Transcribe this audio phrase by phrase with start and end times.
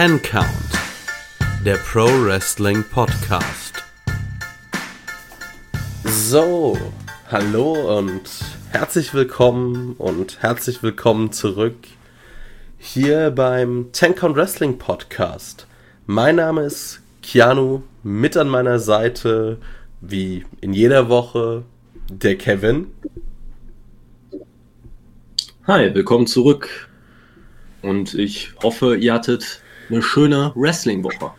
[0.00, 0.46] Ten Count,
[1.64, 3.82] der Pro Wrestling Podcast.
[6.04, 6.78] So,
[7.26, 8.30] hallo und
[8.70, 11.74] herzlich willkommen und herzlich willkommen zurück
[12.78, 15.66] hier beim Ten Count Wrestling Podcast.
[16.06, 19.58] Mein Name ist Keanu, mit an meiner Seite,
[20.00, 21.64] wie in jeder Woche,
[22.08, 22.86] der Kevin.
[25.66, 26.88] Hi, willkommen zurück.
[27.82, 31.32] Und ich hoffe, ihr hattet eine schöne Wrestling-Woche.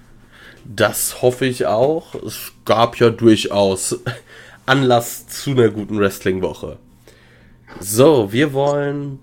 [0.65, 2.15] Das hoffe ich auch.
[2.15, 3.99] Es gab ja durchaus
[4.65, 6.77] Anlass zu einer guten Wrestling-Woche.
[7.79, 9.19] So, wir wollen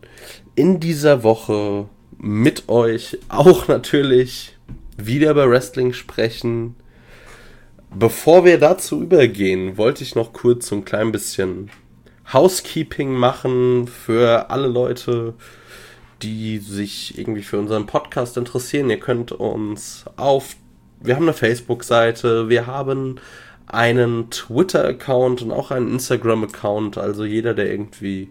[0.55, 4.57] in dieser Woche mit euch auch natürlich
[4.97, 6.75] wieder über Wrestling sprechen.
[7.95, 11.71] Bevor wir dazu übergehen, wollte ich noch kurz so ein klein bisschen
[12.33, 15.35] Housekeeping machen für alle Leute,
[16.23, 18.91] die sich irgendwie für unseren Podcast interessieren.
[18.91, 20.57] Ihr könnt uns auf,
[21.01, 23.21] wir haben eine Facebook-Seite, wir haben
[23.67, 26.99] einen Twitter-Account und auch einen Instagram-Account.
[26.99, 28.31] Also jeder, der irgendwie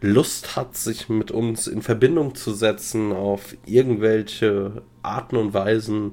[0.00, 6.12] Lust hat, sich mit uns in Verbindung zu setzen auf irgendwelche Arten und Weisen,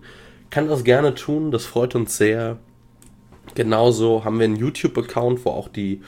[0.49, 1.51] kann das gerne tun.
[1.51, 2.57] Das freut uns sehr.
[3.53, 6.01] Genauso haben wir einen YouTube-Account, wo auch die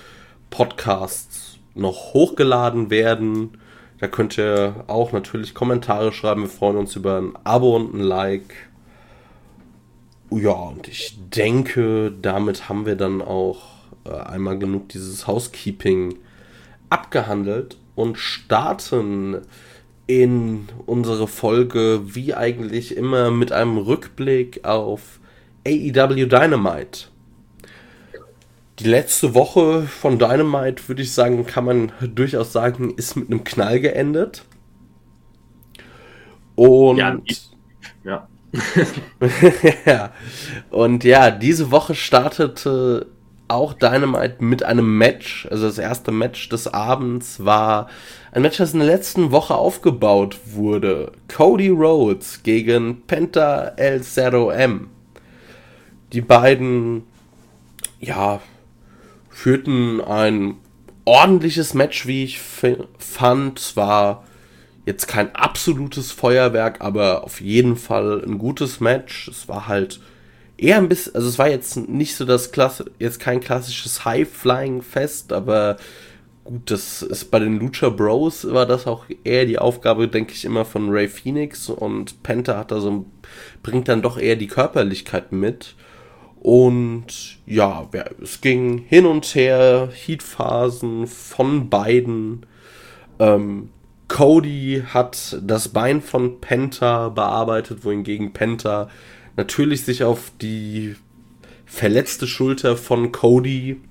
[0.50, 3.58] Podcasts noch hochgeladen werden.
[4.00, 6.44] Da könnt ihr auch natürlich Kommentare schreiben.
[6.44, 8.70] Wir freuen uns über ein Abo und ein Like.
[10.30, 13.64] Ja, und ich denke, damit haben wir dann auch
[14.06, 16.16] äh, einmal genug dieses Housekeeping
[16.90, 19.42] abgehandelt und starten
[20.06, 25.20] in unsere Folge wie eigentlich immer mit einem Rückblick auf
[25.66, 27.08] AEW Dynamite
[28.80, 33.44] die letzte Woche von Dynamite, würde ich sagen, kann man durchaus sagen, ist mit einem
[33.44, 34.44] Knall geendet.
[36.56, 36.98] Und.
[36.98, 37.18] Ja.
[38.04, 38.28] ja.
[39.86, 40.12] ja.
[40.70, 43.08] Und ja, diese Woche startete
[43.48, 45.48] auch Dynamite mit einem Match.
[45.50, 47.90] Also das erste Match des Abends war
[48.32, 51.14] ein Match, das in der letzten Woche aufgebaut wurde.
[51.34, 54.90] Cody Rhodes gegen Penta El Zero M.
[56.14, 57.04] Die beiden,
[58.00, 58.42] ja,
[59.38, 60.56] führten ein
[61.06, 63.60] ordentliches Match, wie ich fand.
[63.60, 64.24] Es war
[64.88, 69.28] jetzt kein absolutes Feuerwerk, aber auf jeden Fall ein gutes Match.
[69.28, 70.00] Es war halt
[70.58, 75.32] eher ein bisschen, also es war jetzt nicht so das Klasse, jetzt kein klassisches High-Flying-Fest,
[75.32, 75.78] aber
[76.44, 80.46] gut, das ist bei den Lucha Bros war das auch eher die Aufgabe, denke ich,
[80.46, 83.06] immer von Ray Phoenix und Penta hat da so,
[83.62, 85.76] bringt dann doch eher die Körperlichkeit mit.
[86.48, 87.90] Und ja,
[88.24, 92.46] es ging hin und her, Heatphasen von beiden.
[93.20, 93.68] Ähm,
[94.08, 98.90] Cody hat das Bein von Penta bearbeitet, wohingegen Penta
[99.36, 100.96] natürlich sich auf die
[101.66, 103.82] verletzte Schulter von Cody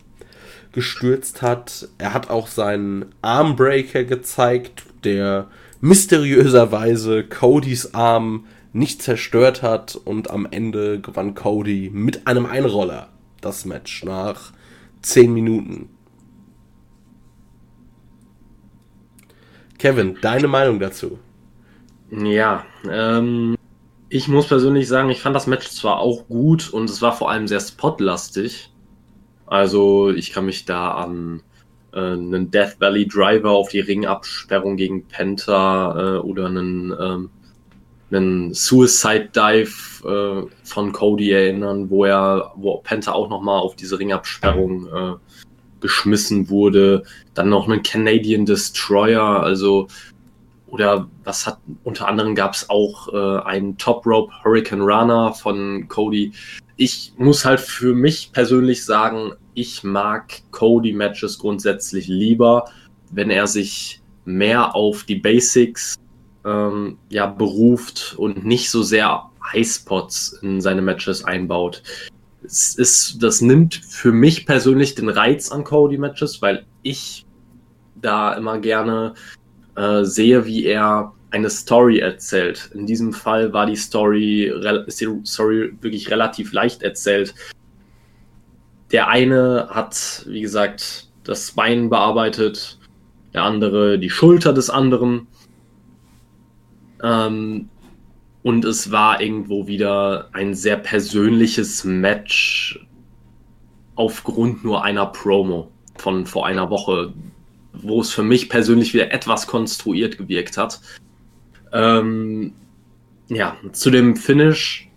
[0.73, 1.91] gestürzt hat.
[1.99, 5.49] Er hat auch seinen Armbreaker gezeigt, der
[5.83, 8.47] mysteriöserweise Codys Arm
[8.77, 13.09] nicht zerstört hat und am Ende gewann Cody mit einem Einroller
[13.41, 14.53] das Match nach
[15.03, 15.89] 10 Minuten.
[19.79, 21.19] Kevin, deine Meinung dazu?
[22.11, 23.57] Ja, ähm,
[24.09, 27.31] ich muss persönlich sagen, ich fand das Match zwar auch gut und es war vor
[27.31, 28.71] allem sehr spotlastig.
[29.47, 31.43] Also ich kann mich da an
[31.93, 37.31] äh, einen Death Valley Driver auf die Ringabsperrung gegen Penta äh, oder einen ähm,
[38.11, 43.99] einen Suicide Dive äh, von Cody erinnern, wo er, wo Penta auch nochmal auf diese
[43.99, 45.15] Ringabsperrung äh,
[45.81, 47.03] geschmissen wurde.
[47.35, 49.89] Dann noch einen Canadian Destroyer, also
[50.67, 55.87] oder was hat unter anderem gab es auch äh, einen Top Rope Hurricane Runner von
[55.89, 56.33] Cody.
[56.77, 62.69] Ich muss halt für mich persönlich sagen, ich mag Cody Matches grundsätzlich lieber,
[63.11, 65.97] wenn er sich mehr auf die Basics
[66.47, 71.83] ähm, ja, beruft und nicht so sehr Highspots in seine Matches einbaut.
[72.45, 77.27] Es ist, das nimmt für mich persönlich den Reiz an Cody-Matches, weil ich
[78.01, 79.15] da immer gerne
[79.75, 82.71] äh, sehe, wie er eine Story erzählt.
[82.73, 84.53] In diesem Fall war die Story,
[84.87, 87.35] ist die Story wirklich relativ leicht erzählt.
[88.93, 92.79] Der eine hat, wie gesagt, das Bein bearbeitet,
[93.35, 95.27] der andere die Schulter des anderen.
[97.07, 97.69] Ähm,
[98.43, 102.85] und es war irgendwo wieder ein sehr persönliches Match
[103.95, 107.15] aufgrund nur einer Promo von vor einer Woche,
[107.73, 110.81] wo es für mich persönlich wieder etwas konstruiert gewirkt hat.
[111.73, 112.53] Ähm,
[113.29, 114.91] ja, zu dem Finish.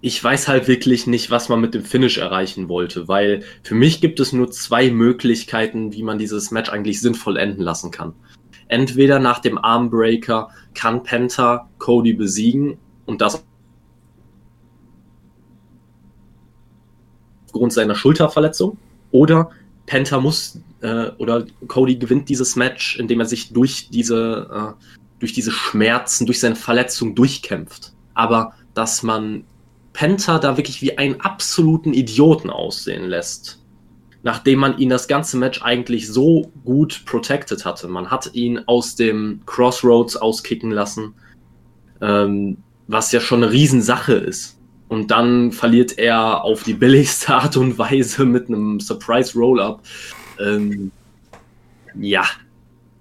[0.00, 4.02] Ich weiß halt wirklich nicht, was man mit dem Finish erreichen wollte, weil für mich
[4.02, 8.12] gibt es nur zwei Möglichkeiten, wie man dieses Match eigentlich sinnvoll enden lassen kann.
[8.68, 13.44] Entweder nach dem Armbreaker kann Penta Cody besiegen und das
[17.46, 18.78] aufgrund seiner Schulterverletzung,
[19.12, 19.50] oder
[19.86, 24.84] Penta muss äh, oder Cody gewinnt dieses Match, indem er sich durch diese äh,
[25.20, 27.92] durch diese Schmerzen, durch seine Verletzung durchkämpft.
[28.14, 29.44] Aber dass man
[29.92, 33.63] Penta da wirklich wie einen absoluten Idioten aussehen lässt,
[34.24, 37.88] nachdem man ihn das ganze Match eigentlich so gut protected hatte.
[37.88, 41.14] Man hat ihn aus dem Crossroads auskicken lassen,
[42.00, 42.56] ähm,
[42.88, 44.58] was ja schon eine Riesensache ist.
[44.88, 49.82] Und dann verliert er auf die billigste Art und Weise mit einem Surprise Roll-Up.
[50.40, 50.90] Ähm,
[51.94, 52.24] ja,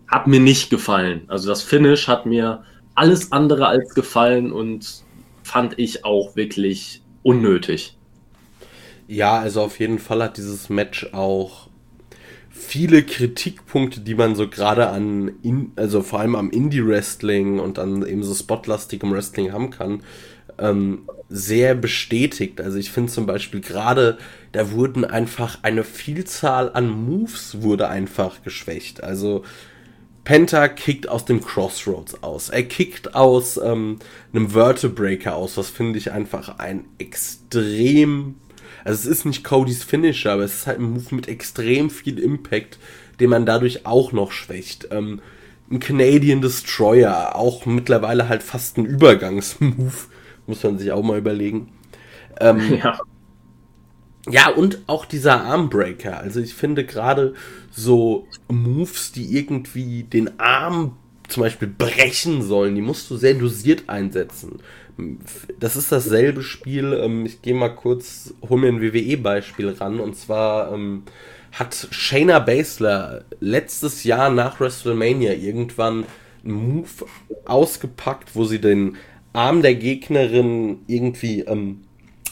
[0.08, 1.24] hat mir nicht gefallen.
[1.28, 2.64] Also das Finish hat mir
[2.96, 5.04] alles andere als gefallen und
[5.44, 7.98] fand ich auch wirklich unnötig.
[9.08, 11.70] Ja, also auf jeden Fall hat dieses Match auch
[12.50, 18.06] viele Kritikpunkte, die man so gerade an, in, also vor allem am Indie-Wrestling und an
[18.06, 20.04] eben so spotlastigem Wrestling haben kann,
[20.60, 22.62] ähm, sehr bestätigt.
[22.62, 24.18] Also ich finde zum Beispiel gerade,
[24.52, 29.04] da wurden einfach eine Vielzahl an Moves wurde einfach geschwächt.
[29.04, 29.44] Also
[30.24, 32.50] Penta kickt aus dem Crossroads aus.
[32.50, 34.00] Er kickt aus ähm,
[34.32, 38.36] einem Vertebreaker aus, was finde ich einfach ein extrem.
[38.84, 42.20] Also es ist nicht Codys Finisher, aber es ist halt ein Move mit extrem viel
[42.20, 42.80] Impact,
[43.20, 44.90] den man dadurch auch noch schwächt.
[44.92, 45.22] Ähm,
[45.72, 50.08] ein Canadian Destroyer, auch mittlerweile halt fast ein Übergangsmove,
[50.48, 51.72] muss man sich auch mal überlegen.
[52.40, 53.00] Ähm, ja.
[54.30, 56.18] Ja, und auch dieser Armbreaker.
[56.18, 57.34] Also ich finde gerade
[57.72, 60.96] so Moves, die irgendwie den Arm
[61.28, 64.60] zum Beispiel brechen sollen, die musst du sehr dosiert einsetzen.
[65.60, 66.94] Das ist dasselbe Spiel.
[66.94, 70.00] Ähm, ich gehe mal kurz, hol mir ein WWE-Beispiel ran.
[70.00, 71.04] Und zwar ähm,
[71.52, 76.06] hat Shayna Baszler letztes Jahr nach WrestleMania irgendwann
[76.44, 76.90] einen Move
[77.46, 78.98] ausgepackt, wo sie den
[79.34, 81.82] Arm der Gegnerin irgendwie ähm,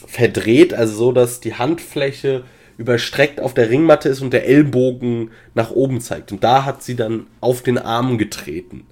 [0.06, 2.44] verdreht, also so, dass die Handfläche
[2.78, 6.32] überstreckt auf der Ringmatte ist und der Ellbogen nach oben zeigt.
[6.32, 8.84] Und da hat sie dann auf den Arm getreten.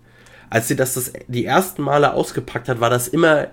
[0.50, 3.48] Als sie das, das die ersten Male ausgepackt hat, war das immer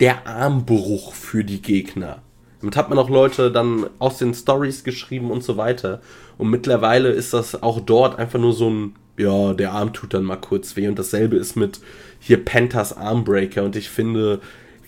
[0.00, 2.22] der Armbruch für die Gegner.
[2.60, 6.00] Damit hat man auch Leute dann aus den Stories geschrieben und so weiter.
[6.36, 10.24] Und mittlerweile ist das auch dort einfach nur so ein, ja, der Arm tut dann
[10.24, 10.88] mal kurz weh.
[10.88, 11.80] Und dasselbe ist mit
[12.18, 13.62] hier Panthers Armbreaker.
[13.62, 14.40] Und ich finde,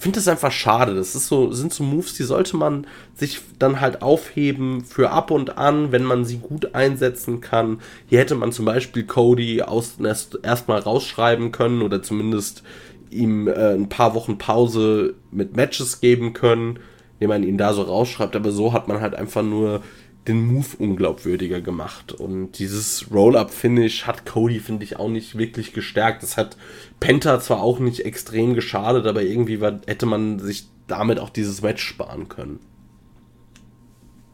[0.02, 0.94] finde das einfach schade.
[0.94, 5.30] Das ist so, sind so Moves, die sollte man sich dann halt aufheben für ab
[5.30, 7.80] und an, wenn man sie gut einsetzen kann.
[8.08, 12.64] Hier hätte man zum Beispiel Cody aus, erst, erstmal rausschreiben können oder zumindest
[13.10, 16.80] ihm äh, ein paar Wochen Pause mit Matches geben können,
[17.14, 18.34] indem man ihn da so rausschreibt.
[18.34, 19.82] Aber so hat man halt einfach nur
[20.28, 22.12] den Move unglaubwürdiger gemacht.
[22.12, 26.22] Und dieses Roll-Up-Finish hat Cody, finde ich, auch nicht wirklich gestärkt.
[26.22, 26.56] Das hat
[27.00, 31.62] Penta zwar auch nicht extrem geschadet, aber irgendwie war, hätte man sich damit auch dieses
[31.62, 32.60] Match sparen können.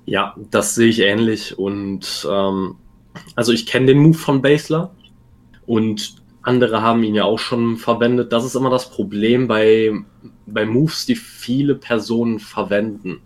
[0.05, 1.59] Ja, das sehe ich ähnlich.
[1.59, 2.77] Und ähm,
[3.35, 4.95] also ich kenne den Move von Basler
[5.67, 8.33] und andere haben ihn ja auch schon verwendet.
[8.33, 9.93] Das ist immer das Problem bei,
[10.47, 13.21] bei Moves, die viele Personen verwenden.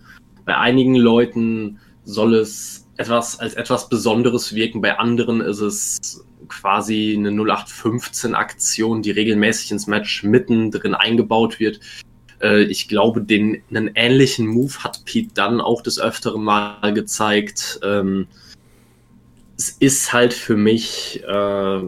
[0.45, 4.80] Bei einigen Leuten soll es etwas als etwas Besonderes wirken.
[4.80, 11.80] Bei anderen ist es quasi eine 0815-Aktion, die regelmäßig ins Match mittendrin eingebaut wird.
[12.40, 17.80] Äh, ich glaube, den, einen ähnlichen Move hat Pete dann auch des Öfteren mal gezeigt.
[17.82, 18.26] Ähm,
[19.56, 21.80] es ist halt für mich äh,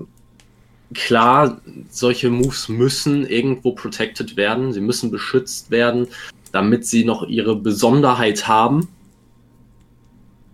[0.94, 6.06] klar, solche Moves müssen irgendwo protected werden, sie müssen beschützt werden,
[6.52, 8.88] damit sie noch ihre Besonderheit haben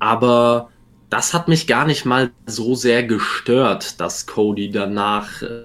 [0.00, 0.71] aber
[1.11, 5.42] das hat mich gar nicht mal so sehr gestört, dass Cody danach.
[5.42, 5.64] Äh,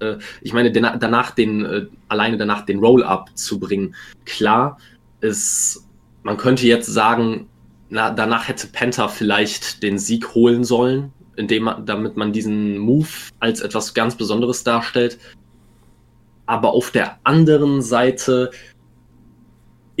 [0.00, 3.94] äh ich meine, danach den, äh, alleine danach den Roll-Up zu bringen.
[4.24, 4.78] Klar,
[5.20, 5.86] ist,
[6.22, 7.48] man könnte jetzt sagen,
[7.90, 13.08] na, danach hätte Penta vielleicht den Sieg holen sollen, indem man, damit man diesen Move
[13.38, 15.18] als etwas ganz Besonderes darstellt.
[16.46, 18.50] Aber auf der anderen Seite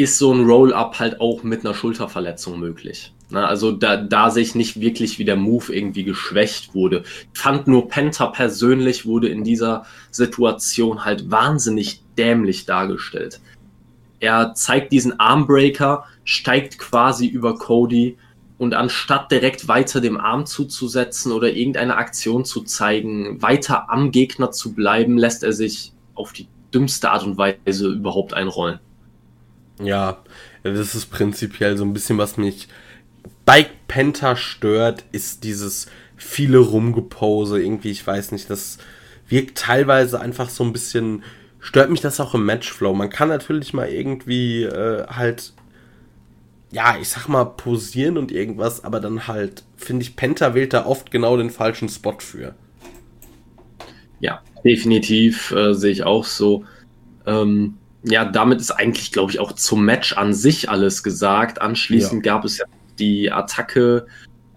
[0.00, 3.12] ist so ein Roll-Up halt auch mit einer Schulterverletzung möglich.
[3.30, 7.04] Na, also da, da sehe ich nicht wirklich, wie der Move irgendwie geschwächt wurde.
[7.32, 13.40] Ich fand nur Penta persönlich wurde in dieser Situation halt wahnsinnig dämlich dargestellt.
[14.18, 18.18] Er zeigt diesen Armbreaker, steigt quasi über Cody
[18.58, 24.50] und anstatt direkt weiter dem Arm zuzusetzen oder irgendeine Aktion zu zeigen, weiter am Gegner
[24.50, 28.80] zu bleiben, lässt er sich auf die dümmste Art und Weise überhaupt einrollen.
[29.82, 30.18] Ja,
[30.62, 32.68] das ist prinzipiell so ein bisschen, was mich
[33.44, 37.60] bei Penta stört, ist dieses viele Rumgepose.
[37.60, 38.78] Irgendwie, ich weiß nicht, das
[39.28, 41.22] wirkt teilweise einfach so ein bisschen.
[41.58, 42.94] Stört mich das auch im Matchflow.
[42.94, 45.52] Man kann natürlich mal irgendwie äh, halt.
[46.72, 50.86] Ja, ich sag mal, posieren und irgendwas, aber dann halt, finde ich, Penta wählt da
[50.86, 52.54] oft genau den falschen Spot für.
[54.20, 56.64] Ja, definitiv äh, sehe ich auch so.
[57.26, 61.60] Ähm, ja, damit ist eigentlich, glaube ich, auch zum Match an sich alles gesagt.
[61.60, 62.32] Anschließend ja.
[62.32, 62.64] gab es ja
[62.98, 64.06] die Attacke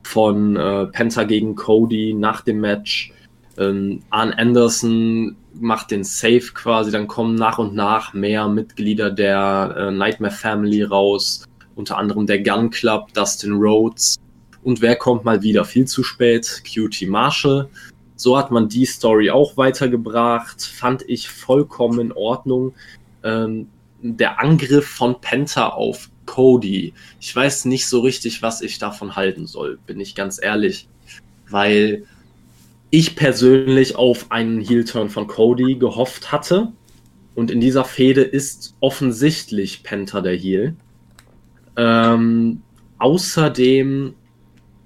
[0.04, 3.12] von äh, Penta gegen Cody nach dem Match.
[3.58, 9.76] Ähm, Arn Anderson macht den Save quasi, dann kommen nach und nach mehr Mitglieder der
[9.78, 11.46] äh, Nightmare Family raus,
[11.76, 14.18] unter anderem der Gun Club, Dustin Rhodes.
[14.64, 16.64] Und wer kommt mal wieder viel zu spät?
[16.66, 17.70] QT Marshall.
[18.16, 22.74] So hat man die Story auch weitergebracht, fand ich vollkommen in Ordnung.
[23.24, 23.68] Ähm,
[24.02, 26.94] der Angriff von Penta auf Cody.
[27.20, 30.88] Ich weiß nicht so richtig, was ich davon halten soll, bin ich ganz ehrlich.
[31.50, 32.06] Weil
[32.90, 36.72] ich persönlich auf einen Heel-Turn von Cody gehofft hatte.
[37.36, 40.76] Und in dieser Fehde ist offensichtlich Penta der Heel.
[41.76, 42.62] Ähm,
[43.00, 44.14] außerdem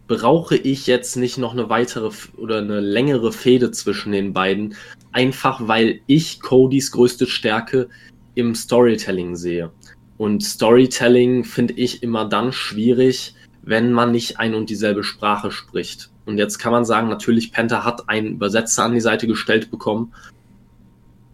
[0.08, 4.76] brauche ich jetzt nicht noch eine weitere oder eine längere Fehde zwischen den beiden.
[5.12, 7.90] Einfach weil ich Codys größte Stärke
[8.38, 9.72] im Storytelling sehe.
[10.18, 16.12] Und Storytelling finde ich immer dann schwierig, wenn man nicht ein und dieselbe Sprache spricht.
[16.26, 20.14] Und jetzt kann man sagen, natürlich, Penta hat einen Übersetzer an die Seite gestellt bekommen,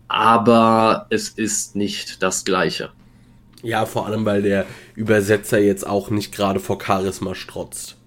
[0.07, 2.91] aber es ist nicht das Gleiche.
[3.63, 7.97] Ja, vor allem, weil der Übersetzer jetzt auch nicht gerade vor Charisma strotzt.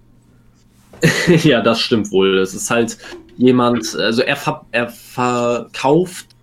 [1.43, 2.39] ja, das stimmt wohl.
[2.39, 2.97] Es ist halt
[3.37, 6.36] jemand, also er, ver er verkauft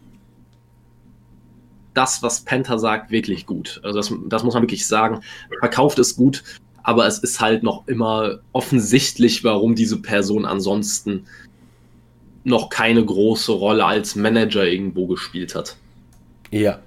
[1.94, 3.80] das, was Penta sagt, wirklich gut.
[3.84, 5.22] Also das, das muss man wirklich sagen.
[5.60, 6.44] Verkauft es gut,
[6.84, 11.26] aber es ist halt noch immer offensichtlich, warum diese Person ansonsten
[12.44, 15.78] noch keine große Rolle als Manager irgendwo gespielt hat.
[16.52, 16.80] Ja.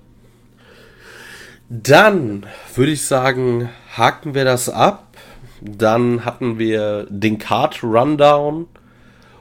[1.69, 5.17] Dann würde ich sagen, haken wir das ab.
[5.61, 8.67] Dann hatten wir den Card Rundown.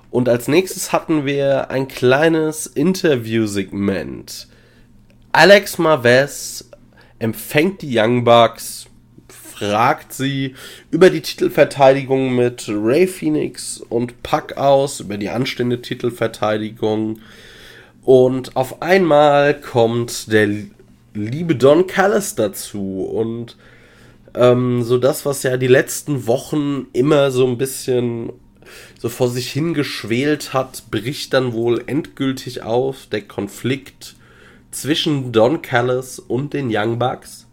[0.10, 4.48] Und als nächstes hatten wir ein kleines Interview-Segment
[5.36, 6.64] Alex Marvez
[7.20, 8.86] empfängt die Young Bucks,
[9.28, 10.56] fragt sie
[10.92, 17.20] über die Titelverteidigung mit Ray Phoenix und Puck aus, über die anstehende Titelverteidigung.
[18.02, 20.48] Und auf einmal kommt der
[21.14, 23.58] liebe Don Callis dazu und
[24.36, 28.32] ähm, so das, was ja die letzten Wochen immer so ein bisschen
[28.98, 33.08] so vor sich hingeschwelt hat, bricht dann wohl endgültig auf.
[33.12, 34.16] Der Konflikt
[34.76, 37.48] zwischen Don Callis und den Young Bucks.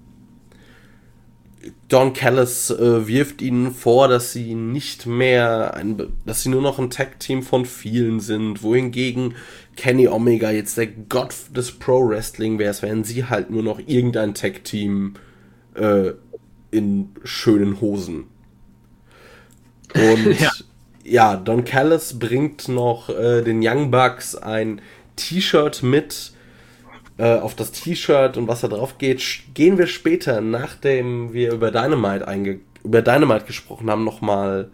[1.88, 6.78] Don Callis äh, wirft ihnen vor, dass sie nicht mehr, ein, dass sie nur noch
[6.78, 9.34] ein Tag-Team von vielen sind, wohingegen
[9.76, 14.34] Kenny Omega jetzt der Gott des Pro Wrestling wäre, wären sie halt nur noch irgendein
[14.34, 15.14] Tag-Team
[15.74, 16.12] äh,
[16.72, 18.24] in schönen Hosen.
[19.94, 20.50] Und ja.
[21.04, 24.80] ja, Don Callis bringt noch äh, den Young Bucks ein
[25.16, 26.32] T-Shirt mit,
[27.22, 29.22] äh, auf das T-Shirt und was da drauf geht,
[29.54, 34.72] gehen wir später, nachdem wir über Dynamite, einge über Dynamite gesprochen haben, nochmal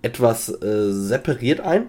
[0.00, 1.88] etwas äh, separiert ein.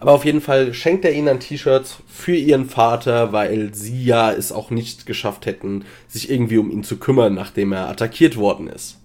[0.00, 4.32] Aber auf jeden Fall schenkt er ihnen ein T-Shirt für ihren Vater, weil sie ja
[4.32, 8.66] es auch nicht geschafft hätten, sich irgendwie um ihn zu kümmern, nachdem er attackiert worden
[8.66, 8.98] ist.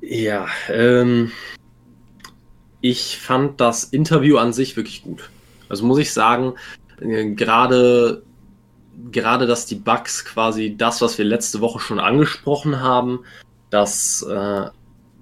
[0.00, 1.30] Ja, ähm,
[2.80, 5.30] ich fand das Interview an sich wirklich gut.
[5.68, 6.54] Also muss ich sagen,
[7.00, 8.22] äh, gerade
[9.12, 13.20] gerade, dass die Bugs quasi das, was wir letzte Woche schon angesprochen haben,
[13.70, 14.66] dass äh,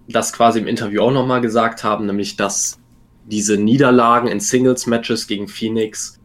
[0.09, 2.79] das quasi im Interview auch nochmal gesagt haben, nämlich dass
[3.27, 6.21] diese Niederlagen in Singles-Matches gegen Phoenix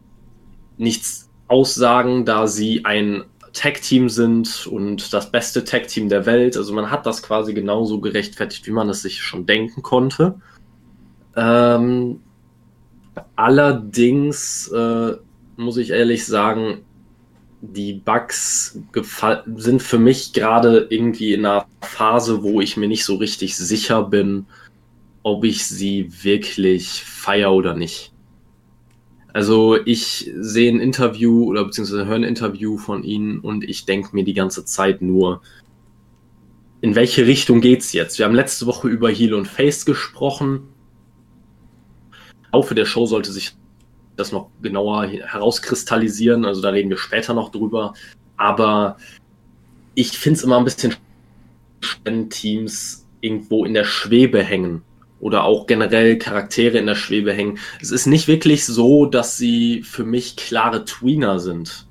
[0.78, 6.56] nichts aussagen, da sie ein Tag-Team sind und das beste Tag-Team der Welt.
[6.56, 10.40] Also man hat das quasi genauso gerechtfertigt, wie man es sich schon denken konnte.
[11.36, 12.20] Ähm,
[13.36, 15.12] allerdings äh,
[15.56, 16.82] muss ich ehrlich sagen,
[17.60, 18.78] die Bugs
[19.56, 24.02] sind für mich gerade irgendwie in einer Phase, wo ich mir nicht so richtig sicher
[24.02, 24.46] bin,
[25.22, 28.12] ob ich sie wirklich feier oder nicht.
[29.32, 34.10] Also ich sehe ein Interview oder beziehungsweise höre ein Interview von ihnen und ich denke
[34.12, 35.40] mir die ganze Zeit nur,
[36.80, 38.18] in welche Richtung geht's jetzt?
[38.18, 40.71] Wir haben letzte Woche über Heal und Face gesprochen
[42.52, 43.54] Laufe der Show sollte sich
[44.16, 46.44] das noch genauer herauskristallisieren.
[46.44, 47.94] Also da reden wir später noch drüber.
[48.36, 48.96] Aber
[49.94, 50.94] ich finde es immer ein bisschen,
[52.04, 54.82] wenn Teams irgendwo in der Schwebe hängen
[55.20, 57.58] oder auch generell Charaktere in der Schwebe hängen.
[57.80, 61.86] Es ist nicht wirklich so, dass sie für mich klare Tweener sind.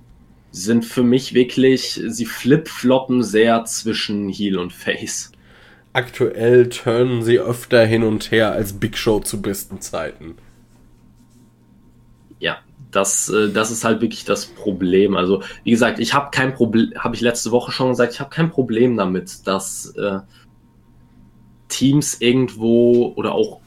[0.52, 5.32] Sie sind für mich wirklich, sie flip-floppen sehr zwischen Heel und Face.
[5.94, 10.36] Aktuell turnen sie öfter hin und her als Big Show zu besten Zeiten.
[12.42, 12.58] Ja,
[12.90, 15.16] das, äh, das ist halt wirklich das Problem.
[15.16, 18.32] Also, wie gesagt, ich habe kein Problem, habe ich letzte Woche schon gesagt, ich habe
[18.32, 20.20] kein Problem damit, dass äh,
[21.70, 23.62] Teams irgendwo oder auch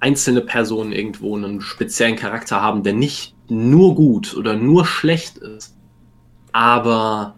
[0.00, 5.76] einzelne Personen irgendwo einen speziellen Charakter haben, der nicht nur gut oder nur schlecht ist.
[6.52, 7.36] Aber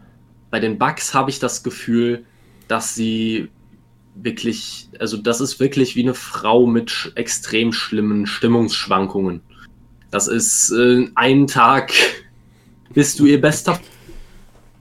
[0.50, 2.24] bei den Bugs habe ich das Gefühl,
[2.68, 3.48] dass sie
[4.14, 9.40] wirklich, also das ist wirklich wie eine Frau mit extrem schlimmen Stimmungsschwankungen.
[10.10, 11.92] Das ist äh, einen Tag
[12.92, 13.80] bist du ihr bester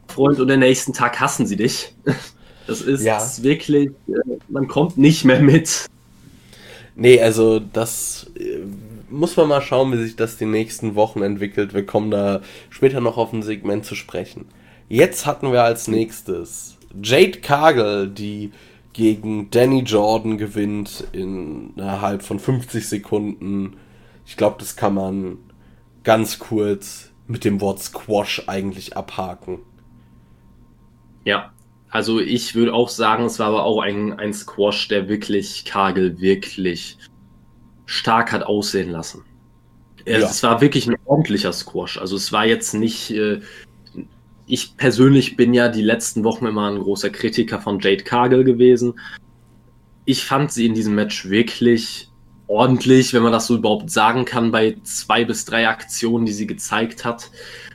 [0.07, 1.93] Freund und den nächsten Tag hassen sie dich.
[2.67, 3.19] Das ist ja.
[3.41, 5.87] wirklich, äh, man kommt nicht mehr mit.
[6.95, 8.59] Nee, also das äh,
[9.09, 11.73] muss man mal schauen, wie sich das die nächsten Wochen entwickelt.
[11.73, 14.45] Wir kommen da später noch auf ein Segment zu sprechen.
[14.87, 18.51] Jetzt hatten wir als nächstes Jade Cargill, die
[18.93, 23.77] gegen Danny Jordan gewinnt innerhalb von 50 Sekunden.
[24.29, 25.39] Ich glaube, das kann man
[26.03, 29.57] ganz kurz mit dem Wort Squash eigentlich abhaken.
[31.25, 31.51] Ja,
[31.89, 36.21] also ich würde auch sagen, es war aber auch ein, ein Squash, der wirklich Kagel
[36.21, 36.99] wirklich
[37.87, 39.25] stark hat aussehen lassen.
[40.05, 40.19] Ja.
[40.19, 41.97] Es war wirklich ein ordentlicher Squash.
[41.97, 43.09] Also es war jetzt nicht.
[43.09, 43.41] Äh,
[44.45, 48.99] ich persönlich bin ja die letzten Wochen immer ein großer Kritiker von Jade Cargill gewesen.
[50.05, 52.08] Ich fand sie in diesem Match wirklich
[52.49, 56.47] ordentlich, wenn man das so überhaupt sagen kann, bei zwei bis drei Aktionen, die sie
[56.47, 57.31] gezeigt hat.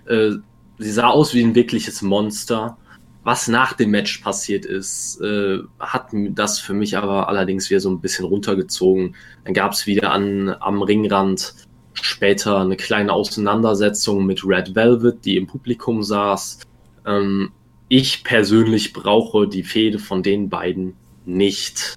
[0.07, 0.33] Äh,
[0.79, 2.77] sie sah aus wie ein wirkliches Monster
[3.25, 7.91] was nach dem Match passiert ist, äh, hat das für mich aber allerdings wieder so
[7.91, 9.17] ein bisschen runtergezogen.
[9.45, 11.55] Dann gab es wieder an, am Ringrand
[11.95, 16.61] später eine kleine Auseinandersetzung mit Red Velvet, die im Publikum saß.
[17.07, 17.51] Ähm,
[17.89, 21.95] ich persönlich brauche die Fehde von den beiden nicht.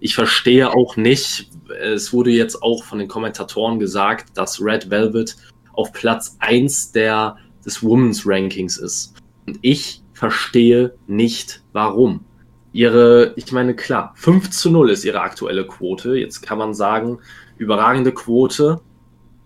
[0.00, 1.50] Ich verstehe auch nicht,
[1.80, 5.36] es wurde jetzt auch von den Kommentatoren gesagt, dass Red Velvet
[5.72, 9.14] auf Platz 1 der, des Women's Rankings ist.
[9.46, 12.24] Und ich verstehe nicht, warum.
[12.72, 16.16] Ihre, ich meine, klar, 5 zu 0 ist ihre aktuelle Quote.
[16.16, 17.18] Jetzt kann man sagen,
[17.58, 18.80] überragende Quote.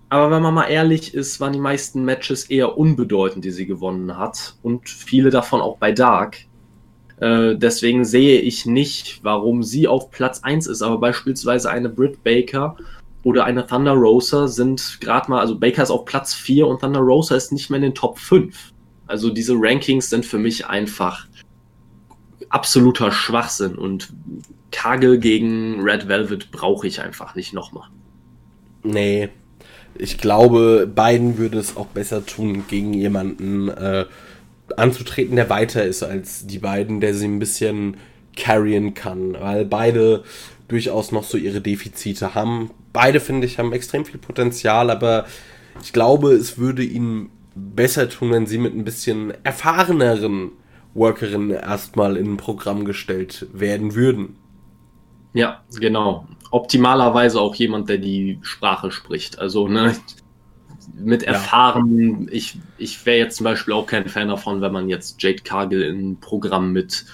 [0.09, 4.17] Aber wenn man mal ehrlich ist, waren die meisten Matches eher unbedeutend, die sie gewonnen
[4.17, 4.57] hat.
[4.63, 6.39] Und viele davon auch bei Dark.
[7.21, 10.83] Äh, deswegen sehe ich nicht, warum sie auf Platz 1 ist.
[10.83, 12.77] Aber beispielsweise eine Britt Baker
[13.23, 17.01] oder eine Thunder Rosa sind gerade mal, also Baker ist auf Platz 4 und Thunder
[17.01, 18.73] Rosa ist nicht mehr in den Top 5.
[19.07, 21.27] Also diese Rankings sind für mich einfach
[22.49, 24.13] absoluter Schwachsinn und
[24.73, 27.89] Kagel gegen Red Velvet brauche ich einfach nicht nochmal.
[28.83, 29.29] Nee,
[29.99, 34.07] ich glaube, beiden würde es auch besser tun, gegen jemanden äh,
[34.79, 37.97] anzutreten, der weiter ist als die beiden, der sie ein bisschen
[38.37, 40.25] carryen kann, weil beide
[40.69, 42.71] durchaus noch so ihre Defizite haben.
[42.93, 45.27] Beide, finde ich, haben extrem viel Potenzial, aber
[45.83, 50.53] ich glaube, es würde ihnen besser tun, wenn sie mit ein bisschen erfahreneren
[50.95, 54.37] Workerinnen erstmal in ein Programm gestellt werden würden.
[55.33, 56.27] Ja, genau.
[56.51, 59.39] Optimalerweise auch jemand, der die Sprache spricht.
[59.39, 59.95] Also, ne,
[60.95, 62.33] mit erfahren, ja.
[62.33, 65.83] ich, ich wäre jetzt zum Beispiel auch kein Fan davon, wenn man jetzt Jade Cargill
[65.83, 67.07] in ein Programm mit,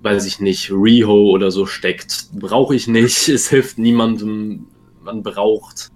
[0.00, 2.28] weiß ich nicht, Riho oder so steckt.
[2.32, 3.28] Brauche ich nicht.
[3.28, 4.66] Es hilft niemandem.
[5.02, 5.90] Man braucht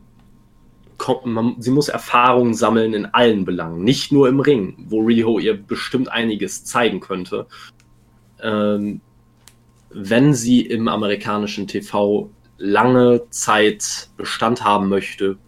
[1.25, 5.55] man, sie muss Erfahrungen sammeln in allen Belangen, nicht nur im Ring, wo Riho ihr
[5.55, 7.47] bestimmt einiges zeigen könnte.
[8.43, 9.01] Ähm,
[9.91, 15.39] wenn sie im amerikanischen TV lange Zeit Bestand haben möchte,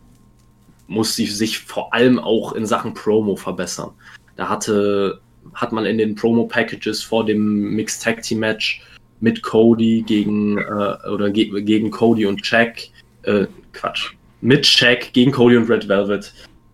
[0.89, 3.91] muss sie sich vor allem auch in Sachen Promo verbessern.
[4.35, 5.21] Da hatte,
[5.55, 8.83] hat man in den Promo-Packages vor dem Mixed Tag Team Match
[9.21, 12.89] mit Cody gegen äh, oder ge gegen Cody und Jack,
[13.23, 16.33] äh, Quatsch, mit Shaq gegen Cody und Red Velvet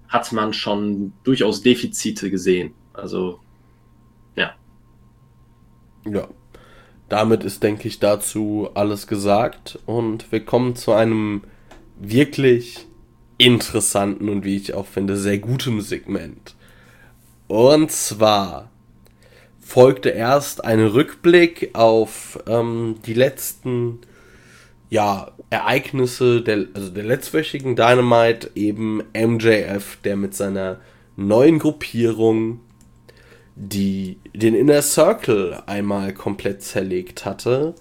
[0.08, 2.72] hat man schon durchaus Defizite gesehen.
[2.92, 3.40] Also,
[4.36, 4.54] ja.
[6.06, 6.28] Ja.
[7.08, 9.78] Damit ist, denke ich, dazu alles gesagt.
[9.86, 11.42] Und wir kommen zu einem
[11.98, 12.86] wirklich
[13.38, 16.54] interessanten und wie ich auch finde, sehr gutem Segment.
[17.48, 18.70] Und zwar
[19.60, 24.00] folgte erst ein Rückblick auf ähm, die letzten
[24.90, 30.80] ja, Ereignisse der, also der letztwöchigen Dynamite eben MJF, der mit seiner
[31.16, 32.60] neuen Gruppierung
[33.56, 37.74] die den Inner Circle einmal komplett zerlegt hatte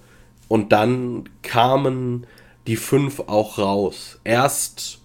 [0.48, 2.28] und dann kamen
[2.68, 4.20] die fünf auch raus.
[4.24, 5.00] Erst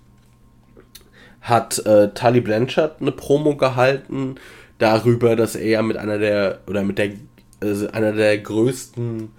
[1.48, 4.36] hat äh, Tully Blanchard eine Promo gehalten
[4.78, 7.10] darüber, dass er ja mit einer der oder mit der
[7.60, 9.30] äh, einer der größten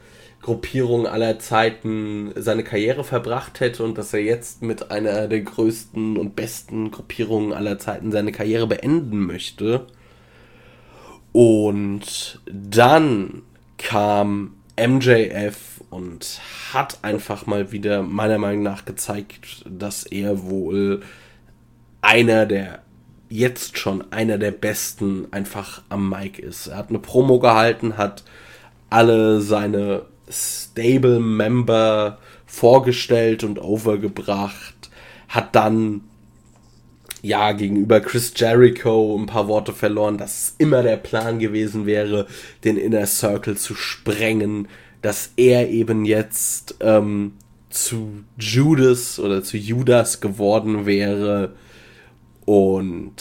[0.42, 6.18] Gruppierungen aller Zeiten seine Karriere verbracht hätte und dass er jetzt mit einer der größten
[6.18, 9.86] und besten Gruppierungen aller Zeiten seine Karriere beenden möchte.
[11.34, 13.44] Und dann
[13.78, 16.40] kam MJF und
[16.74, 21.02] hat einfach mal wieder meiner Meinung nach gezeigt, dass er wohl
[22.02, 22.82] einer der
[23.30, 26.68] jetzt schon einer der besten einfach am Mic ist.
[26.68, 28.24] Er hat eine Promo gehalten, hat
[28.90, 34.90] alle seine Stable-Member vorgestellt und overgebracht,
[35.28, 36.02] hat dann
[37.22, 42.26] ja gegenüber Chris Jericho ein paar Worte verloren, dass immer der Plan gewesen wäre,
[42.64, 44.68] den Inner Circle zu sprengen,
[45.02, 47.34] dass er eben jetzt ähm,
[47.70, 51.54] zu Judas oder zu Judas geworden wäre
[52.50, 53.14] und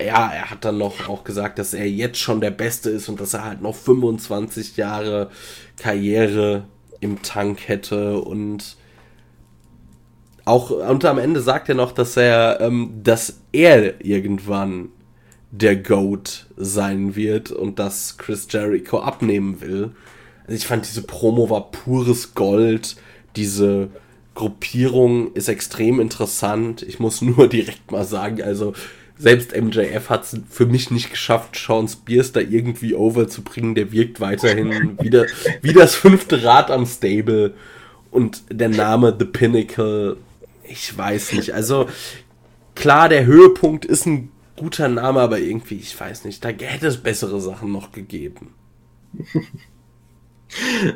[0.00, 3.20] ja, er hat dann noch auch gesagt, dass er jetzt schon der Beste ist und
[3.20, 5.28] dass er halt noch 25 Jahre
[5.76, 6.62] Karriere
[7.00, 8.76] im Tank hätte und
[10.44, 14.90] auch und am Ende sagt er noch, dass er, ähm, dass er irgendwann
[15.50, 19.96] der Goat sein wird und dass Chris Jericho abnehmen will.
[20.44, 22.94] Also ich fand diese Promo war pures Gold.
[23.34, 23.88] Diese
[24.34, 26.82] Gruppierung ist extrem interessant.
[26.82, 28.74] Ich muss nur direkt mal sagen, also
[29.18, 33.74] selbst MJF hat es für mich nicht geschafft, Sean Spears da irgendwie overzubringen.
[33.74, 35.26] Der wirkt weiterhin wieder
[35.60, 37.54] wie das fünfte Rad am Stable.
[38.10, 40.16] Und der Name The Pinnacle,
[40.64, 41.52] ich weiß nicht.
[41.52, 41.88] Also
[42.74, 46.98] klar, der Höhepunkt ist ein guter Name, aber irgendwie, ich weiß nicht, da hätte es
[46.98, 48.54] bessere Sachen noch gegeben.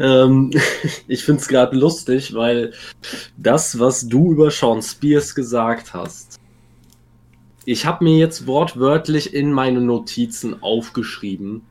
[0.01, 0.51] ähm,
[1.09, 2.73] ich finde es gerade lustig, weil
[3.37, 6.39] das, was du über Sean Spears gesagt hast,
[7.65, 11.63] ich habe mir jetzt wortwörtlich in meine Notizen aufgeschrieben.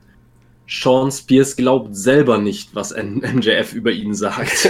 [0.67, 4.69] Sean Spears glaubt selber nicht, was MJF über ihn sagt.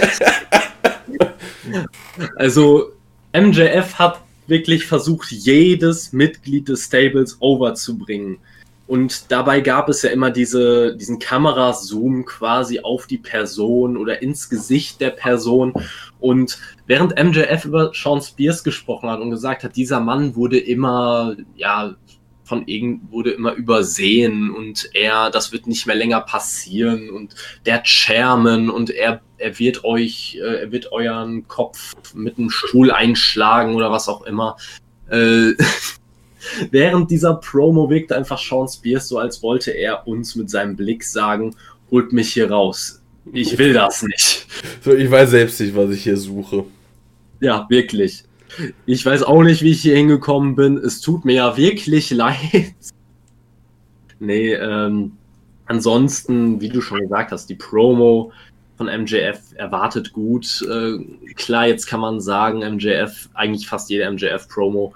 [2.36, 2.92] also
[3.32, 8.38] MJF hat wirklich versucht, jedes Mitglied des Stables overzubringen.
[8.86, 14.48] Und dabei gab es ja immer diese, diesen Kamerazoom quasi auf die Person oder ins
[14.48, 15.72] Gesicht der Person.
[16.20, 21.36] Und während MJF über Sean Spears gesprochen hat und gesagt hat, dieser Mann wurde immer,
[21.56, 21.96] ja,
[22.44, 27.34] von irgend wurde immer übersehen und er, das wird nicht mehr länger passieren und
[27.66, 32.92] der Chairman und er, er wird euch, äh, er wird euren Kopf mit einem Stuhl
[32.92, 34.56] einschlagen oder was auch immer.
[35.10, 35.54] Äh,
[36.70, 41.04] während dieser Promo wirkt einfach Sean Spears so, als wollte er uns mit seinem Blick
[41.04, 41.54] sagen,
[41.90, 43.00] holt mich hier raus.
[43.32, 44.46] Ich will das nicht.
[44.82, 46.64] So, ich weiß selbst nicht, was ich hier suche.
[47.40, 48.24] Ja, wirklich.
[48.86, 50.78] Ich weiß auch nicht, wie ich hier hingekommen bin.
[50.78, 52.74] Es tut mir ja wirklich leid.
[54.18, 55.12] Nee, ähm,
[55.66, 58.32] ansonsten, wie du schon gesagt hast, die Promo
[58.76, 60.62] von MJF erwartet gut.
[60.62, 60.98] Äh,
[61.34, 64.94] klar, jetzt kann man sagen, MJF, eigentlich fast jede MJF-Promo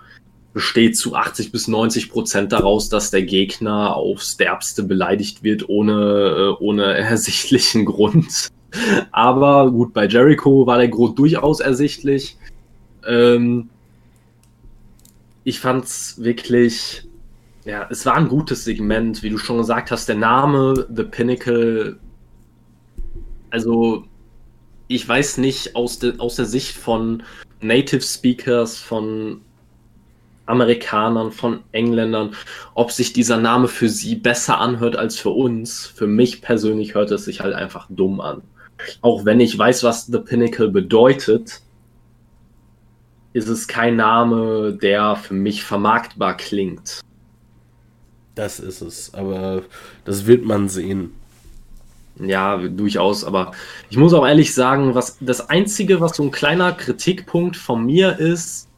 [0.52, 6.56] besteht zu 80 bis 90 Prozent daraus, dass der Gegner aufs Derbste beleidigt wird, ohne,
[6.58, 8.48] äh, ohne ersichtlichen Grund.
[9.10, 12.36] Aber gut, bei Jericho war der Grund durchaus ersichtlich.
[13.06, 13.68] Ähm,
[15.44, 17.04] ich fand's wirklich,
[17.64, 20.08] ja, es war ein gutes Segment, wie du schon gesagt hast.
[20.08, 21.98] Der Name The Pinnacle,
[23.50, 24.04] also
[24.88, 27.22] ich weiß nicht aus, de, aus der Sicht von
[27.60, 29.40] Native Speakers, von
[30.50, 32.34] Amerikanern, von Engländern,
[32.74, 35.86] ob sich dieser Name für sie besser anhört als für uns.
[35.86, 38.42] Für mich persönlich hört es sich halt einfach dumm an.
[39.00, 41.60] Auch wenn ich weiß, was The Pinnacle bedeutet,
[43.32, 47.00] ist es kein Name, der für mich vermarktbar klingt.
[48.34, 49.62] Das ist es, aber
[50.04, 51.12] das wird man sehen.
[52.18, 53.52] Ja, durchaus, aber
[53.88, 58.18] ich muss auch ehrlich sagen, was das Einzige, was so ein kleiner Kritikpunkt von mir
[58.18, 58.68] ist,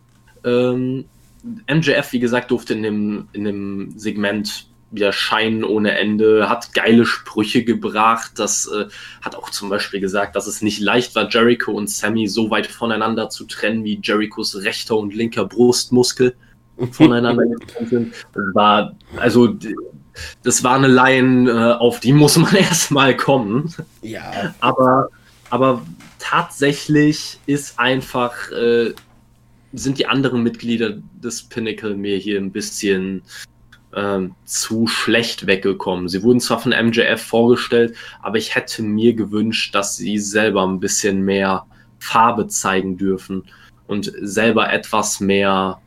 [0.44, 1.06] ähm,
[1.42, 7.06] MJF, wie gesagt, durfte in dem, in dem Segment wieder scheinen ohne Ende, hat geile
[7.06, 8.32] Sprüche gebracht.
[8.36, 8.86] Das äh,
[9.22, 12.66] hat auch zum Beispiel gesagt, dass es nicht leicht war, Jericho und Sammy so weit
[12.66, 16.36] voneinander zu trennen, wie Jerichos rechter und linker Brustmuskel
[16.92, 18.14] voneinander getrennt sind.
[18.34, 19.56] Das war, also,
[20.42, 23.74] das war eine Line, äh, auf die muss man erstmal kommen.
[24.02, 24.54] Ja.
[24.60, 25.08] Aber,
[25.48, 25.82] aber
[26.18, 28.92] tatsächlich ist einfach, äh,
[29.72, 33.22] sind die anderen Mitglieder des Pinnacle mir hier ein bisschen
[33.94, 36.08] ähm, zu schlecht weggekommen.
[36.08, 40.80] Sie wurden zwar von MJF vorgestellt, aber ich hätte mir gewünscht, dass sie selber ein
[40.80, 41.66] bisschen mehr
[41.98, 43.44] Farbe zeigen dürfen
[43.86, 45.80] und selber etwas mehr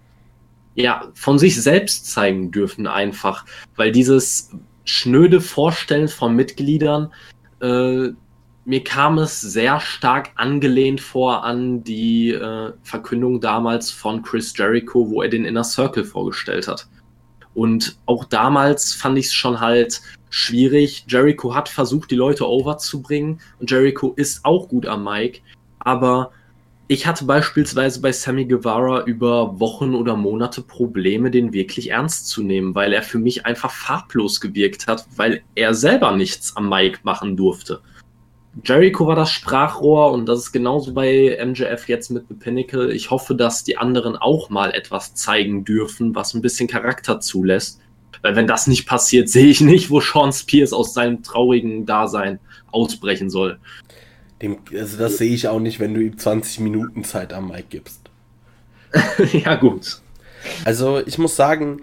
[0.75, 3.45] ja, von sich selbst zeigen dürfen einfach,
[3.75, 4.51] weil dieses
[4.83, 7.11] schnöde Vorstellen von Mitgliedern,
[7.61, 8.09] äh,
[8.65, 15.09] mir kam es sehr stark angelehnt vor an die äh, Verkündung damals von Chris Jericho,
[15.09, 16.87] wo er den Inner Circle vorgestellt hat.
[17.53, 21.05] Und auch damals fand ich es schon halt schwierig.
[21.07, 25.41] Jericho hat versucht, die Leute overzubringen und Jericho ist auch gut am Mic,
[25.79, 26.31] aber
[26.87, 32.43] ich hatte beispielsweise bei Sammy Guevara über Wochen oder Monate Probleme, den wirklich ernst zu
[32.43, 36.99] nehmen, weil er für mich einfach farblos gewirkt hat, weil er selber nichts am Mic
[37.03, 37.81] machen durfte.
[38.63, 42.93] Jericho war das Sprachrohr und das ist genauso bei MJF jetzt mit The Pinnacle.
[42.93, 47.81] Ich hoffe, dass die anderen auch mal etwas zeigen dürfen, was ein bisschen Charakter zulässt.
[48.21, 52.39] Weil wenn das nicht passiert, sehe ich nicht, wo Sean Spears aus seinem traurigen Dasein
[52.71, 53.59] ausbrechen soll.
[54.41, 57.65] Dem, also das sehe ich auch nicht, wenn du ihm 20 Minuten Zeit am Mic
[57.69, 58.01] gibst.
[59.33, 60.01] ja, gut.
[60.63, 61.81] Also ich muss sagen,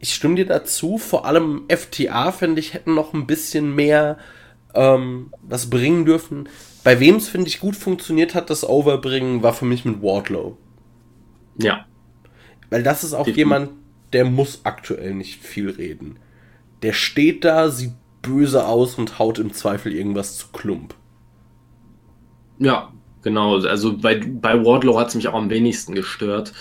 [0.00, 0.98] ich stimme dir dazu.
[0.98, 4.18] Vor allem FTA, finde ich, hätten noch ein bisschen mehr
[4.74, 6.48] ähm, was bringen dürfen.
[6.84, 10.56] Bei wem es, finde ich, gut funktioniert hat, das Overbringen, war für mich mit Wardlow.
[11.60, 11.86] Ja.
[12.70, 13.38] Weil das ist auch Definitiv.
[13.38, 13.70] jemand,
[14.12, 16.18] der muss aktuell nicht viel reden.
[16.82, 20.94] Der steht da, sieht böse aus und haut im Zweifel irgendwas zu Klump.
[22.58, 23.58] Ja, genau.
[23.60, 26.52] Also bei, bei Wardlow hat es mich auch am wenigsten gestört,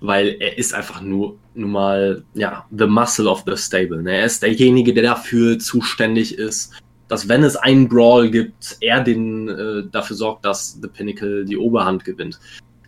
[0.00, 4.02] weil er ist einfach nur, nur mal, ja, the muscle of the stable.
[4.02, 4.18] Ne?
[4.18, 6.72] Er ist derjenige, der dafür zuständig ist,
[7.08, 11.56] dass wenn es einen Brawl gibt, er den äh, dafür sorgt, dass The Pinnacle die
[11.56, 12.40] Oberhand gewinnt.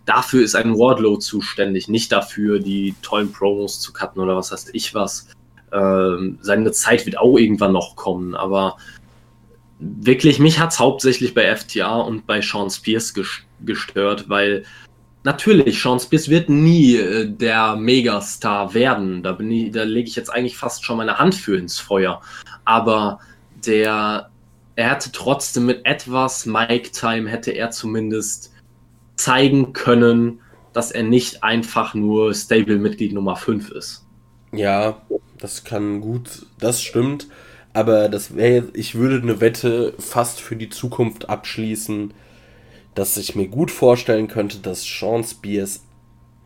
[0.05, 4.71] Dafür ist ein Wardlow zuständig, nicht dafür, die tollen Promos zu cutten oder was heißt
[4.73, 5.27] ich was.
[5.71, 8.77] Ähm, seine Zeit wird auch irgendwann noch kommen, aber
[9.79, 13.13] wirklich, mich hat es hauptsächlich bei FTA und bei Sean Spears
[13.61, 14.65] gestört, weil
[15.23, 19.23] natürlich, Sean Spears wird nie äh, der Megastar werden.
[19.23, 22.21] Da, da lege ich jetzt eigentlich fast schon meine Hand für ins Feuer.
[22.65, 23.19] Aber
[23.65, 24.29] der,
[24.75, 28.53] er hätte trotzdem mit etwas Mic-Time, hätte er zumindest
[29.15, 30.39] zeigen können,
[30.73, 34.05] dass er nicht einfach nur Stable-Mitglied Nummer 5 ist.
[34.51, 35.01] Ja,
[35.37, 37.27] das kann gut, das stimmt.
[37.73, 42.13] Aber das wäre, ich würde eine Wette fast für die Zukunft abschließen,
[42.95, 45.83] dass ich mir gut vorstellen könnte, dass Sean Spears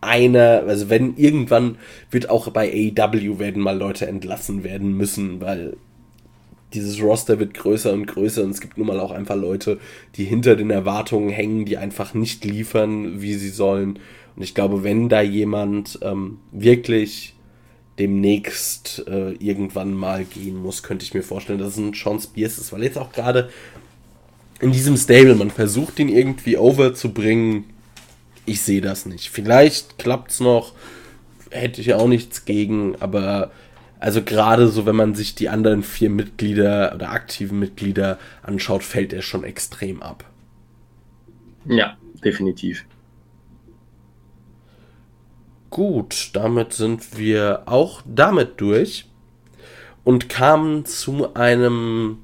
[0.01, 1.77] einer, also wenn irgendwann
[2.11, 5.77] wird auch bei AEW werden mal Leute entlassen werden müssen, weil
[6.73, 9.79] dieses Roster wird größer und größer und es gibt nun mal auch einfach Leute,
[10.15, 13.99] die hinter den Erwartungen hängen, die einfach nicht liefern, wie sie sollen.
[14.35, 17.35] Und ich glaube, wenn da jemand ähm, wirklich
[17.99, 22.57] demnächst äh, irgendwann mal gehen muss, könnte ich mir vorstellen, dass es ein Sean Spears
[22.57, 23.49] ist, weil jetzt auch gerade
[24.59, 27.65] in diesem Stable, man versucht ihn irgendwie overzubringen.
[28.45, 29.29] Ich sehe das nicht.
[29.29, 30.73] Vielleicht klappt es noch,
[31.51, 33.51] hätte ich auch nichts gegen, aber
[34.03, 39.13] also gerade so, wenn man sich die anderen vier Mitglieder oder aktiven Mitglieder anschaut, fällt
[39.13, 40.25] er schon extrem ab.
[41.63, 42.83] Ja, definitiv.
[45.69, 49.05] Gut, damit sind wir auch damit durch
[50.03, 52.17] und kamen zu einem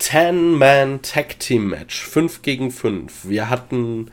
[0.00, 3.28] 10-Man Tag Team Match, 5 gegen 5.
[3.28, 4.10] Wir hatten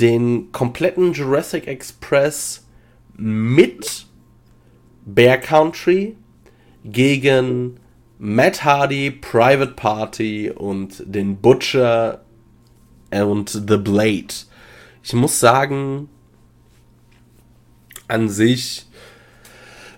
[0.00, 2.66] den kompletten Jurassic Express
[3.14, 4.06] mit
[5.04, 6.16] Bear Country
[6.84, 7.78] gegen
[8.18, 12.22] Matt Hardy, Private Party und den Butcher
[13.10, 14.34] und The Blade.
[15.02, 16.08] Ich muss sagen,
[18.08, 18.86] an sich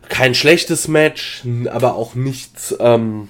[0.08, 3.28] kein schlechtes Match, aber auch nichts ähm,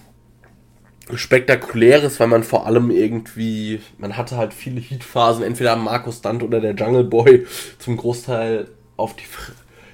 [1.13, 6.61] spektakuläres, weil man vor allem irgendwie, man hatte halt viele Heatphasen, entweder Markus Stunt oder
[6.61, 7.47] der Jungle Boy
[7.79, 9.27] zum Großteil auf die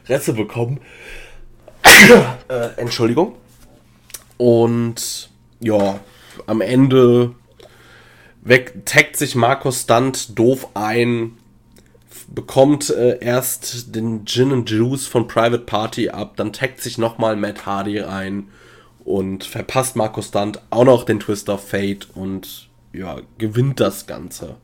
[0.04, 0.80] Fresse bekommen
[2.48, 3.34] äh, Entschuldigung.
[4.36, 6.00] Und ja,
[6.46, 7.34] am Ende
[8.42, 11.36] weg, taggt sich Markus Stunt doof ein,
[12.28, 17.36] bekommt äh, erst den Gin and Juice von Private Party ab, dann taggt sich nochmal
[17.36, 18.48] Matt Hardy rein
[19.04, 24.56] und verpasst Markus Stunt auch noch den Twist of Fate und ja, gewinnt das Ganze.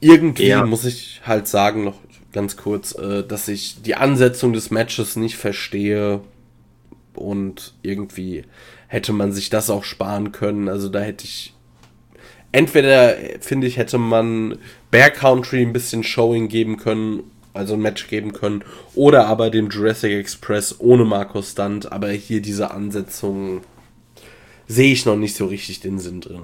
[0.00, 0.64] Irgendwie ja.
[0.64, 1.96] muss ich halt sagen, noch
[2.32, 6.20] ganz kurz, äh, dass ich die Ansetzung des Matches nicht verstehe
[7.14, 8.44] und irgendwie
[8.86, 10.68] hätte man sich das auch sparen können.
[10.68, 11.54] Also da hätte ich
[12.52, 14.58] entweder, finde ich, hätte man
[14.90, 18.64] Bear Country ein bisschen Showing geben können, also ein Match geben können,
[18.94, 23.62] oder aber dem Jurassic Express ohne Markus Stunt, aber hier diese Ansetzung
[24.66, 26.42] sehe ich noch nicht so richtig den Sinn drin.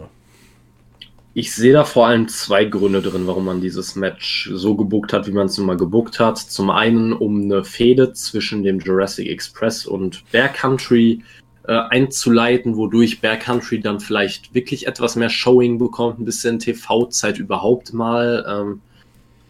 [1.37, 5.27] Ich sehe da vor allem zwei Gründe drin, warum man dieses Match so gebuckt hat,
[5.27, 6.39] wie man es nun mal gebuckt hat.
[6.39, 11.25] Zum einen, um eine Fehde zwischen dem Jurassic Express und Bear Country
[11.67, 17.39] äh, einzuleiten, wodurch Bear Country dann vielleicht wirklich etwas mehr Showing bekommt, ein bisschen TV-Zeit
[17.39, 18.45] überhaupt mal.
[18.49, 18.81] Ähm,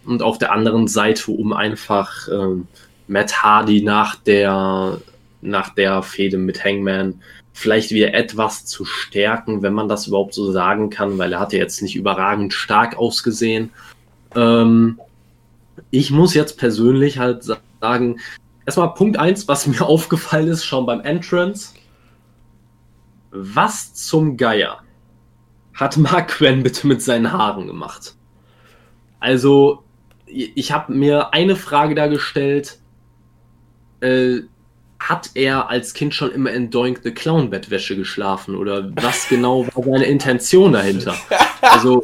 [0.07, 2.67] und auf der anderen Seite, um einfach ähm,
[3.09, 5.03] Matt Hardy nach der,
[5.43, 7.21] nach der Fehde mit Hangman
[7.55, 11.53] vielleicht wieder etwas zu stärken, wenn man das überhaupt so sagen kann, weil er hat
[11.53, 13.71] ja jetzt nicht überragend stark ausgesehen.
[14.35, 15.01] Ähm,
[15.91, 17.45] ich muss jetzt persönlich halt
[17.81, 18.21] sagen,
[18.67, 21.75] erstmal Punkt 1, was mir aufgefallen ist, schon beim Entrance.
[23.31, 24.81] Was zum Geier
[25.75, 28.17] hat Mark Quinn bitte mit seinen Haaren gemacht?
[29.21, 29.85] Also,
[30.27, 32.81] ich habe mir eine Frage da gestellt.
[34.01, 34.41] Äh,
[35.09, 39.67] hat er als Kind schon immer in Doink the Clown Bettwäsche geschlafen oder was genau
[39.67, 41.15] war seine Intention dahinter?
[41.61, 42.01] Also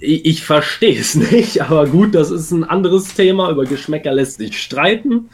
[0.00, 3.50] ich, ich verstehe es nicht, aber gut, das ist ein anderes Thema.
[3.50, 5.30] Über Geschmäcker lässt sich streiten.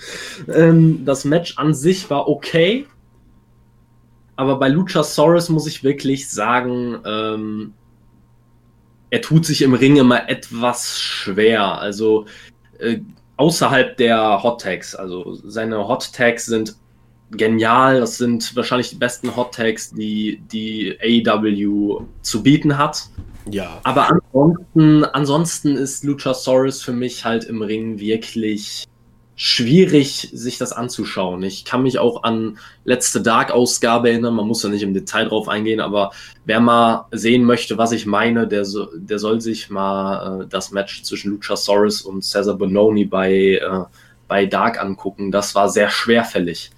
[0.53, 2.87] Ähm, das Match an sich war okay,
[4.37, 7.75] aber bei Luchasaurus muss ich wirklich sagen, ähm,
[9.11, 11.79] er tut sich im Ring immer etwas schwer.
[11.79, 12.27] Also
[12.79, 13.01] äh,
[13.41, 14.95] außerhalb der Hot Tags.
[14.95, 16.77] Also seine Hot Tags sind
[17.31, 18.01] genial.
[18.01, 23.09] Das sind wahrscheinlich die besten Hot Tags, die die AEW zu bieten hat.
[23.51, 23.81] Ja.
[23.85, 28.85] Aber ansonsten, ansonsten ist Luchasaurus für mich halt im Ring wirklich
[29.43, 31.43] schwierig, sich das anzuschauen.
[31.45, 35.49] Ich kann mich auch an letzte Dark-Ausgabe erinnern, man muss da nicht im Detail drauf
[35.49, 36.13] eingehen, aber
[36.45, 40.73] wer mal sehen möchte, was ich meine, der, so, der soll sich mal äh, das
[40.73, 43.85] Match zwischen Luchasaurus und Cesar Bononi bei, äh,
[44.29, 45.31] bei Dark angucken.
[45.33, 46.71] Das war sehr schwerfällig.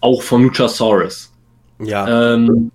[0.00, 1.32] Auch von Luchasaurus.
[1.78, 2.34] Ja.
[2.34, 2.72] Ähm,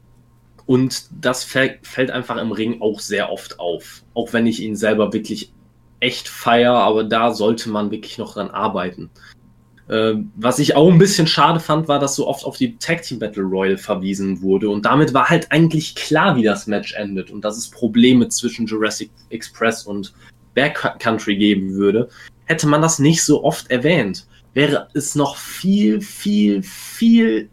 [0.66, 4.02] und das fällt einfach im Ring auch sehr oft auf.
[4.14, 5.52] Auch wenn ich ihn selber wirklich
[6.00, 9.10] echt feier, aber da sollte man wirklich noch dran arbeiten.
[9.90, 13.02] Äh, was ich auch ein bisschen schade fand, war, dass so oft auf die Tag
[13.02, 14.70] Team Battle Royal verwiesen wurde.
[14.70, 18.68] Und damit war halt eigentlich klar, wie das Match endet und dass es Probleme zwischen
[18.68, 20.14] Jurassic Express und
[20.54, 22.10] Backcountry geben würde.
[22.46, 27.50] Hätte man das nicht so oft erwähnt, wäre es noch viel, viel, viel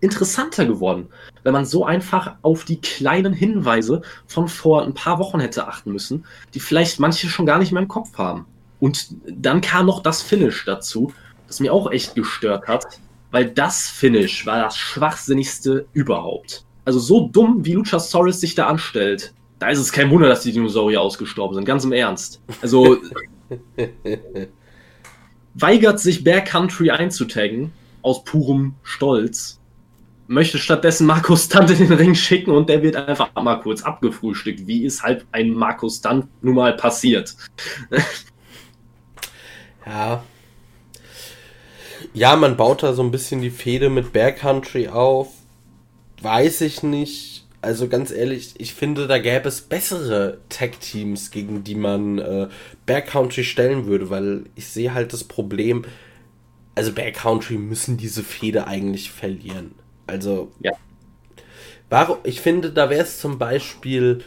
[0.00, 1.08] interessanter geworden,
[1.42, 5.92] wenn man so einfach auf die kleinen Hinweise von vor ein paar Wochen hätte achten
[5.92, 8.46] müssen, die vielleicht manche schon gar nicht mehr im Kopf haben.
[8.80, 11.12] Und dann kam noch das Finish dazu,
[11.46, 16.64] das mir auch echt gestört hat, weil das Finish war das schwachsinnigste überhaupt.
[16.84, 20.52] Also so dumm, wie Luchasaurus sich da anstellt, da ist es kein Wunder, dass die
[20.52, 22.42] Dinosaurier ausgestorben sind, ganz im Ernst.
[22.60, 22.98] Also
[25.54, 29.55] weigert sich Bear Country einzutaggen aus purem Stolz
[30.28, 34.66] möchte stattdessen Markus Stunt in den Ring schicken und der wird einfach mal kurz abgefrühstückt,
[34.66, 37.34] wie es halt ein Markus Stunt nun mal passiert.
[39.86, 40.22] ja.
[42.12, 45.28] Ja, man baut da so ein bisschen die Fehde mit Bear Country auf.
[46.22, 47.46] Weiß ich nicht.
[47.62, 52.48] Also ganz ehrlich, ich finde, da gäbe es bessere Tag-Teams, gegen die man äh,
[52.84, 55.84] Bear Country stellen würde, weil ich sehe halt das Problem,
[56.76, 59.74] also Bear Country müssen diese Fehde eigentlich verlieren.
[60.06, 60.72] Also, ja.
[61.88, 64.24] Warum, ich finde, da wäre es zum Beispiel,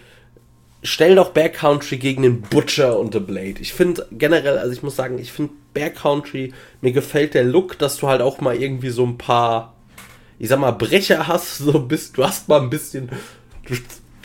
[0.81, 3.55] stell doch Bear Country gegen den Butcher und The Blade.
[3.59, 7.77] Ich finde generell, also ich muss sagen, ich finde Bear Country, mir gefällt der Look,
[7.77, 9.75] dass du halt auch mal irgendwie so ein paar,
[10.37, 13.09] ich sag mal, Brecher hast, so bist, du hast mal ein bisschen,
[13.65, 13.75] du,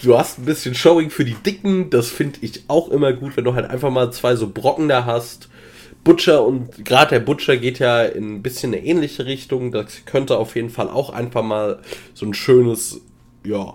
[0.02, 3.44] du hast ein bisschen Showing für die Dicken, das finde ich auch immer gut, wenn
[3.44, 5.48] du halt einfach mal zwei so Brocken da hast
[6.04, 9.72] Butcher und gerade der Butcher geht ja in ein bisschen eine ähnliche Richtung.
[9.72, 11.80] Das könnte auf jeden Fall auch einfach mal
[12.12, 13.00] so ein schönes,
[13.44, 13.74] ja,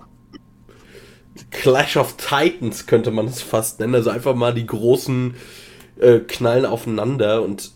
[1.52, 3.96] Clash of Titans könnte man es fast nennen.
[3.96, 5.34] Also einfach mal die großen
[6.00, 7.72] äh, knallen aufeinander und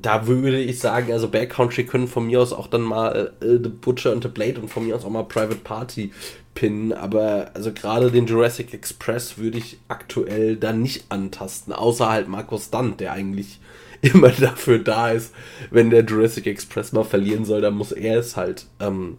[0.00, 3.58] da würde ich sagen, also Bear Country können von mir aus auch dann mal äh,
[3.62, 6.12] The Butcher und The Blade und von mir aus auch mal Private Party
[6.54, 12.28] pinnen, aber also gerade den Jurassic Express würde ich aktuell da nicht antasten, außer halt
[12.28, 13.60] Markus Dunn, der eigentlich
[14.14, 15.32] immer dafür da ist,
[15.70, 19.18] wenn der Jurassic Express mal verlieren soll, dann muss er es halt ähm,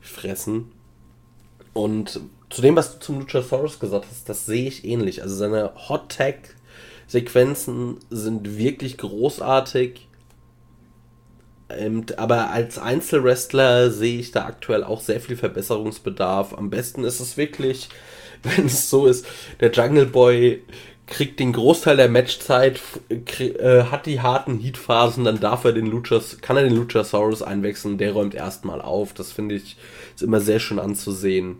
[0.00, 0.72] fressen.
[1.74, 2.20] Und
[2.50, 5.22] zu dem, was du zum Luchasaurus gesagt hast, das sehe ich ähnlich.
[5.22, 6.56] Also seine Hot Tag
[7.06, 10.08] Sequenzen sind wirklich großartig.
[12.16, 16.54] Aber als Einzelwrestler sehe ich da aktuell auch sehr viel Verbesserungsbedarf.
[16.54, 17.88] Am besten ist es wirklich,
[18.42, 19.26] wenn es so ist,
[19.60, 20.62] der Jungle Boy
[21.12, 26.38] kriegt den Großteil der Matchzeit, äh, hat die harten Heatphasen, dann darf er den Luchas,
[26.40, 29.12] kann er den Luchasaurus einwechseln, der räumt erstmal auf.
[29.12, 29.76] Das finde ich
[30.14, 31.56] ist immer sehr schön anzusehen.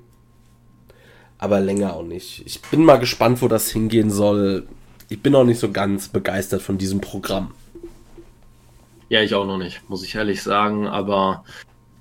[1.37, 2.43] Aber länger auch nicht.
[2.47, 4.67] Ich bin mal gespannt, wo das hingehen soll.
[5.11, 7.53] Ich bin auch nicht so ganz begeistert von diesem Programm.
[9.11, 10.87] Ja, ich auch noch nicht, muss ich ehrlich sagen.
[10.87, 11.45] Aber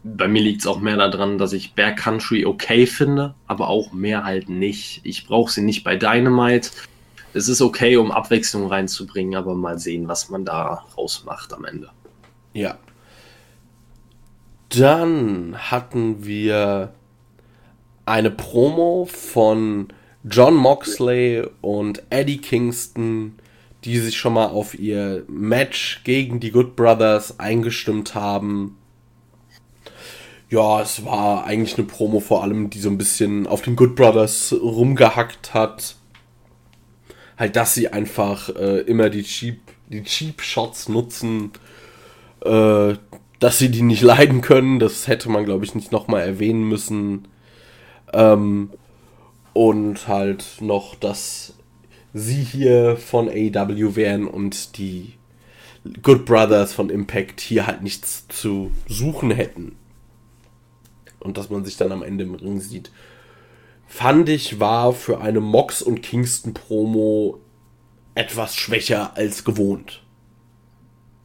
[0.06, 3.91] bei mir liegt es auch mehr daran, dass ich Bear Country okay finde, aber auch
[3.91, 5.02] mehr halt nicht.
[5.04, 6.70] Ich brauche sie nicht bei Dynamite
[7.34, 11.90] es ist okay, um Abwechslung reinzubringen, aber mal sehen, was man da rausmacht am Ende.
[12.54, 12.78] Ja.
[14.70, 16.94] Dann hatten wir
[18.06, 19.90] eine Promo von
[20.24, 23.36] John Moxley und Eddie Kingston,
[23.84, 28.78] die sich schon mal auf ihr Match gegen die Good Brothers eingestimmt haben.
[30.50, 33.96] Ja, es war eigentlich eine Promo vor allem, die so ein bisschen auf den Good
[33.96, 35.96] Brothers rumgehackt hat
[37.42, 41.52] halt, dass sie einfach äh, immer die Cheap, die Cheap Shots nutzen,
[42.46, 42.94] äh,
[43.39, 44.80] dass sie die nicht leiden können.
[44.80, 47.28] Das hätte man, glaube ich, nicht nochmal erwähnen müssen.
[48.14, 48.70] Ähm,
[49.54, 51.56] und halt noch, dass
[52.14, 55.14] sie hier von AEW wären und die
[56.04, 59.76] Good Brothers von Impact hier halt nichts zu suchen hätten.
[61.20, 62.92] Und dass man sich dann am Ende im Ring sieht
[63.92, 67.42] fand ich, war für eine Mox und Kingston Promo
[68.16, 70.02] etwas schwächer als gewohnt.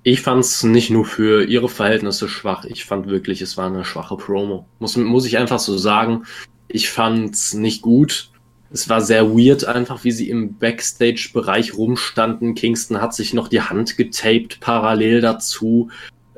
[0.02, 3.84] Ich fand es nicht nur für ihre Verhältnisse schwach, ich fand wirklich, es war eine
[3.84, 4.66] schwache Promo.
[4.80, 6.24] Muss, muss ich einfach so sagen.
[6.66, 8.30] Ich fand es nicht gut.
[8.72, 12.56] Es war sehr weird, einfach wie sie im Backstage-Bereich rumstanden.
[12.56, 15.90] Kingston hat sich noch die Hand getaped parallel dazu.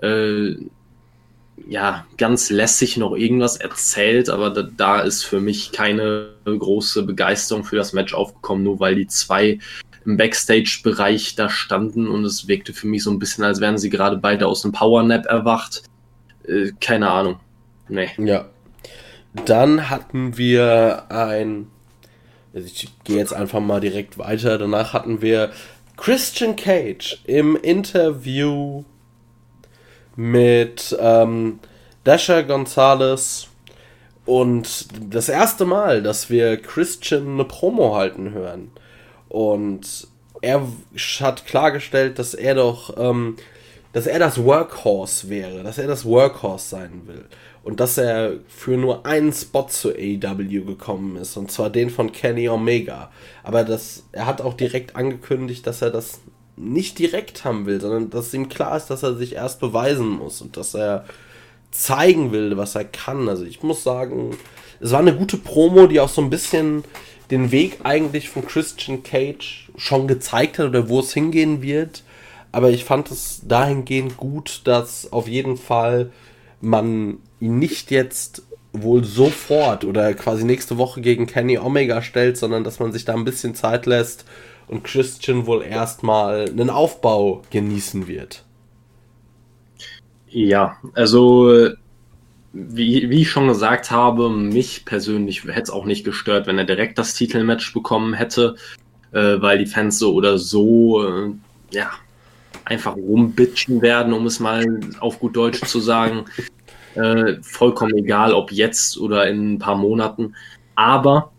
[0.03, 0.57] Äh,
[1.66, 7.64] ja, ganz lässig noch irgendwas erzählt, aber da, da, ist für mich keine große Begeisterung
[7.64, 9.59] für das Match aufgekommen, nur weil die zwei
[10.04, 13.90] im Backstage-Bereich da standen und es wirkte für mich so ein bisschen, als wären sie
[13.90, 15.82] gerade beide aus dem Powernap erwacht.
[16.46, 17.40] Äh, keine Ahnung.
[17.88, 18.09] Nee.
[18.18, 18.46] Ja.
[19.44, 21.68] Dann hatten wir ein.
[22.54, 24.59] Also ich gehe jetzt einfach mal direkt weiter.
[24.59, 25.50] Danach hatten wir
[25.96, 28.84] Christian Cage im Interview
[30.19, 31.61] mit ähm,
[32.03, 33.47] Dasha Gonzalez
[34.27, 38.73] und das erste Mal, dass wir Christian eine Promo halten hören.
[39.29, 40.09] Und
[40.43, 40.66] er
[41.21, 43.37] hat klargestellt, dass er doch, ähm,
[43.93, 47.25] dass er das Workhorse wäre, dass er das Workhorse sein will.
[47.62, 52.11] Und dass er für nur einen Spot zu AEW gekommen ist, und zwar den von
[52.11, 53.12] Kenny Omega.
[53.45, 56.21] Aber das, er hat auch direkt angekündigt, dass er das
[56.59, 60.40] nicht direkt haben will, sondern dass ihm klar ist, dass er sich erst beweisen muss
[60.40, 61.04] und dass er
[61.70, 63.28] zeigen will, was er kann.
[63.28, 64.36] Also ich muss sagen,
[64.80, 66.84] es war eine gute Promo, die auch so ein bisschen
[67.30, 72.02] den Weg eigentlich von Christian Cage schon gezeigt hat oder wo es hingehen wird.
[72.52, 76.11] Aber ich fand es dahingehend gut, dass auf jeden Fall
[76.61, 78.42] man ihn nicht jetzt
[78.72, 83.14] wohl sofort oder quasi nächste Woche gegen Kenny Omega stellt, sondern dass man sich da
[83.14, 84.24] ein bisschen Zeit lässt
[84.69, 88.45] und Christian wohl erstmal einen Aufbau genießen wird.
[90.29, 91.71] Ja, also
[92.53, 96.64] wie, wie ich schon gesagt habe, mich persönlich hätte es auch nicht gestört, wenn er
[96.64, 98.57] direkt das Titelmatch bekommen hätte,
[99.12, 101.33] äh, weil die Fans so oder so äh,
[101.71, 101.91] ja
[102.64, 106.25] einfach rumbitchen werden, um es mal auf gut Deutsch zu sagen.
[106.95, 110.35] Äh, vollkommen egal, ob jetzt oder in ein paar Monaten.
[110.75, 111.33] Aber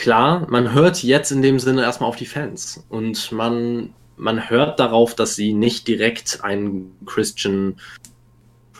[0.00, 4.78] klar, man hört jetzt in dem Sinne erstmal auf die Fans und man, man hört
[4.78, 7.76] darauf, dass sie nicht direkt einen Christian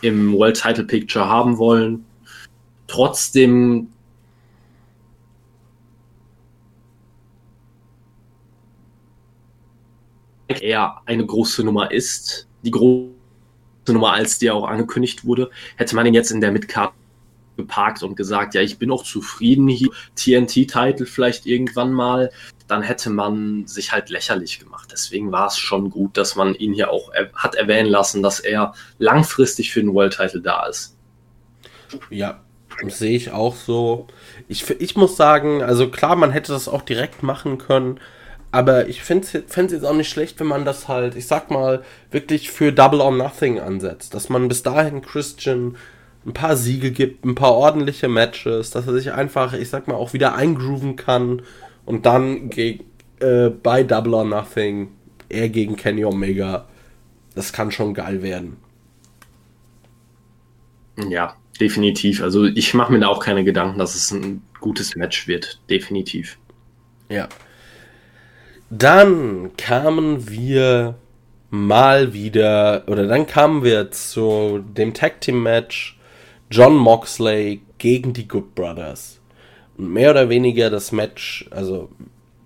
[0.00, 2.04] im World Title Picture haben wollen.
[2.86, 3.88] Trotzdem
[10.48, 13.12] er eine große Nummer ist, die große
[13.88, 16.92] Nummer, als die auch angekündigt wurde, hätte man ihn jetzt in der Midcard
[17.58, 22.30] geparkt und gesagt, ja, ich bin auch zufrieden hier, TNT-Title vielleicht irgendwann mal,
[22.68, 24.88] dann hätte man sich halt lächerlich gemacht.
[24.92, 28.40] Deswegen war es schon gut, dass man ihn hier auch er hat erwähnen lassen, dass
[28.40, 30.96] er langfristig für den World-Title da ist.
[32.10, 32.40] Ja,
[32.86, 34.06] sehe ich auch so.
[34.46, 37.98] Ich, ich muss sagen, also klar, man hätte das auch direkt machen können,
[38.52, 41.82] aber ich fände es jetzt auch nicht schlecht, wenn man das halt, ich sag mal,
[42.10, 44.14] wirklich für Double or Nothing ansetzt.
[44.14, 45.76] Dass man bis dahin Christian
[46.28, 49.94] ein paar Siege gibt, ein paar ordentliche Matches, dass er sich einfach, ich sag mal,
[49.94, 51.42] auch wieder eingrooven kann
[51.84, 52.84] und dann gegen,
[53.20, 54.90] äh, bei Double or Nothing
[55.28, 56.66] er gegen Kenny Omega.
[57.34, 58.56] Das kann schon geil werden.
[61.08, 62.22] Ja, definitiv.
[62.22, 65.60] Also ich mache mir da auch keine Gedanken, dass es ein gutes Match wird.
[65.70, 66.38] Definitiv.
[67.08, 67.28] Ja.
[68.70, 70.96] Dann kamen wir
[71.50, 75.97] mal wieder, oder dann kamen wir zu dem Tag Team Match
[76.50, 79.20] John Moxley gegen die Good Brothers.
[79.76, 81.90] Und mehr oder weniger das Match, also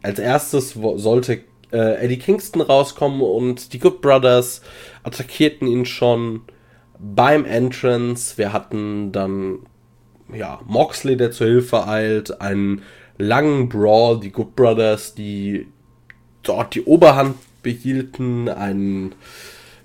[0.03, 1.41] als erstes sollte
[1.73, 4.63] äh, Eddie Kingston rauskommen und die Good Brothers
[5.03, 6.43] attackierten ihn schon
[6.99, 8.37] beim Entrance.
[8.37, 9.61] Wir hatten dann
[10.33, 12.83] ja Moxley, der zur Hilfe eilt, einen
[13.19, 15.67] langen Brawl, die Good Brothers, die
[16.43, 19.15] dort die Oberhand behielten, einen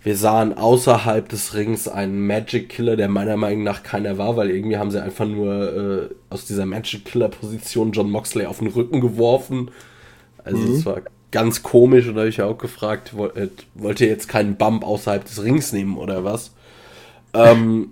[0.08, 4.50] wir sahen außerhalb des Rings einen Magic Killer, der meiner Meinung nach keiner war, weil
[4.50, 8.70] irgendwie haben sie einfach nur äh, aus dieser Magic Killer Position John Moxley auf den
[8.70, 9.70] Rücken geworfen.
[10.46, 10.86] Also es mhm.
[10.86, 11.02] war
[11.32, 14.86] ganz komisch und da habe ich ja auch gefragt, wollt, wollt ihr jetzt keinen Bump
[14.86, 16.54] außerhalb des Rings nehmen oder was?
[17.34, 17.90] ähm,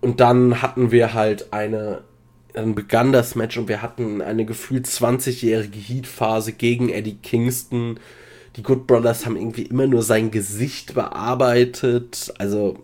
[0.00, 2.02] und dann hatten wir halt eine,
[2.52, 7.98] dann begann das Match und wir hatten eine gefühlt 20-jährige Heat-Phase gegen Eddie Kingston.
[8.58, 12.34] Die Good Brothers haben irgendwie immer nur sein Gesicht bearbeitet.
[12.38, 12.74] Also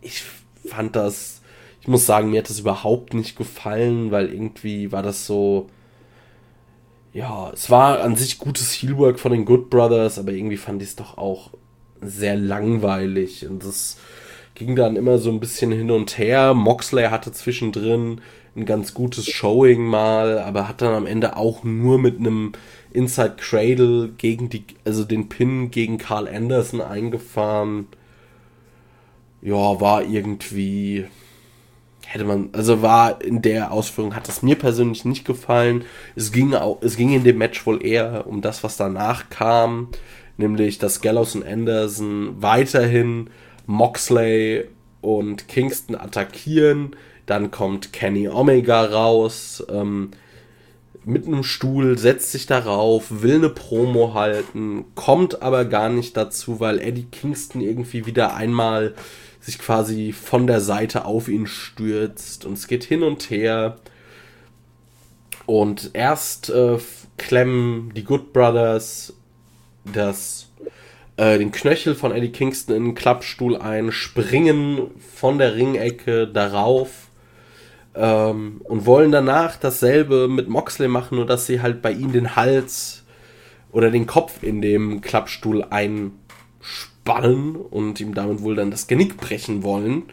[0.00, 0.22] ich
[0.68, 1.42] fand das,
[1.82, 5.68] ich muss sagen, mir hat das überhaupt nicht gefallen, weil irgendwie war das so,
[7.12, 10.90] ja, es war an sich gutes Heelwork von den Good Brothers, aber irgendwie fand ich
[10.90, 11.50] es doch auch
[12.00, 13.96] sehr langweilig und das
[14.54, 16.54] ging dann immer so ein bisschen hin und her.
[16.54, 18.20] Moxley hatte zwischendrin
[18.54, 22.52] ein ganz gutes Showing mal, aber hat dann am Ende auch nur mit einem
[22.96, 27.88] Inside Cradle gegen die, also den Pin gegen Carl Anderson eingefahren.
[29.42, 31.06] Ja, war irgendwie,
[32.06, 35.84] hätte man, also war in der Ausführung, hat es mir persönlich nicht gefallen.
[36.16, 39.88] Es ging auch, es ging in dem Match wohl eher um das, was danach kam,
[40.38, 43.28] nämlich dass Gallows und Anderson weiterhin
[43.66, 44.68] Moxley
[45.02, 46.96] und Kingston attackieren.
[47.26, 50.12] Dann kommt Kenny Omega raus ähm,
[51.06, 56.58] mit einem Stuhl, setzt sich darauf, will eine Promo halten, kommt aber gar nicht dazu,
[56.58, 58.94] weil Eddie Kingston irgendwie wieder einmal
[59.40, 63.76] sich quasi von der Seite auf ihn stürzt und es geht hin und her.
[65.46, 66.78] Und erst äh,
[67.18, 69.14] klemmen die Good Brothers
[69.84, 70.50] das
[71.16, 77.05] äh, den Knöchel von Eddie Kingston in den Klappstuhl ein, springen von der Ringecke darauf
[77.96, 82.36] ähm, und wollen danach dasselbe mit Moxley machen, nur dass sie halt bei ihm den
[82.36, 83.04] Hals
[83.72, 89.62] oder den Kopf in dem Klappstuhl einspannen und ihm damit wohl dann das Genick brechen
[89.62, 90.04] wollen.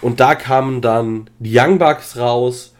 [0.00, 2.74] Und da kamen dann die Young Bucks raus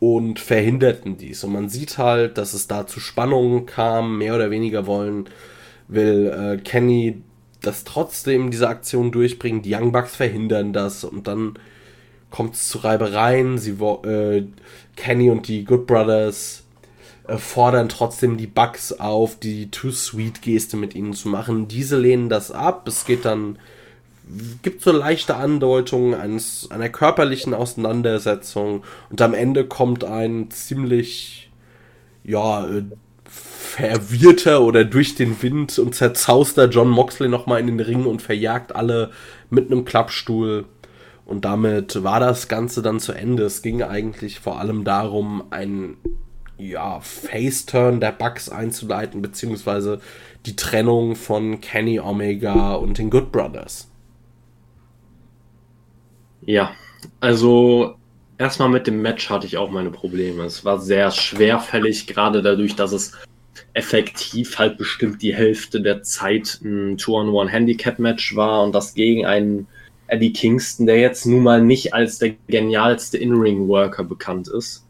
[0.00, 1.44] und verhinderten dies.
[1.44, 5.28] Und man sieht halt, dass es da zu Spannungen kam, mehr oder weniger wollen
[5.88, 7.22] will äh, Kenny
[7.60, 9.62] das trotzdem diese Aktion durchbringen.
[9.62, 11.58] Die Young Bucks verhindern das und dann
[12.36, 13.56] kommt es zu Reibereien.
[13.56, 14.44] Sie, äh,
[14.94, 16.64] Kenny und die Good Brothers
[17.26, 21.66] äh, fordern trotzdem die Bucks auf, die Too Sweet Geste mit ihnen zu machen.
[21.66, 22.86] Diese lehnen das ab.
[22.88, 23.58] Es geht dann
[24.62, 31.50] gibt so leichte Andeutungen eines, einer körperlichen Auseinandersetzung und am Ende kommt ein ziemlich
[32.24, 32.82] ja äh,
[33.24, 38.74] verwirrter oder durch den Wind und zerzauster John Moxley nochmal in den Ring und verjagt
[38.74, 39.10] alle
[39.48, 40.66] mit einem Klappstuhl.
[41.26, 43.42] Und damit war das Ganze dann zu Ende.
[43.42, 45.96] Es ging eigentlich vor allem darum, einen
[46.56, 50.00] ja, Face-Turn der Bugs einzuleiten, beziehungsweise
[50.46, 53.90] die Trennung von Kenny Omega und den Good Brothers.
[56.42, 56.70] Ja,
[57.18, 57.96] also
[58.38, 60.44] erstmal mit dem Match hatte ich auch meine Probleme.
[60.44, 63.12] Es war sehr schwerfällig, gerade dadurch, dass es
[63.72, 69.66] effektiv halt bestimmt die Hälfte der Zeit ein Two-on-One-Handicap-Match war und das gegen einen
[70.08, 74.86] Eddie Kingston, der jetzt nun mal nicht als der genialste In-Ring-Worker bekannt ist.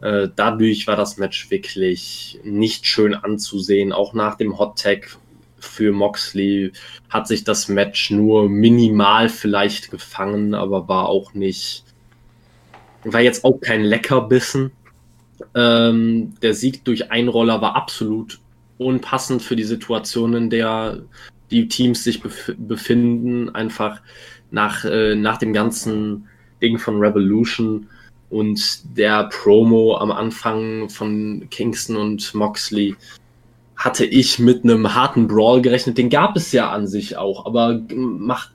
[0.00, 3.92] Äh, dadurch war das Match wirklich nicht schön anzusehen.
[3.92, 5.16] Auch nach dem Hot Tag
[5.58, 6.72] für Moxley
[7.08, 11.84] hat sich das Match nur minimal vielleicht gefangen, aber war auch nicht,
[13.04, 14.70] war jetzt auch kein Leckerbissen.
[15.54, 18.38] Ähm, der Sieg durch Einroller war absolut
[18.78, 21.02] unpassend für die Situation, in der
[21.50, 23.54] die Teams sich bef befinden.
[23.54, 24.00] Einfach
[24.50, 26.28] nach, äh, nach dem ganzen
[26.62, 27.88] Ding von Revolution
[28.30, 32.96] und der Promo am Anfang von Kingston und Moxley
[33.76, 35.98] hatte ich mit einem harten Brawl gerechnet.
[35.98, 38.52] Den gab es ja an sich auch, aber macht,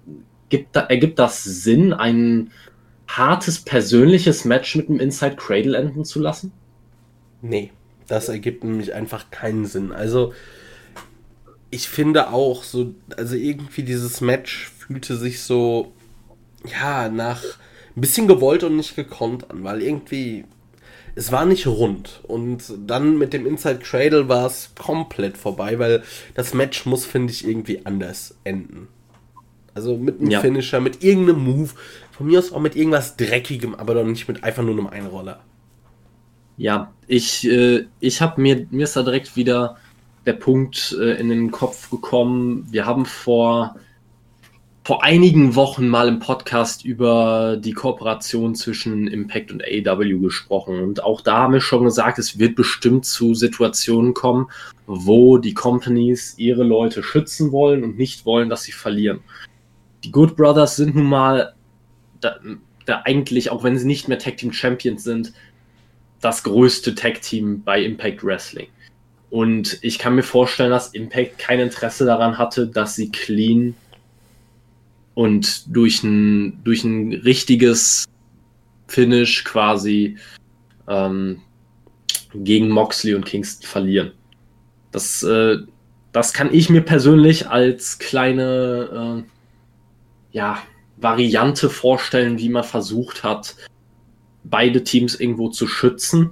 [0.49, 2.51] gibt da, ergibt das Sinn, ein
[3.07, 6.51] hartes persönliches Match mit einem Inside Cradle enden zu lassen?
[7.41, 7.71] Nee,
[8.07, 9.91] das ergibt nämlich einfach keinen Sinn.
[9.91, 10.33] Also,
[11.71, 15.93] ich finde auch so, also irgendwie dieses Match fühlte sich so,
[16.69, 17.41] ja, nach
[17.95, 20.45] ein bisschen gewollt und nicht gekonnt an, weil irgendwie
[21.15, 22.21] es war nicht rund.
[22.23, 26.03] Und dann mit dem Inside Cradle war es komplett vorbei, weil
[26.35, 28.87] das Match muss, finde ich, irgendwie anders enden.
[29.73, 30.41] Also mit einem ja.
[30.41, 31.71] Finisher, mit irgendeinem Move.
[32.11, 35.41] Von mir aus auch mit irgendwas Dreckigem, aber doch nicht mit einfach nur einem Einroller.
[36.57, 39.77] Ja, ich, äh, ich habe mir, mir ist da direkt wieder
[40.25, 42.67] der Punkt äh, in den Kopf gekommen.
[42.71, 43.75] Wir haben vor
[44.83, 50.79] vor einigen Wochen mal im Podcast über die Kooperation zwischen Impact und AEW gesprochen.
[50.79, 54.47] Und auch da haben wir schon gesagt, es wird bestimmt zu Situationen kommen,
[54.87, 59.19] wo die Companies ihre Leute schützen wollen und nicht wollen, dass sie verlieren.
[60.03, 61.53] Die Good Brothers sind nun mal
[62.19, 62.37] da,
[62.87, 65.31] da eigentlich, auch wenn sie nicht mehr Tag Team Champions sind,
[66.21, 68.67] das größte Tag Team bei Impact Wrestling.
[69.31, 73.75] Und ich kann mir vorstellen, dass Impact kein Interesse daran hatte, dass sie clean
[75.13, 78.05] und durch ein, durch ein richtiges
[78.87, 80.17] Finish quasi
[80.89, 81.41] ähm,
[82.33, 84.11] gegen Moxley und Kingston verlieren.
[84.91, 85.59] Das, äh,
[86.11, 90.61] das kann ich mir persönlich als kleine äh, ja,
[90.97, 93.55] Variante vorstellen, wie man versucht hat,
[94.43, 96.31] beide Teams irgendwo zu schützen.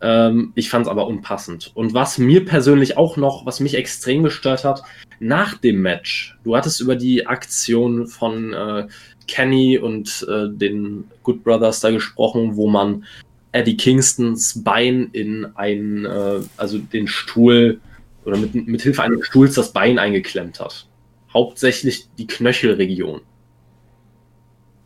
[0.00, 1.70] Ähm, ich fand es aber unpassend.
[1.74, 4.82] Und was mir persönlich auch noch, was mich extrem gestört hat,
[5.20, 8.86] nach dem Match, du hattest über die Aktion von äh,
[9.26, 13.04] Kenny und äh, den Good Brothers da gesprochen, wo man
[13.52, 17.80] Eddie Kingstons Bein in ein, äh, also den Stuhl
[18.24, 20.86] oder mit, mit Hilfe eines Stuhls das Bein eingeklemmt hat.
[21.32, 23.20] Hauptsächlich die Knöchelregion.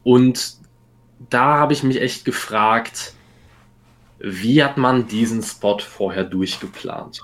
[0.05, 0.55] Und
[1.29, 3.15] da habe ich mich echt gefragt,
[4.21, 7.23] wie hat man diesen Spot vorher durchgeplant?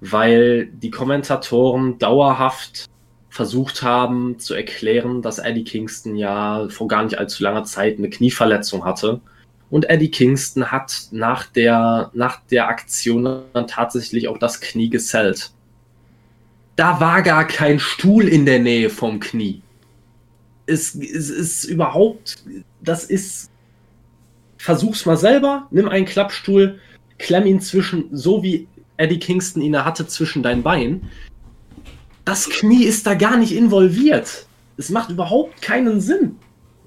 [0.00, 2.86] Weil die Kommentatoren dauerhaft
[3.30, 8.10] versucht haben zu erklären, dass Eddie Kingston ja vor gar nicht allzu langer Zeit eine
[8.10, 9.20] Knieverletzung hatte.
[9.70, 15.50] Und Eddie Kingston hat nach der, nach der Aktion dann tatsächlich auch das Knie gesellt.
[16.76, 19.62] Da war gar kein Stuhl in der Nähe vom Knie.
[20.66, 22.44] Es, es ist überhaupt,
[22.82, 23.50] das ist
[24.64, 26.78] versuch's mal selber, nimm einen Klappstuhl,
[27.18, 31.10] klemm ihn zwischen, so wie Eddie Kingston ihn hatte, zwischen deinen Beinen.
[32.24, 34.46] Das Knie ist da gar nicht involviert.
[34.78, 36.36] Es macht überhaupt keinen Sinn.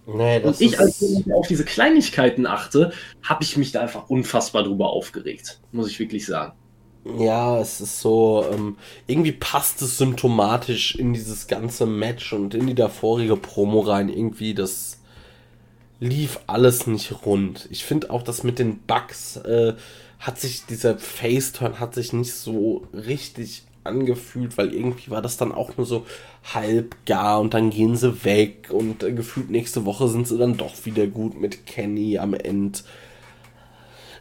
[0.07, 4.63] Nee, und ich, als ich auf diese Kleinigkeiten achte, habe ich mich da einfach unfassbar
[4.63, 5.59] drüber aufgeregt.
[5.71, 6.53] Muss ich wirklich sagen.
[7.19, 12.65] Ja, es ist so, ähm, irgendwie passt es symptomatisch in dieses ganze Match und in
[12.65, 14.09] die davorige Promo rein.
[14.09, 14.96] Irgendwie das
[15.99, 17.67] lief alles nicht rund.
[17.71, 19.73] Ich finde auch, dass mit den Bugs äh,
[20.19, 25.51] hat sich dieser Face-Turn hat sich nicht so richtig angefühlt, weil irgendwie war das dann
[25.51, 26.05] auch nur so
[26.53, 30.57] halb gar und dann gehen sie weg und äh, gefühlt nächste Woche sind sie dann
[30.57, 32.79] doch wieder gut mit Kenny am Ende.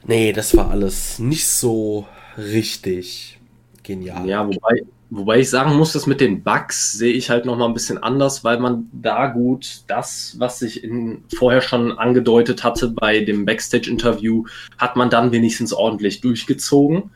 [0.07, 2.07] Nee, das war alles nicht so
[2.39, 3.39] richtig
[3.83, 4.29] genial.
[4.29, 7.67] Ja, wobei, Wobei ich sagen muss, dass mit den Bugs sehe ich halt noch mal
[7.67, 12.89] ein bisschen anders, weil man da gut das, was sich in, vorher schon angedeutet hatte
[12.89, 14.45] bei dem Backstage-Interview,
[14.79, 17.11] hat man dann wenigstens ordentlich durchgezogen.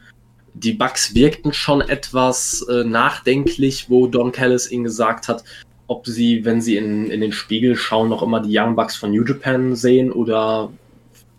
[0.55, 5.43] Die Bugs wirkten schon etwas äh, nachdenklich, wo Don Callis ihnen gesagt hat,
[5.89, 9.11] ob sie, wenn sie in, in den Spiegel schauen, noch immer die Young Bucks von
[9.11, 10.71] New Japan sehen oder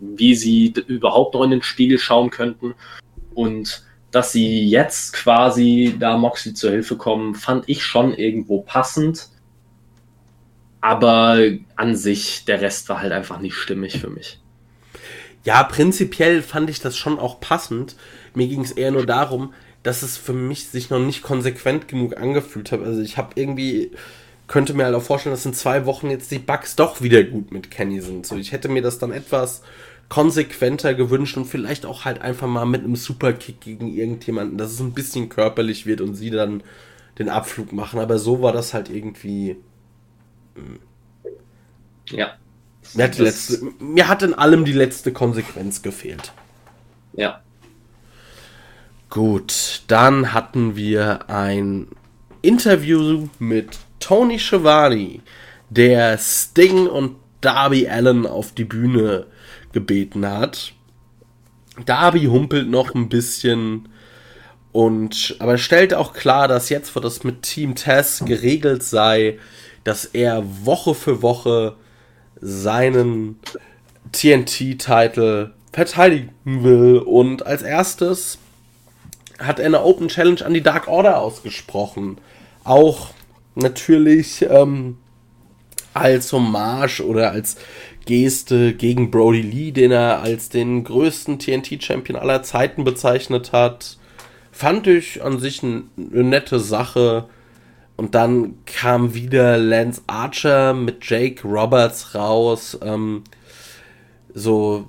[0.00, 2.74] wie sie überhaupt noch in den Spiegel schauen könnten.
[3.34, 9.28] Und dass sie jetzt quasi da Moxley zur Hilfe kommen, fand ich schon irgendwo passend.
[10.82, 11.40] Aber
[11.76, 14.38] an sich, der Rest war halt einfach nicht stimmig für mich.
[15.44, 17.96] Ja, prinzipiell fand ich das schon auch passend.
[18.34, 22.16] Mir ging es eher nur darum, dass es für mich sich noch nicht konsequent genug
[22.16, 22.82] angefühlt hat.
[22.82, 23.92] Also ich habe irgendwie,
[24.46, 27.50] könnte mir halt auch vorstellen, dass in zwei Wochen jetzt die Bugs doch wieder gut
[27.50, 28.26] mit Kenny sind.
[28.26, 29.62] So, ich hätte mir das dann etwas
[30.12, 34.80] konsequenter gewünscht und vielleicht auch halt einfach mal mit einem Superkick gegen irgendjemanden, dass es
[34.80, 36.62] ein bisschen körperlich wird und sie dann
[37.18, 37.98] den Abflug machen.
[37.98, 39.56] Aber so war das halt irgendwie.
[40.54, 40.80] Hm.
[42.10, 42.34] Ja.
[42.92, 46.34] Mir hat, letzte, mir hat in allem die letzte Konsequenz gefehlt.
[47.14, 47.40] Ja.
[49.08, 51.86] Gut, dann hatten wir ein
[52.42, 55.20] Interview mit Tony Schiavone,
[55.70, 59.26] der Sting und Darby Allen auf die Bühne
[59.72, 60.72] gebeten hat.
[61.86, 63.88] Darby humpelt noch ein bisschen
[64.72, 69.38] und aber stellt auch klar, dass jetzt, wo das mit Team Tess geregelt sei,
[69.84, 71.76] dass er Woche für Woche
[72.40, 73.38] seinen
[74.12, 76.98] TNT-Titel verteidigen will.
[76.98, 78.38] Und als erstes
[79.38, 82.18] hat er eine Open Challenge an die Dark Order ausgesprochen.
[82.64, 83.10] Auch
[83.54, 84.98] natürlich ähm,
[85.92, 87.56] als Hommage oder als
[88.04, 93.98] Geste gegen Brody Lee, den er als den größten TNT-Champion aller Zeiten bezeichnet hat.
[94.50, 97.28] Fand ich an sich eine nette Sache.
[97.96, 102.78] Und dann kam wieder Lance Archer mit Jake Roberts raus.
[102.82, 103.22] Ähm,
[104.34, 104.88] so,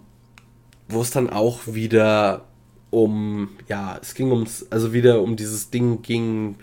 [0.88, 2.46] wo es dann auch wieder
[2.90, 6.56] um, ja, es ging ums, also wieder um dieses Ding ging,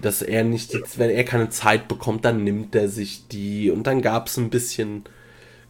[0.00, 3.70] dass er nicht, wenn er keine Zeit bekommt, dann nimmt er sich die.
[3.70, 5.04] Und dann gab es ein bisschen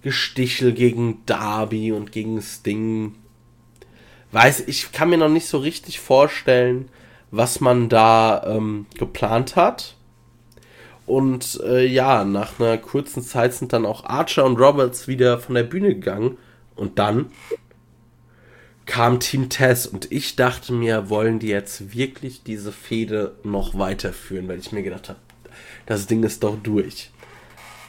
[0.03, 3.15] Gestichel gegen Darby und gegen Sting.
[4.33, 6.89] Weiß, ich kann mir noch nicht so richtig vorstellen,
[7.31, 9.97] was man da ähm, geplant hat.
[11.07, 15.55] Und äh, ja, nach einer kurzen Zeit sind dann auch Archer und Roberts wieder von
[15.55, 16.37] der Bühne gegangen.
[16.77, 17.33] Und dann
[18.85, 24.49] kam Team Tess und ich dachte mir, wollen die jetzt wirklich diese Fehde noch weiterführen,
[24.49, 25.19] weil ich mir gedacht habe,
[25.87, 27.11] das Ding ist doch durch.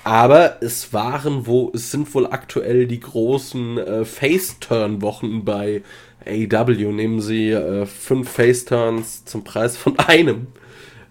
[0.04, 5.84] Aber es waren wo, es sind wohl aktuell die großen äh, Face-Turn-Wochen bei
[6.26, 6.92] AEW.
[6.92, 10.48] Nehmen sie äh, fünf Face-Turns zum Preis von einem.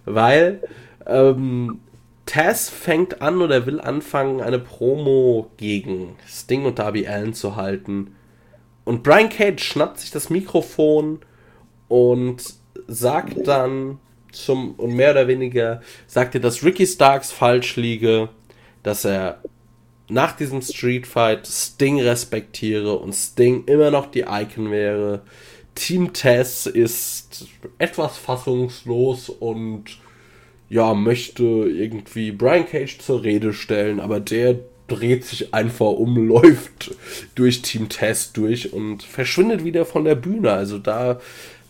[0.05, 0.61] Weil
[1.05, 1.79] ähm,
[2.25, 8.15] Taz fängt an oder will anfangen, eine Promo gegen Sting und Darby Allen zu halten.
[8.85, 11.19] Und Brian Cage schnappt sich das Mikrofon
[11.87, 12.43] und
[12.87, 13.99] sagt dann
[14.31, 18.29] zum, und mehr oder weniger sagt er, dass Ricky Starks falsch liege,
[18.83, 19.41] dass er
[20.09, 25.21] nach diesem Street Fight Sting respektiere und Sting immer noch die Icon wäre.
[25.75, 29.99] Team Tess ist etwas fassungslos und
[30.69, 36.95] ja, möchte irgendwie Brian Cage zur Rede stellen, aber der dreht sich einfach um, läuft
[37.35, 40.51] durch Team Test durch und verschwindet wieder von der Bühne.
[40.51, 41.19] Also da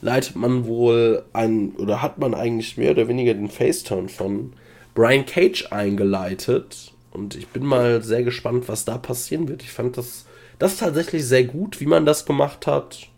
[0.02, 4.54] leitet man wohl ein, oder hat man eigentlich mehr oder weniger den Faceturn von
[4.96, 6.94] Brian Cage eingeleitet.
[7.12, 9.64] Und ich bin mal sehr gespannt, was da passieren wird.
[9.64, 10.26] Ich fand das,
[10.60, 13.10] das tatsächlich sehr gut, wie man das gemacht hat.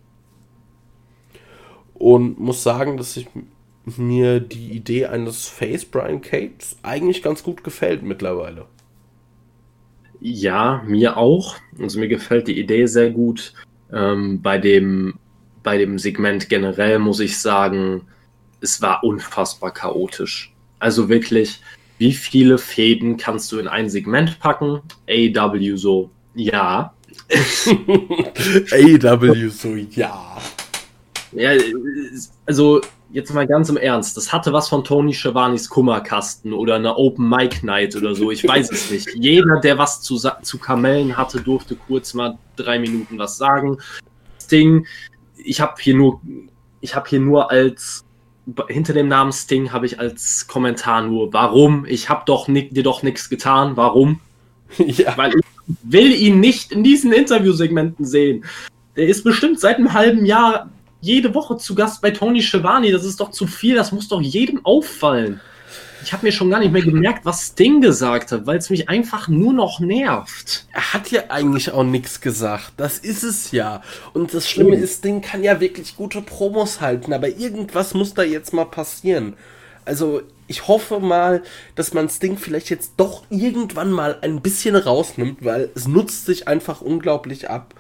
[1.94, 3.28] Und muss sagen, dass ich
[3.86, 8.66] mir die Idee eines Face Brian Cage eigentlich ganz gut gefällt mittlerweile.
[10.20, 11.58] Ja, mir auch.
[11.80, 13.54] Also mir gefällt die Idee sehr gut.
[13.92, 15.16] Ähm, bei, dem,
[15.64, 18.04] bei dem Segment generell muss ich sagen,
[18.62, 20.54] es war unfassbar chaotisch.
[20.80, 21.62] Also wirklich,
[22.02, 24.82] wie viele Fäden kannst du in ein Segment packen?
[25.08, 26.96] AW so, ja.
[28.72, 30.42] AW so, ja.
[31.32, 31.52] Ja,
[32.48, 32.82] also
[33.12, 37.30] jetzt mal ganz im Ernst, das hatte was von Tony Schiavonis Kummerkasten oder einer Open
[37.30, 39.08] Mic Night oder so, ich weiß es nicht.
[39.16, 43.78] Jeder, der was zu, zu Kamellen hatte, durfte kurz mal drei Minuten was sagen.
[44.42, 44.88] Sting,
[45.38, 46.20] ich habe hier nur,
[46.80, 48.06] ich habe hier nur als
[48.68, 51.86] hinter dem Namen Sting habe ich als Kommentar nur, warum?
[51.86, 54.20] Ich habe doch dir doch nichts getan, warum?
[54.78, 55.18] Ja.
[55.18, 55.46] Weil ich
[55.84, 58.46] will ihn nicht in diesen Interviewsegmenten sehen.
[58.96, 60.70] Der ist bestimmt seit einem halben Jahr
[61.02, 62.90] jede Woche zu Gast bei Tony Schiavone.
[62.92, 65.42] Das ist doch zu viel, das muss doch jedem auffallen.
[66.04, 68.90] Ich habe mir schon gar nicht mehr gemerkt, was Sting gesagt hat, weil es mich
[68.90, 70.66] einfach nur noch nervt.
[70.74, 72.74] Er hat ja eigentlich auch nichts gesagt.
[72.78, 73.82] Das ist es ja.
[74.14, 78.24] Und das Schlimme ist, Sting kann ja wirklich gute Promos halten, aber irgendwas muss da
[78.24, 79.36] jetzt mal passieren.
[79.86, 81.44] Also, ich hoffe mal,
[81.76, 86.48] dass man Sting vielleicht jetzt doch irgendwann mal ein bisschen rausnimmt, weil es nutzt sich
[86.48, 87.74] einfach unglaublich ab.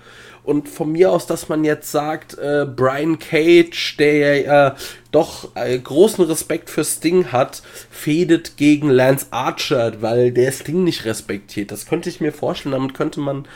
[0.52, 4.76] Und von mir aus, dass man jetzt sagt, äh, Brian Cage, der ja äh,
[5.14, 11.06] doch äh, großen Respekt für Sting hat, fädet gegen Lance Archer, weil der Sting nicht
[11.06, 11.72] respektiert.
[11.72, 12.74] Das könnte ich mir vorstellen.
[12.74, 13.48] Damit könnte man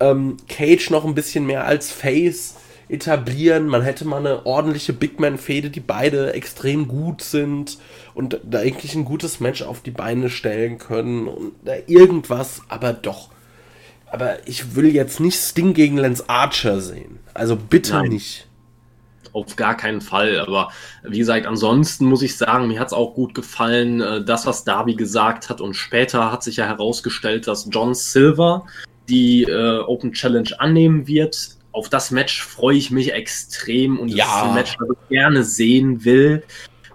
[0.00, 2.54] ähm, Cage noch ein bisschen mehr als Face
[2.88, 3.66] etablieren.
[3.66, 7.76] Man hätte mal eine ordentliche Big Man-Fehde, die beide extrem gut sind
[8.14, 12.94] und da eigentlich ein gutes Match auf die Beine stellen können und da irgendwas, aber
[12.94, 13.28] doch
[14.10, 17.20] aber ich will jetzt nicht Sting gegen Lance Archer sehen.
[17.34, 18.10] Also bitte Nein.
[18.10, 18.46] nicht.
[19.32, 20.40] Auf gar keinen Fall.
[20.40, 20.70] Aber
[21.04, 24.64] wie gesagt, ansonsten muss ich sagen, mir hat es auch gut gefallen, äh, das, was
[24.64, 25.60] Darby gesagt hat.
[25.60, 28.66] Und später hat sich ja herausgestellt, dass John Silver
[29.08, 31.56] die äh, Open Challenge annehmen wird.
[31.72, 34.24] Auf das Match freue ich mich extrem und das ja.
[34.24, 36.42] ist ein Match, das ich gerne sehen will.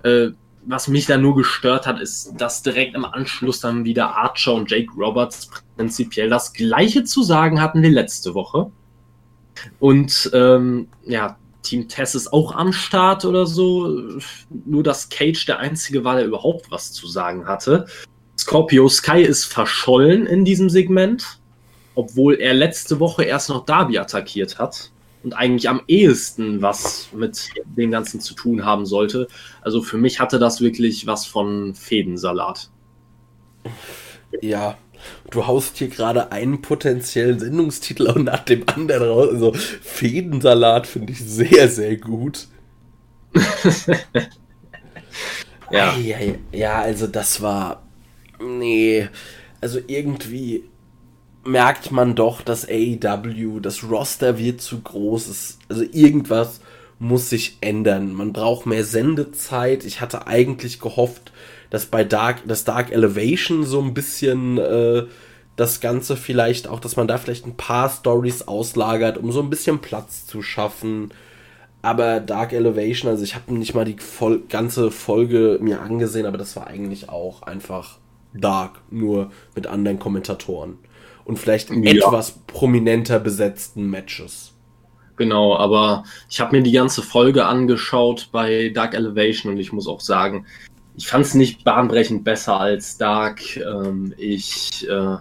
[0.04, 0.32] Äh,
[0.68, 4.70] was mich da nur gestört hat, ist, dass direkt im Anschluss dann wieder Archer und
[4.70, 8.72] Jake Roberts prinzipiell das Gleiche zu sagen hatten wie letzte Woche.
[9.80, 14.20] Und ähm, ja, Team Tess ist auch am Start oder so.
[14.66, 17.86] Nur dass Cage der Einzige war, der überhaupt was zu sagen hatte.
[18.38, 21.40] Scorpio Sky ist verschollen in diesem Segment,
[21.96, 24.92] obwohl er letzte Woche erst noch Darby attackiert hat
[25.26, 29.28] und eigentlich am ehesten was mit dem Ganzen zu tun haben sollte.
[29.62, 32.70] Also für mich hatte das wirklich was von Fädensalat.
[34.42, 34.78] Ja,
[35.30, 39.30] Du haust hier gerade einen potenziellen Sendungstitel auch nach dem anderen raus.
[39.30, 42.48] Also Fädensalat finde ich sehr, sehr gut.
[45.72, 45.96] ja.
[45.98, 46.18] ja.
[46.52, 47.84] Ja, also das war.
[48.40, 49.10] Nee.
[49.62, 50.64] Also irgendwie
[51.46, 55.28] merkt man doch, dass AEW, das Roster wird zu groß.
[55.28, 56.62] Ist, also irgendwas
[57.00, 58.14] muss sich ändern.
[58.14, 59.86] Man braucht mehr Sendezeit.
[59.86, 61.32] Ich hatte eigentlich gehofft,
[61.70, 65.04] dass bei Dark, das Dark Elevation so ein bisschen äh,
[65.56, 69.50] das Ganze vielleicht auch, dass man da vielleicht ein paar Stories auslagert, um so ein
[69.50, 71.12] bisschen Platz zu schaffen.
[71.82, 76.38] Aber Dark Elevation, also ich habe nicht mal die voll, ganze Folge mir angesehen, aber
[76.38, 78.00] das war eigentlich auch einfach
[78.34, 80.78] Dark, nur mit anderen Kommentatoren.
[81.26, 81.92] Und vielleicht ja.
[81.92, 84.54] etwas prominenter besetzten Matches.
[85.18, 89.88] Genau, aber ich habe mir die ganze Folge angeschaut bei Dark Elevation und ich muss
[89.88, 90.46] auch sagen,
[90.96, 93.58] ich fand es nicht bahnbrechend besser als Dark.
[93.58, 95.18] Ähm, ich äh,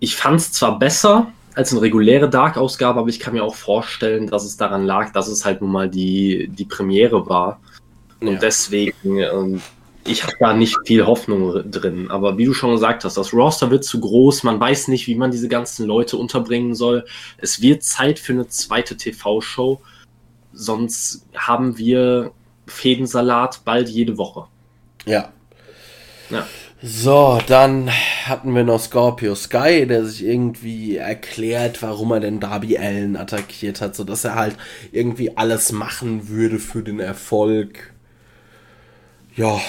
[0.00, 4.26] ich fand es zwar besser als eine reguläre Dark-Ausgabe, aber ich kann mir auch vorstellen,
[4.26, 7.60] dass es daran lag, dass es halt nun mal die, die Premiere war.
[8.20, 8.38] Und ja.
[8.38, 9.62] deswegen, ähm,
[10.06, 12.10] ich habe da nicht viel Hoffnung drin.
[12.10, 14.42] Aber wie du schon gesagt hast, das Roster wird zu groß.
[14.42, 17.04] Man weiß nicht, wie man diese ganzen Leute unterbringen soll.
[17.38, 19.80] Es wird Zeit für eine zweite TV-Show.
[20.52, 22.32] Sonst haben wir
[22.66, 24.46] Fädensalat bald jede Woche.
[25.04, 25.30] Ja.
[26.30, 26.46] Ja.
[26.82, 27.90] So, dann
[28.26, 33.80] hatten wir noch Scorpio Sky, der sich irgendwie erklärt, warum er denn Darby Allen attackiert
[33.80, 34.56] hat, sodass er halt
[34.92, 37.94] irgendwie alles machen würde für den Erfolg.
[39.36, 39.60] Ja.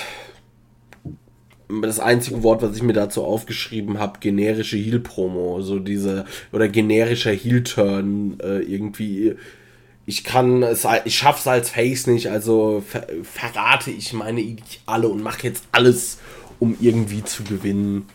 [1.70, 7.32] Das einzige Wort, was ich mir dazu aufgeschrieben habe, generische Heel-Promo, so diese, oder generischer
[7.32, 9.36] Heel-Turn, äh, irgendwie
[10.08, 14.56] ich kann es, ich schaff's als Face nicht, also ver verrate ich meine
[14.86, 16.20] alle und mache jetzt alles,
[16.60, 18.06] um irgendwie zu gewinnen.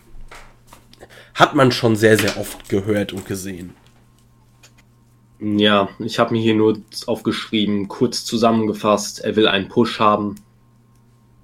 [1.35, 3.75] Hat man schon sehr, sehr oft gehört und gesehen.
[5.39, 10.35] Ja, ich habe mir hier nur aufgeschrieben, kurz zusammengefasst, er will einen Push haben.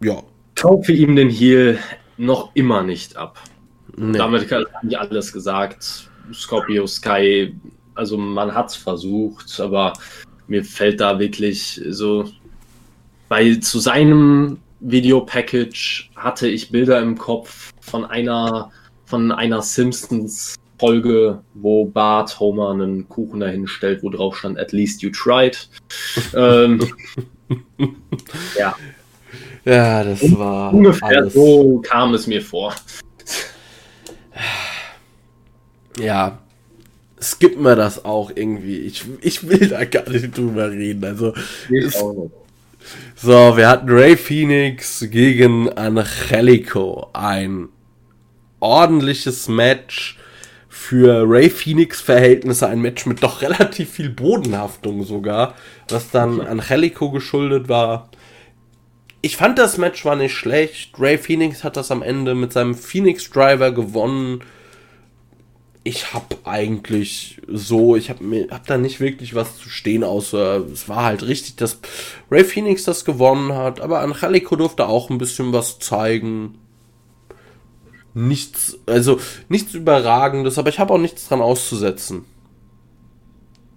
[0.01, 0.23] Ja.
[0.59, 1.79] Kaufe ihm den Heal
[2.17, 3.39] noch immer nicht ab.
[3.95, 4.17] Nee.
[4.17, 6.09] Damit habe ich alles gesagt.
[6.33, 7.55] Scorpio Sky,
[7.95, 9.93] also man hat es versucht, aber
[10.47, 12.29] mir fällt da wirklich so,
[13.29, 18.69] weil zu seinem Videopackage hatte ich Bilder im Kopf von einer,
[19.05, 24.71] von einer Simpsons Folge, wo Bart Homer einen Kuchen dahin stellt, wo drauf stand, at
[24.71, 25.69] least you tried.
[26.33, 26.79] ähm,
[28.57, 28.75] ja.
[29.65, 30.73] Ja, das Und war.
[30.73, 31.33] Ungefähr alles.
[31.33, 32.73] so kam es mir vor.
[35.99, 36.39] Ja,
[37.21, 38.77] skippen wir das auch irgendwie.
[38.79, 41.03] Ich, ich will da gar nicht drüber reden.
[41.03, 41.33] Also,
[41.69, 42.01] es,
[43.15, 47.09] so, wir hatten Ray Phoenix gegen Angelico.
[47.13, 47.67] Ein
[48.59, 50.17] ordentliches Match
[50.69, 52.67] für Ray Phoenix Verhältnisse.
[52.67, 55.55] Ein Match mit doch relativ viel Bodenhaftung sogar,
[55.89, 58.09] was dann Angelico geschuldet war.
[59.21, 60.91] Ich fand das Match war nicht schlecht.
[60.97, 64.43] Ray Phoenix hat das am Ende mit seinem Phoenix Driver gewonnen
[65.83, 70.57] ich habe eigentlich so, ich habe mir hab da nicht wirklich was zu stehen, außer
[70.71, 71.79] es war halt richtig, dass
[72.29, 76.59] Ray Phoenix das gewonnen hat, aber Angelico durfte auch ein bisschen was zeigen.
[78.13, 82.25] Nichts, also nichts Überragendes, aber ich habe auch nichts dran auszusetzen.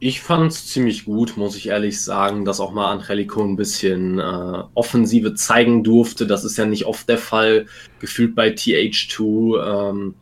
[0.04, 4.18] Ich fand es ziemlich gut, muss ich ehrlich sagen, dass auch mal Angelico ein bisschen
[4.18, 6.26] äh, Offensive zeigen durfte.
[6.26, 7.66] Das ist ja nicht oft der Fall,
[8.00, 9.90] gefühlt bei TH2.
[9.90, 10.14] Ähm,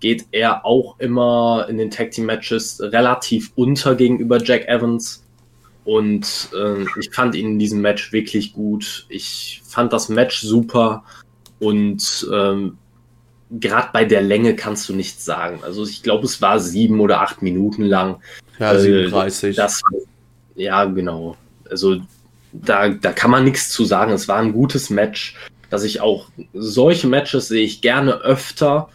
[0.00, 5.26] geht er auch immer in den Tag Team Matches relativ unter gegenüber Jack Evans.
[5.84, 9.04] Und äh, ich fand ihn in diesem Match wirklich gut.
[9.10, 11.04] Ich fand das Match super.
[11.58, 12.78] Und ähm,
[13.50, 15.60] gerade bei der Länge kannst du nichts sagen.
[15.62, 18.20] Also ich glaube, es war sieben oder acht Minuten lang.
[18.58, 19.50] Ja, 37.
[19.50, 19.82] Äh, das,
[20.54, 21.36] ja, genau.
[21.68, 22.00] Also
[22.52, 24.12] da, da kann man nichts zu sagen.
[24.12, 25.36] Es war ein gutes Match,
[25.70, 28.88] dass ich auch solche Matches sehe ich gerne öfter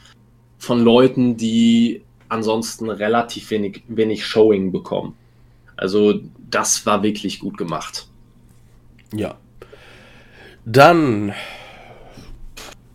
[0.57, 5.15] von Leuten, die ansonsten relativ wenig, wenig Showing bekommen.
[5.75, 8.07] Also das war wirklich gut gemacht.
[9.13, 9.35] Ja.
[10.65, 11.33] Dann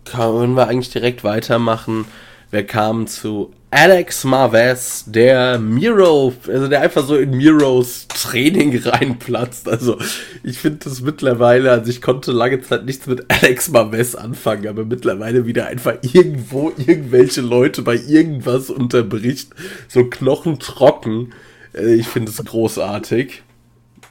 [0.07, 2.07] können wir eigentlich direkt weitermachen.
[2.51, 9.69] Wir kamen zu Alex Marvez, der Miro, also der einfach so in Miros Training reinplatzt.
[9.69, 9.99] Also
[10.45, 14.85] ich finde das mittlerweile, also ich konnte lange Zeit nichts mit Alex Marvez anfangen, aber
[14.85, 19.51] mittlerweile wieder einfach irgendwo irgendwelche Leute bei irgendwas unterbricht,
[19.89, 21.35] so knochentrocken.
[21.75, 23.43] Äh, ich finde es großartig.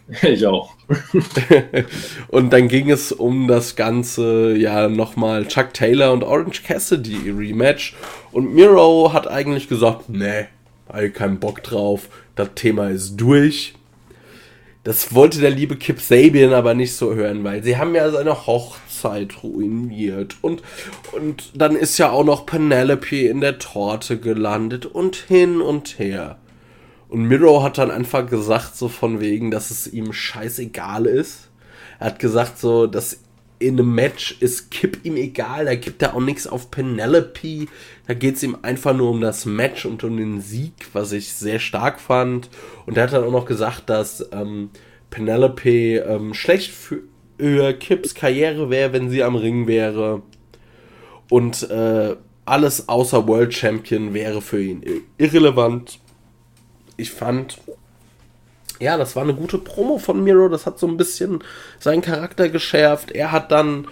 [0.23, 0.75] Ich auch.
[2.27, 7.95] und dann ging es um das Ganze, ja, nochmal Chuck Taylor und Orange Cassidy Rematch.
[8.31, 10.45] Und Miro hat eigentlich gesagt, nee,
[10.87, 13.73] habe keinen Bock drauf, das Thema ist durch.
[14.83, 18.45] Das wollte der liebe Kip Sabian aber nicht so hören, weil sie haben ja seine
[18.45, 20.35] Hochzeit ruiniert.
[20.41, 20.61] Und,
[21.11, 26.37] und dann ist ja auch noch Penelope in der Torte gelandet und hin und her.
[27.16, 31.49] Und Miro hat dann einfach gesagt, so von wegen, dass es ihm scheißegal ist.
[31.97, 33.22] Er hat gesagt, so, dass
[33.57, 37.68] in einem Match ist Kip ihm egal, da gibt er auch nichts auf Penelope.
[38.05, 41.32] Da geht es ihm einfach nur um das Match und um den Sieg, was ich
[41.32, 42.49] sehr stark fand.
[42.86, 44.72] Und er hat dann auch noch gesagt, dass ähm,
[45.09, 46.99] Penelope ähm, schlecht für,
[47.39, 50.22] für Kips Karriere wäre, wenn sie am Ring wäre.
[51.30, 54.84] Und äh, alles außer World Champion wäre für ihn
[55.18, 56.01] irrelevant
[56.97, 57.59] ich fand,
[58.79, 60.49] ja, das war eine gute Promo von Miro.
[60.49, 61.39] Das hat so ein bisschen
[61.79, 63.11] seinen Charakter geschärft.
[63.11, 63.87] Er hat dann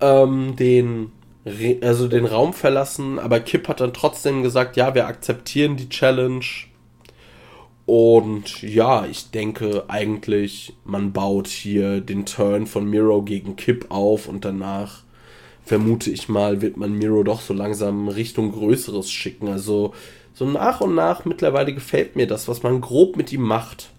[0.00, 1.12] ähm, den,
[1.82, 6.44] also den Raum verlassen, aber Kip hat dann trotzdem gesagt, ja, wir akzeptieren die Challenge.
[7.86, 14.28] Und ja, ich denke eigentlich, man baut hier den Turn von Miro gegen Kip auf
[14.28, 15.02] und danach
[15.64, 19.48] vermute ich mal, wird man Miro doch so langsam Richtung Größeres schicken.
[19.48, 19.92] Also
[20.40, 23.90] so nach und nach mittlerweile gefällt mir das, was man grob mit ihm macht.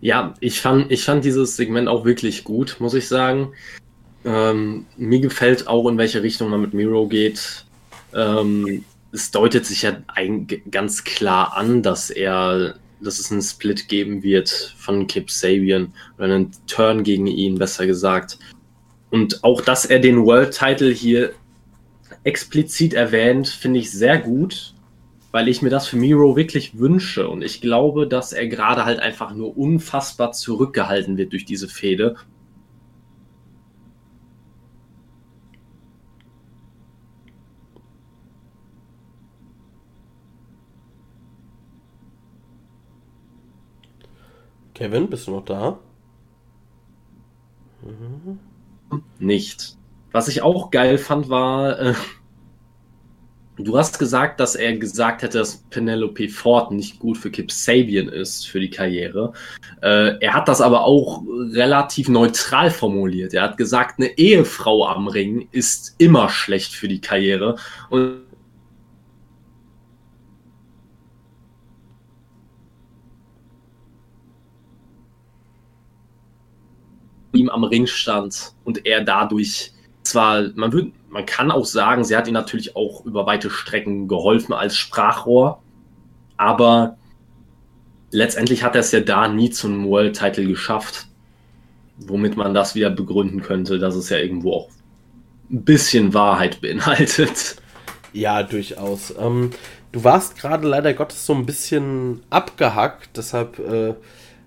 [0.00, 3.52] Ja, ich fand, ich fand dieses Segment auch wirklich gut, muss ich sagen.
[4.24, 7.64] Ähm, mir gefällt auch, in welche Richtung man mit Miro geht.
[8.12, 13.86] Ähm, es deutet sich ja ein, ganz klar an, dass er, dass es einen Split
[13.86, 18.40] geben wird von Kip Sabian oder einen Turn gegen ihn, besser gesagt.
[19.10, 21.32] Und auch, dass er den World Title hier
[22.24, 24.74] explizit erwähnt, finde ich sehr gut,
[25.32, 27.28] weil ich mir das für Miro wirklich wünsche.
[27.28, 32.16] Und ich glaube, dass er gerade halt einfach nur unfassbar zurückgehalten wird durch diese Fehde.
[44.74, 45.78] Kevin, bist du noch da?
[47.82, 48.38] Mhm.
[49.18, 49.76] Nicht.
[50.12, 51.94] Was ich auch geil fand, war, äh,
[53.56, 58.08] du hast gesagt, dass er gesagt hätte, dass Penelope Ford nicht gut für Kip Sabian
[58.08, 59.32] ist für die Karriere.
[59.80, 63.32] Äh, er hat das aber auch relativ neutral formuliert.
[63.32, 67.56] Er hat gesagt, eine Ehefrau am Ring ist immer schlecht für die Karriere.
[67.88, 68.20] Und
[77.32, 79.71] ihm am Ring stand und er dadurch
[80.02, 84.08] zwar, man würde, man kann auch sagen, sie hat ihm natürlich auch über weite Strecken
[84.08, 85.62] geholfen als Sprachrohr,
[86.36, 86.96] aber
[88.10, 91.06] letztendlich hat er es ja da nie zum World Title geschafft,
[91.98, 94.68] womit man das wieder begründen könnte, dass es ja irgendwo auch
[95.50, 97.56] ein bisschen Wahrheit beinhaltet.
[98.12, 99.14] Ja, durchaus.
[99.18, 99.50] Ähm,
[99.92, 103.94] du warst gerade leider Gottes so ein bisschen abgehackt, deshalb, äh,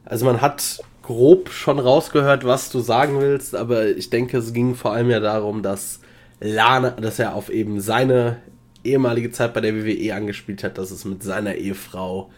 [0.03, 4.73] also man hat grob schon rausgehört, was du sagen willst, aber ich denke, es ging
[4.73, 5.99] vor allem ja darum, dass
[6.39, 8.41] Lana, dass er auf eben seine
[8.83, 12.31] ehemalige Zeit bei der WWE angespielt hat, dass es mit seiner Ehefrau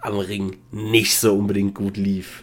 [0.00, 2.42] am Ring nicht so unbedingt gut lief.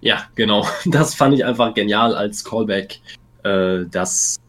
[0.00, 0.66] Ja, genau.
[0.86, 3.00] Das fand ich einfach genial als Callback.
[3.42, 4.40] Äh, das,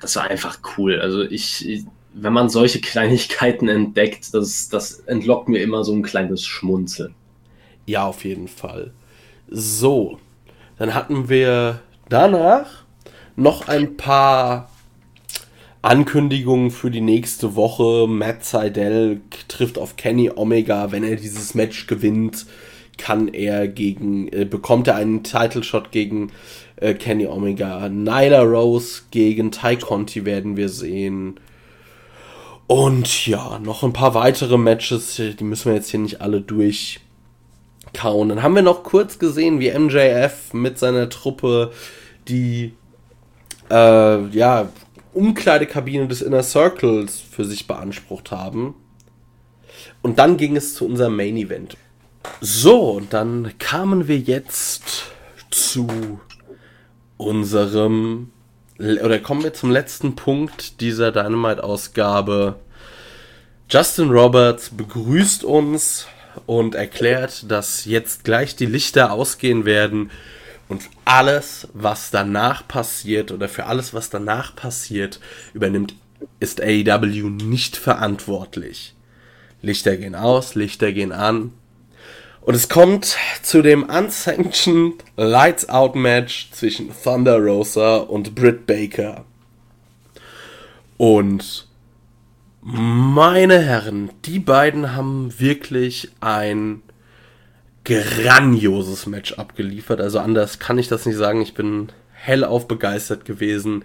[0.00, 1.00] das war einfach cool.
[1.00, 6.46] Also ich, wenn man solche Kleinigkeiten entdeckt, das, das entlockt mir immer so ein kleines
[6.46, 7.14] Schmunzeln.
[7.90, 8.92] Ja, auf jeden Fall.
[9.48, 10.20] So,
[10.78, 12.84] dann hatten wir danach
[13.34, 14.70] noch ein paar
[15.82, 18.06] Ankündigungen für die nächste Woche.
[18.06, 20.92] Matt Seidel trifft auf Kenny Omega.
[20.92, 22.46] Wenn er dieses Match gewinnt,
[22.96, 26.30] kann er gegen, äh, bekommt er einen Title Shot gegen
[26.76, 27.88] äh, Kenny Omega.
[27.88, 31.40] Nyla Rose gegen Ty Conti werden wir sehen.
[32.68, 37.00] Und ja, noch ein paar weitere Matches, die müssen wir jetzt hier nicht alle durch
[37.94, 38.28] kauen.
[38.28, 41.72] Dann haben wir noch kurz gesehen, wie MJF mit seiner Truppe
[42.28, 42.74] die
[43.70, 44.68] äh, ja,
[45.12, 48.74] Umkleidekabine des Inner Circles für sich beansprucht haben.
[50.02, 51.76] Und dann ging es zu unserem Main Event.
[52.40, 55.04] So, und dann kamen wir jetzt
[55.50, 56.20] zu
[57.16, 58.30] unserem
[58.78, 62.56] oder kommen wir zum letzten Punkt dieser Dynamite-Ausgabe.
[63.68, 66.06] Justin Roberts begrüßt uns
[66.46, 70.10] und erklärt, dass jetzt gleich die Lichter ausgehen werden
[70.68, 75.20] und alles, was danach passiert oder für alles, was danach passiert,
[75.52, 75.94] übernimmt,
[76.38, 78.94] ist AEW nicht verantwortlich.
[79.62, 81.52] Lichter gehen aus, Lichter gehen an,
[82.42, 89.24] Und es kommt zu dem unsanctioned Lights Out Match zwischen Thunder Rosa und Britt Baker.
[90.96, 91.66] Und
[92.62, 96.82] meine Herren, die beiden haben wirklich ein
[97.84, 100.00] grandioses Match abgeliefert.
[100.00, 101.40] Also anders kann ich das nicht sagen.
[101.40, 103.84] Ich bin hellauf begeistert gewesen.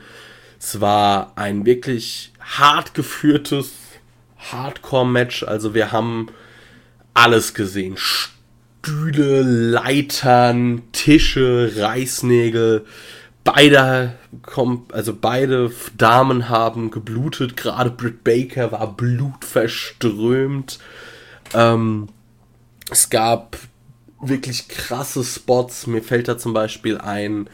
[0.60, 3.72] Es war ein wirklich hart geführtes
[4.38, 5.44] Hardcore-Match.
[5.44, 6.28] Also wir haben
[7.14, 7.96] alles gesehen.
[7.98, 12.86] Stühle, Leitern, Tische, Reißnägel.
[13.46, 14.16] Beide,
[14.92, 17.56] also beide Damen haben geblutet.
[17.56, 20.80] Gerade Britt Baker war blutverströmt.
[21.54, 22.08] Ähm,
[22.90, 23.58] es gab
[24.20, 25.86] wirklich krasse Spots.
[25.86, 27.48] Mir fällt da zum Beispiel ein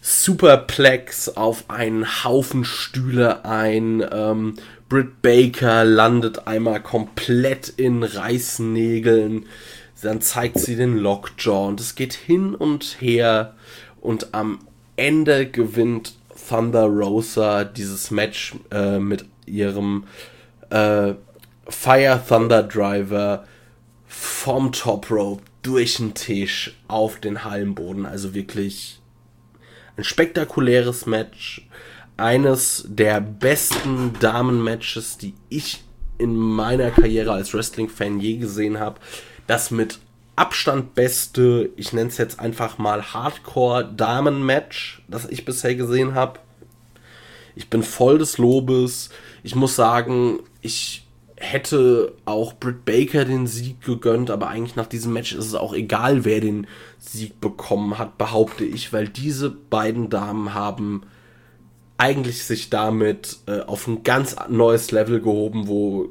[0.00, 4.04] Superplex auf einen Haufen Stühle ein.
[4.12, 4.56] Ähm,
[4.88, 9.46] Britt Baker landet einmal komplett in Reißnägeln.
[10.02, 13.54] Dann zeigt sie den Lockjaw und es geht hin und her.
[14.00, 14.58] Und am
[14.96, 16.14] Ende gewinnt
[16.48, 20.04] Thunder Rosa dieses Match äh, mit ihrem
[20.70, 21.14] äh,
[21.68, 23.44] Fire Thunder Driver
[24.06, 28.04] vom Top Rope durch den Tisch auf den Hallenboden.
[28.04, 29.00] Also wirklich
[29.96, 31.68] ein spektakuläres Match.
[32.16, 35.82] Eines der besten Damen-Matches, die ich
[36.18, 39.00] in meiner Karriere als Wrestling-Fan je gesehen habe.
[39.46, 39.98] Das mit
[40.34, 46.40] Abstand beste, ich nenne es jetzt einfach mal Hardcore-Damen-Match, das ich bisher gesehen habe.
[47.54, 49.10] Ich bin voll des Lobes.
[49.42, 51.06] Ich muss sagen, ich
[51.36, 55.74] hätte auch Britt Baker den Sieg gegönnt, aber eigentlich nach diesem Match ist es auch
[55.74, 56.66] egal, wer den
[56.98, 61.02] Sieg bekommen hat, behaupte ich, weil diese beiden Damen haben
[61.98, 66.08] eigentlich sich damit äh, auf ein ganz neues Level gehoben, wo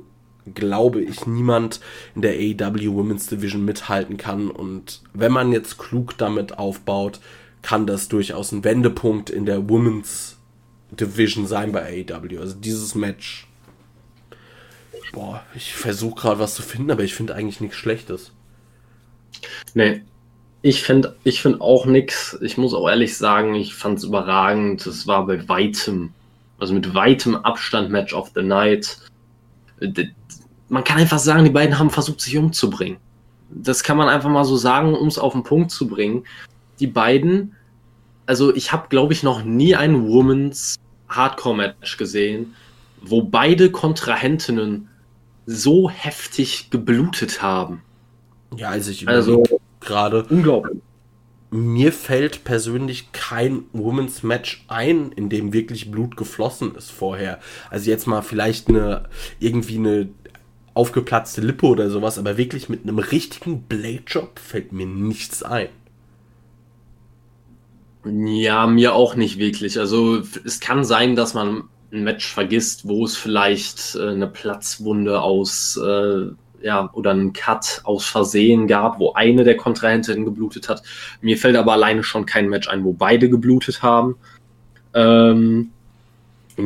[0.53, 1.79] glaube ich niemand
[2.15, 7.19] in der AEW Women's Division mithalten kann und wenn man jetzt klug damit aufbaut,
[7.61, 10.37] kann das durchaus ein Wendepunkt in der Women's
[10.91, 12.39] Division sein bei AEW.
[12.39, 13.47] Also dieses Match
[15.11, 18.31] Boah, ich versuche gerade was zu finden, aber ich finde eigentlich nichts Schlechtes.
[19.73, 20.03] Nee,
[20.61, 22.37] ich finde ich find auch nichts.
[22.41, 24.85] Ich muss auch ehrlich sagen, ich fand es überragend.
[24.85, 26.13] Es war bei weitem,
[26.59, 28.97] also mit weitem Abstand Match of the Night.
[30.71, 32.97] Man kann einfach sagen, die beiden haben versucht, sich umzubringen.
[33.49, 36.23] Das kann man einfach mal so sagen, um es auf den Punkt zu bringen.
[36.79, 37.57] Die beiden,
[38.25, 40.77] also ich habe, glaube ich, noch nie ein Women's
[41.09, 42.55] Hardcore-Match gesehen,
[43.01, 44.87] wo beide Kontrahentinnen
[45.45, 47.81] so heftig geblutet haben.
[48.55, 49.43] Ja, also ich also
[49.81, 50.77] gerade unglaublich.
[51.49, 57.39] Mir fällt persönlich kein Women's Match ein, in dem wirklich Blut geflossen ist vorher.
[57.69, 59.09] Also jetzt mal vielleicht eine
[59.41, 60.07] irgendwie eine
[60.73, 65.69] aufgeplatzte Lippe oder sowas, aber wirklich mit einem richtigen Blade Job fällt mir nichts ein.
[68.05, 69.77] Ja, mir auch nicht wirklich.
[69.77, 75.21] Also es kann sein, dass man ein Match vergisst, wo es vielleicht äh, eine Platzwunde
[75.21, 76.27] aus, äh,
[76.63, 80.81] ja, oder einen Cut aus Versehen gab, wo eine der Kontrahentinnen geblutet hat.
[81.21, 84.15] Mir fällt aber alleine schon kein Match ein, wo beide geblutet haben.
[84.93, 85.71] Ähm,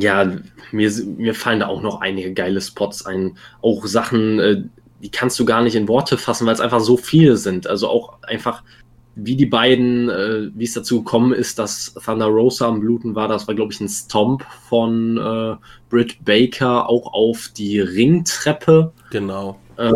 [0.02, 0.38] ja,
[0.72, 3.38] mir, mir fallen da auch noch einige geile Spots ein.
[3.62, 4.64] Auch Sachen, äh,
[5.02, 7.68] die kannst du gar nicht in Worte fassen, weil es einfach so viele sind.
[7.68, 8.64] Also auch einfach
[9.16, 13.28] wie die beiden, äh, wie es dazu gekommen ist, dass Thunder Rosa am Bluten war,
[13.28, 15.56] das war, glaube ich, ein Stomp von äh,
[15.90, 18.92] Britt Baker auch auf die Ringtreppe.
[19.12, 19.58] Genau.
[19.78, 19.92] Äh,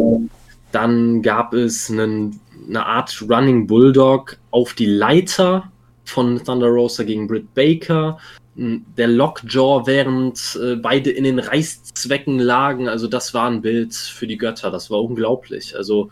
[0.71, 5.69] dann gab es einen, eine Art Running Bulldog auf die Leiter
[6.05, 8.17] von Thunder Rosa gegen Britt Baker.
[8.61, 12.89] Der Lockjaw, während äh, beide in den Reißzwecken lagen.
[12.89, 14.69] Also, das war ein Bild für die Götter.
[14.69, 15.77] Das war unglaublich.
[15.77, 16.09] Also,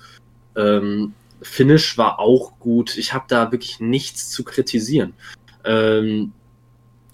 [0.55, 2.97] ähm, Finish war auch gut.
[2.97, 5.11] Ich habe da wirklich nichts zu kritisieren.
[5.65, 6.31] Ähm,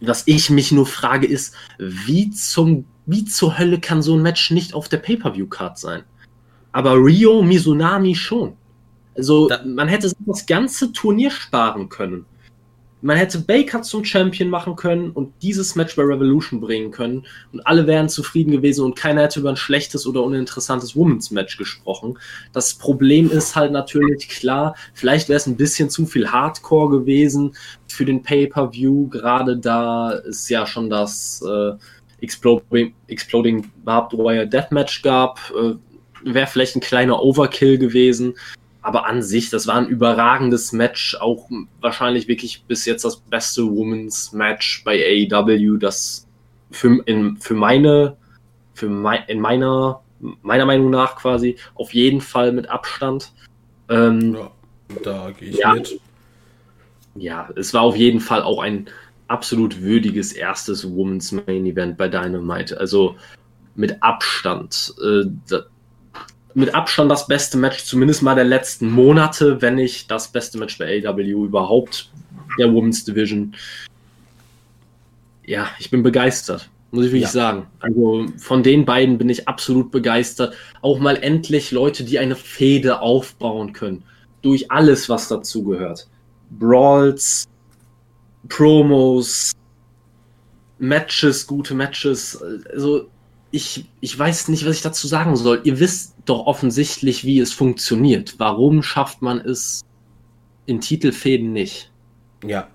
[0.02, 4.52] was ich mich nur frage, ist, wie zum, wie zur Hölle kann so ein Match
[4.52, 6.04] nicht auf der Pay-Per-View-Card sein?
[6.74, 8.54] Aber Rio Mizunami schon.
[9.16, 12.28] Also, da man hätte das ganze Turnier sparen können
[13.04, 17.60] man hätte Baker zum Champion machen können und dieses Match bei Revolution bringen können und
[17.68, 22.18] alle wären zufrieden gewesen und keiner hätte über ein schlechtes oder uninteressantes Women's Match gesprochen.
[22.54, 27.56] Das Problem ist halt natürlich klar, vielleicht wäre es ein bisschen zu viel Hardcore gewesen
[27.88, 31.74] für den Pay-per-View, gerade da es ja schon das äh,
[32.22, 35.74] Exploding, Exploding Barbed Wire Deathmatch gab, äh,
[36.24, 38.36] wäre vielleicht ein kleiner Overkill gewesen.
[38.84, 41.50] Aber an sich, das war ein überragendes Match, auch
[41.80, 46.28] wahrscheinlich wirklich bis jetzt das beste Women's Match bei AEW, das
[46.70, 48.18] für, in, für meine,
[48.74, 50.02] für mein, in meiner,
[50.42, 53.32] meiner Meinung nach quasi auf jeden Fall mit Abstand.
[53.88, 54.52] Ähm, Ja,
[55.02, 55.74] da gehe ich Ja.
[55.76, 56.00] mit.
[57.16, 58.90] ja, es war auf jeden Fall auch ein
[59.30, 62.78] absolut würdiges erstes Women's Main Event bei Dynamite.
[62.78, 63.16] Also
[63.76, 64.94] mit Abstand.
[65.02, 65.26] Äh,
[66.56, 70.78] mit Abstand das beste Match, zumindest mal der letzten Monate, wenn nicht das beste Match
[70.78, 72.10] bei AW überhaupt
[72.60, 73.56] der Women's Division.
[75.46, 77.30] Ja, ich bin begeistert, muss ich wirklich Ja.
[77.30, 77.68] sagen.
[77.80, 80.56] Also von den beiden bin ich absolut begeistert.
[80.82, 84.04] Auch mal endlich Leute, die eine Fehde aufbauen können.
[84.42, 86.08] Durch alles, was dazugehört.
[86.52, 87.48] Brawls,
[88.48, 89.54] Promos,
[90.80, 92.42] Matches, gute Matches.
[92.72, 93.10] Also
[93.52, 95.62] ich, ich weiß nicht, was ich dazu sagen soll.
[95.64, 98.36] Ihr wisst doch offensichtlich, wie es funktioniert.
[98.38, 99.82] Warum schafft man es
[100.66, 101.92] in Titelfäden nicht?
[102.46, 102.68] Ja.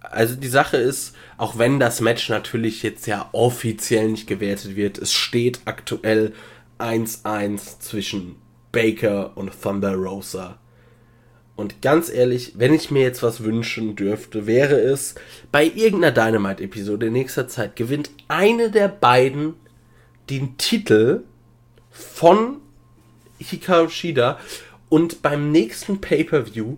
[0.00, 4.98] Also die Sache ist, auch wenn das Match natürlich jetzt ja offiziell nicht gewertet wird,
[4.98, 6.32] es steht aktuell
[6.78, 8.36] 1-1 zwischen
[8.72, 10.58] Baker und Thunder Rosa.
[11.56, 15.14] Und ganz ehrlich, wenn ich mir jetzt was wünschen dürfte, wäre es,
[15.50, 19.54] bei irgendeiner Dynamite-Episode in nächster Zeit gewinnt eine der beiden
[20.28, 21.22] den Titel
[21.90, 22.58] von
[23.38, 24.38] Hikaru Shida
[24.88, 26.76] und beim nächsten Pay-Per-View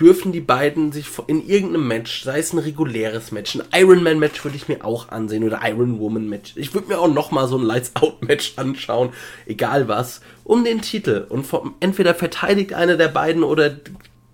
[0.00, 4.18] dürfen die beiden sich in irgendeinem Match, sei es ein reguläres Match, ein Iron Man
[4.18, 6.54] Match würde ich mir auch ansehen oder Iron Woman Match.
[6.56, 9.10] Ich würde mir auch noch mal so ein Lights Out Match anschauen,
[9.46, 13.76] egal was, um den Titel und vom, entweder verteidigt einer der beiden oder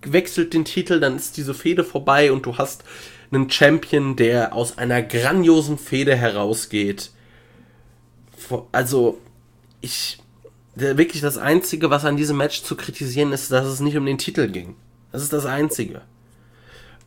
[0.02, 2.84] wechselt den Titel, dann ist diese Fehde vorbei und du hast
[3.30, 7.10] einen Champion, der aus einer grandiosen Fehde herausgeht.
[8.72, 9.18] Also,
[9.80, 10.18] ich
[10.80, 14.18] wirklich das Einzige, was an diesem Match zu kritisieren ist, dass es nicht um den
[14.18, 14.74] Titel ging.
[15.12, 16.02] Das ist das Einzige.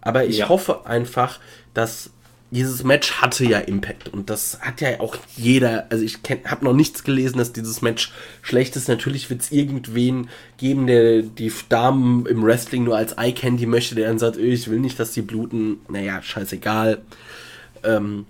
[0.01, 0.49] Aber ich Ja.
[0.49, 1.39] hoffe einfach,
[1.73, 2.09] dass
[2.49, 6.73] dieses Match hatte ja Impact und das hat ja auch jeder, also ich habe noch
[6.73, 8.11] nichts gelesen, dass dieses Match
[8.41, 8.89] schlecht ist.
[8.89, 10.27] Natürlich wird es irgendwen
[10.57, 14.51] geben, der die Damen im Wrestling nur als Eye Candy möchte, der dann sagt, "Öh,
[14.51, 15.79] ich will nicht, dass die bluten.
[15.87, 17.01] Naja, scheißegal.
[17.83, 18.25] Ähm,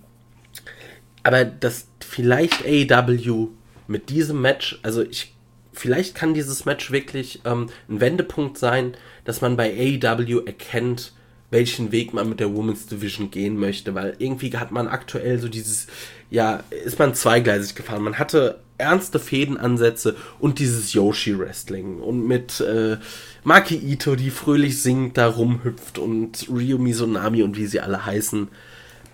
[1.23, 3.47] aber dass vielleicht AEW
[3.88, 5.31] mit diesem Match, also ich,
[5.73, 8.93] vielleicht kann dieses Match wirklich ähm, ein Wendepunkt sein,
[9.26, 11.14] dass man bei AEW erkennt,
[11.49, 15.49] welchen Weg man mit der Women's Division gehen möchte, weil irgendwie hat man aktuell so
[15.49, 15.88] dieses,
[16.30, 18.03] ja, ist man zweigleisig gefahren.
[18.03, 22.98] Man hatte ernste Fädenansätze und dieses Yoshi-Wrestling und mit äh,
[23.43, 28.48] Maki Ito, die fröhlich singt, da rumhüpft und Ryo Mizunami und wie sie alle heißen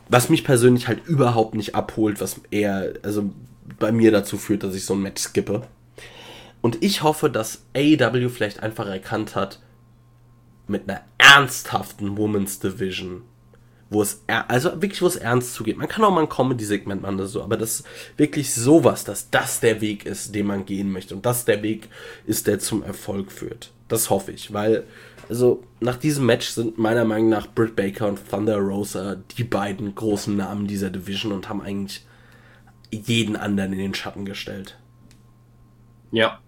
[0.09, 3.29] was mich persönlich halt überhaupt nicht abholt, was eher, also
[3.79, 5.63] bei mir dazu führt, dass ich so ein Match skippe.
[6.61, 9.59] Und ich hoffe, dass AEW vielleicht einfach erkannt hat,
[10.67, 13.21] mit einer ernsthaften Women's Division,
[13.89, 15.77] wo es, also wirklich, wo es ernst zugeht.
[15.77, 19.29] Man kann auch mal ein Comedy-Segment machen oder so, aber das ist wirklich sowas, dass
[19.29, 21.87] das der Weg ist, den man gehen möchte und das der Weg
[22.25, 23.71] ist, der zum Erfolg führt.
[23.87, 24.83] Das hoffe ich, weil,
[25.29, 29.95] also nach diesem Match sind meiner Meinung nach Britt Baker und Thunder Rosa die beiden
[29.95, 32.05] großen Namen dieser Division und haben eigentlich
[32.91, 34.77] jeden anderen in den Schatten gestellt.
[36.11, 36.39] Ja.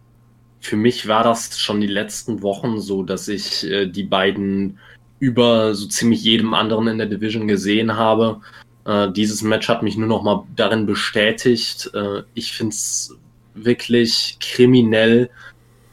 [0.62, 4.78] Für mich war das schon die letzten Wochen so, dass ich äh, die beiden
[5.20, 8.42] über so ziemlich jedem anderen in der Division gesehen habe.
[8.86, 11.90] Äh, dieses Match hat mich nur noch mal darin bestätigt.
[11.94, 13.18] Äh, ich finde es
[13.54, 15.30] wirklich kriminell,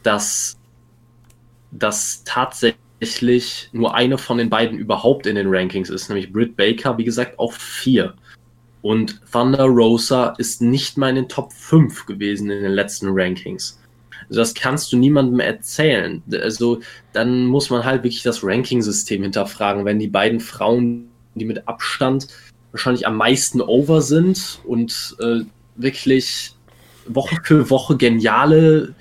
[0.02, 0.56] dass,
[1.72, 6.96] dass tatsächlich nur eine von den beiden überhaupt in den Rankings ist, nämlich Britt Baker,
[6.98, 8.14] wie gesagt, auf vier.
[8.82, 13.80] Und Thunder Rosa ist nicht mal in den Top 5 gewesen in den letzten Rankings.
[14.28, 16.22] Also das kannst du niemandem erzählen.
[16.32, 16.80] Also
[17.12, 22.28] dann muss man halt wirklich das Ranking-System hinterfragen, wenn die beiden Frauen, die mit Abstand
[22.72, 25.40] wahrscheinlich am meisten over sind und äh,
[25.76, 26.52] wirklich
[27.06, 28.94] Woche für Woche geniale,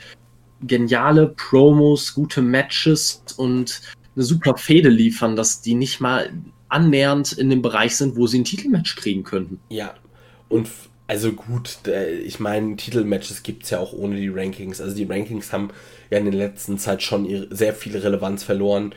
[0.61, 3.81] geniale Promos, gute Matches und
[4.15, 6.29] eine super Fehde liefern, dass die nicht mal
[6.69, 9.59] annähernd in dem Bereich sind, wo sie ein Titelmatch kriegen könnten.
[9.69, 9.95] Ja,
[10.49, 10.69] und
[11.07, 11.79] also gut,
[12.23, 14.81] ich meine, Titelmatches gibt es ja auch ohne die Rankings.
[14.81, 15.69] Also die Rankings haben
[16.09, 18.95] ja in der letzten Zeit schon ihre, sehr viel Relevanz verloren.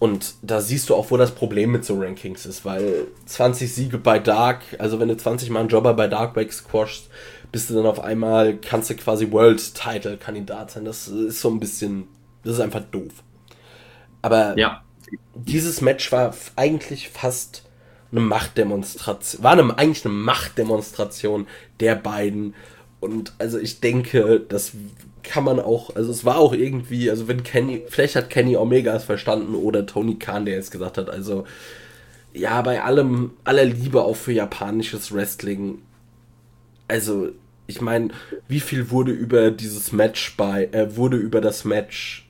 [0.00, 3.98] Und da siehst du auch, wo das Problem mit so Rankings ist, weil 20 Siege
[3.98, 7.08] bei Dark, also wenn du 20 Mal einen Jobber bei Dark wegsquashst,
[7.52, 10.84] bist du dann auf einmal, kannst du quasi World-Title-Kandidat sein.
[10.84, 12.08] Das ist so ein bisschen,
[12.42, 13.12] das ist einfach doof.
[14.22, 14.82] Aber Ja,
[15.34, 17.64] dieses Match war eigentlich fast
[18.14, 21.46] eine Machtdemonstration, war eine, eigentlich eine Machtdemonstration
[21.80, 22.54] der beiden.
[23.00, 24.72] Und also ich denke, das
[25.22, 28.94] kann man auch, also es war auch irgendwie, also wenn Kenny, vielleicht hat Kenny Omega
[28.94, 31.44] es verstanden oder Tony Khan, der jetzt gesagt hat, also
[32.32, 35.78] ja, bei allem, aller Liebe auch für japanisches Wrestling,
[36.88, 37.30] also
[37.66, 38.08] ich meine,
[38.48, 42.23] wie viel wurde über dieses Match bei, äh, wurde über das Match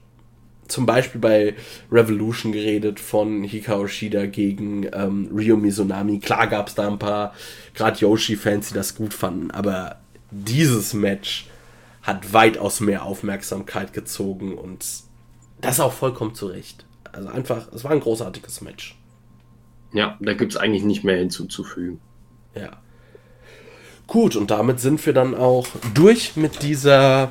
[0.68, 1.54] zum Beispiel bei
[1.90, 6.20] Revolution geredet von Hikaru Shida gegen ähm, Ryo Mizunami.
[6.20, 7.34] Klar gab es da ein paar,
[7.74, 10.00] gerade Yoshi-Fans, die das gut fanden, aber
[10.30, 11.48] dieses Match
[12.02, 14.84] hat weitaus mehr Aufmerksamkeit gezogen und
[15.60, 16.84] das auch vollkommen zu Recht.
[17.12, 18.98] Also einfach, es war ein großartiges Match.
[19.92, 22.00] Ja, da gibt es eigentlich nicht mehr hinzuzufügen.
[22.54, 22.78] Ja.
[24.06, 27.30] Gut, und damit sind wir dann auch durch mit dieser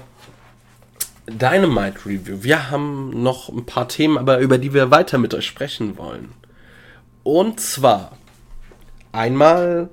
[1.28, 2.40] Dynamite Review.
[2.42, 6.34] Wir haben noch ein paar Themen, aber über die wir weiter mit euch sprechen wollen.
[7.24, 8.18] Und zwar
[9.12, 9.90] einmal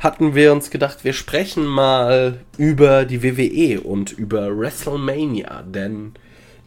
[0.00, 6.14] hatten wir uns gedacht, wir sprechen mal über die WWE und über WrestleMania, denn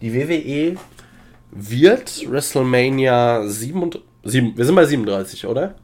[0.01, 0.77] die WWE
[1.51, 5.75] wird WrestleMania 37, wir sind bei 37, oder?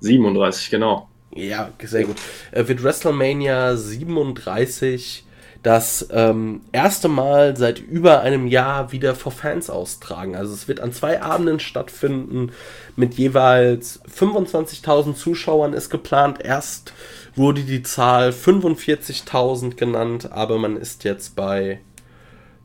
[0.00, 1.08] 37, genau.
[1.32, 2.16] Ja, sehr gut.
[2.50, 5.24] Äh, wird WrestleMania 37
[5.62, 10.34] das ähm, erste Mal seit über einem Jahr wieder vor Fans austragen.
[10.34, 12.52] Also es wird an zwei Abenden stattfinden
[12.96, 16.42] mit jeweils 25.000 Zuschauern ist geplant.
[16.42, 16.94] Erst
[17.36, 21.80] wurde die Zahl 45.000 genannt, aber man ist jetzt bei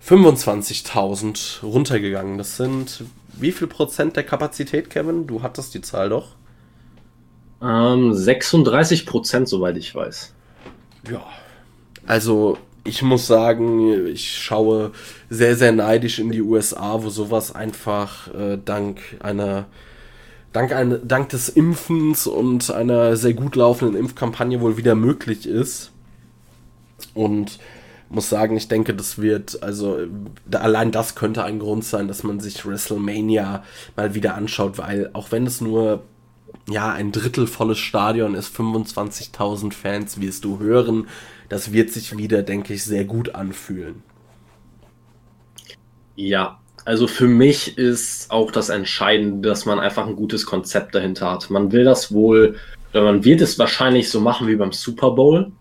[0.06, 2.38] 25.000 runtergegangen.
[2.38, 3.04] Das sind
[3.34, 5.28] wie viel Prozent der Kapazität, Kevin?
[5.28, 6.30] Du hattest die Zahl doch.
[7.62, 10.34] Ähm, 36 Prozent, soweit ich weiß.
[11.12, 11.26] Ja,
[12.08, 14.92] also ich muss sagen, ich schaue
[15.30, 19.66] sehr, sehr neidisch in die USA, wo sowas einfach äh, dank einer
[20.54, 25.92] dank, ein, dank des Impfens und einer sehr gut laufenden Impfkampagne wohl wieder möglich ist.
[27.14, 27.60] Und
[28.10, 29.98] muss sagen, ich denke, das wird, also
[30.46, 33.64] da, allein das könnte ein Grund sein, dass man sich WrestleMania
[33.96, 36.04] mal wieder anschaut, weil auch wenn es nur
[36.70, 41.08] ja ein Drittel volles Stadion ist, 25.000 Fans wirst du hören,
[41.50, 44.04] das wird sich wieder, denke ich, sehr gut anfühlen.
[46.16, 51.32] Ja, also für mich ist auch das Entscheidende, dass man einfach ein gutes Konzept dahinter
[51.32, 51.50] hat.
[51.50, 52.58] Man will das wohl,
[52.94, 55.52] man wird es wahrscheinlich so machen wie beim Super Bowl,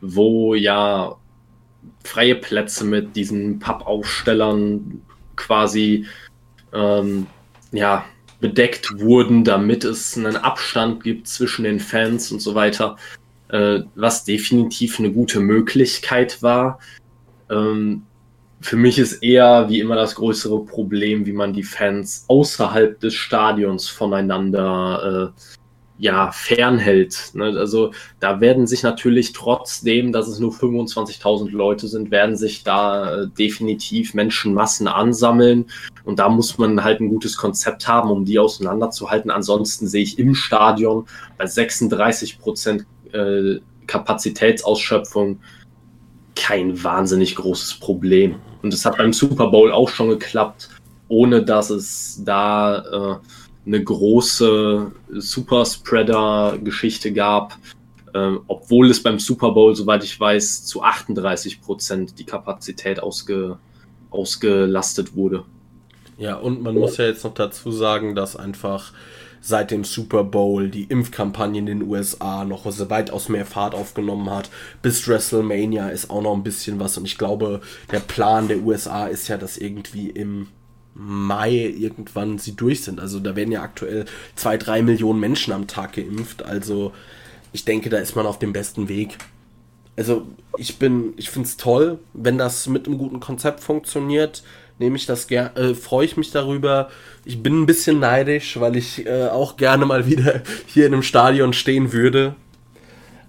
[0.00, 1.16] wo ja
[2.02, 5.02] freie Plätze mit diesen Pappaufstellern
[5.36, 6.06] quasi
[6.72, 7.26] ähm,
[7.70, 8.04] ja,
[8.40, 12.96] bedeckt wurden, damit es einen Abstand gibt zwischen den Fans und so weiter
[13.48, 16.78] äh, was definitiv eine gute Möglichkeit war.
[17.50, 18.02] Ähm,
[18.60, 23.14] für mich ist eher wie immer das größere Problem, wie man die Fans außerhalb des
[23.14, 25.40] Stadions voneinander äh,
[25.98, 27.30] ja, fernhält.
[27.34, 27.54] Ne?
[27.58, 33.22] Also da werden sich natürlich trotzdem, dass es nur 25.000 Leute sind, werden sich da
[33.22, 35.66] äh, definitiv Menschenmassen ansammeln.
[36.04, 39.30] Und da muss man halt ein gutes Konzept haben, um die auseinanderzuhalten.
[39.30, 41.06] Ansonsten sehe ich im Stadion
[41.36, 45.40] bei 36 Prozent äh, Kapazitätsausschöpfung
[46.34, 48.36] kein wahnsinnig großes Problem.
[48.62, 50.68] Und es hat beim Super Bowl auch schon geklappt,
[51.08, 53.16] ohne dass es da äh,
[53.66, 57.58] eine große Superspreader-Geschichte gab,
[58.14, 63.58] äh, obwohl es beim Super Bowl, soweit ich weiß, zu 38 Prozent die Kapazität ausge,
[64.10, 65.44] ausgelastet wurde.
[66.18, 68.92] Ja, und man muss ja jetzt noch dazu sagen, dass einfach
[69.40, 74.50] seit dem Super Bowl die Impfkampagne in den USA noch weitaus mehr Fahrt aufgenommen hat.
[74.82, 77.60] Bis WrestleMania ist auch noch ein bisschen was und ich glaube,
[77.90, 80.48] der Plan der USA ist ja, dass irgendwie im
[80.94, 82.98] Mai irgendwann sie durch sind.
[82.98, 84.04] Also da werden ja aktuell
[84.34, 86.44] zwei, drei Millionen Menschen am Tag geimpft.
[86.44, 86.92] Also
[87.52, 89.16] ich denke, da ist man auf dem besten Weg.
[89.96, 94.42] Also ich bin, ich finde es toll, wenn das mit einem guten Konzept funktioniert
[94.78, 96.88] nehme ich das gerne, äh, freue ich mich darüber.
[97.24, 101.02] Ich bin ein bisschen neidisch, weil ich äh, auch gerne mal wieder hier in einem
[101.02, 102.34] Stadion stehen würde.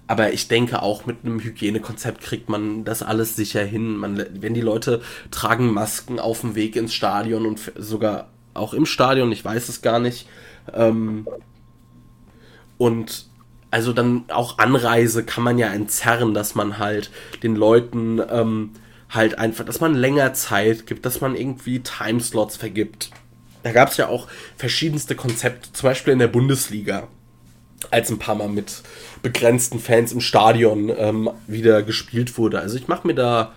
[0.06, 3.96] Aber ich denke auch mit einem Hygienekonzept kriegt man das alles sicher hin.
[3.96, 8.86] Man, wenn die Leute tragen Masken auf dem Weg ins Stadion und sogar auch im
[8.86, 10.26] Stadion, ich weiß es gar nicht.
[10.74, 11.28] Ähm,
[12.76, 13.26] und
[13.70, 17.10] also dann auch Anreise kann man ja entzerren, dass man halt
[17.44, 18.70] den Leuten ähm,
[19.10, 23.10] halt einfach, dass man länger Zeit gibt, dass man irgendwie Timeslots vergibt.
[23.62, 27.08] Da gab es ja auch verschiedenste Konzepte, zum Beispiel in der Bundesliga,
[27.90, 28.82] als ein paar Mal mit
[29.22, 32.60] begrenzten Fans im Stadion ähm, wieder gespielt wurde.
[32.60, 33.52] Also ich mache mir da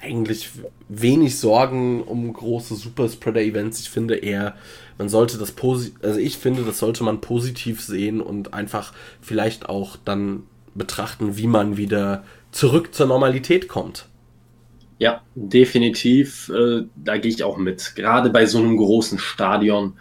[0.00, 0.50] eigentlich
[0.88, 3.80] wenig Sorgen um große Superspreader-Events.
[3.80, 4.54] Ich finde eher,
[4.96, 9.68] man sollte das positiv, also ich finde, das sollte man positiv sehen und einfach vielleicht
[9.68, 10.44] auch dann
[10.74, 14.06] betrachten, wie man wieder zurück zur Normalität kommt.
[14.98, 16.48] Ja, definitiv.
[16.48, 17.94] Äh, da gehe ich auch mit.
[17.94, 19.94] Gerade bei so einem großen Stadion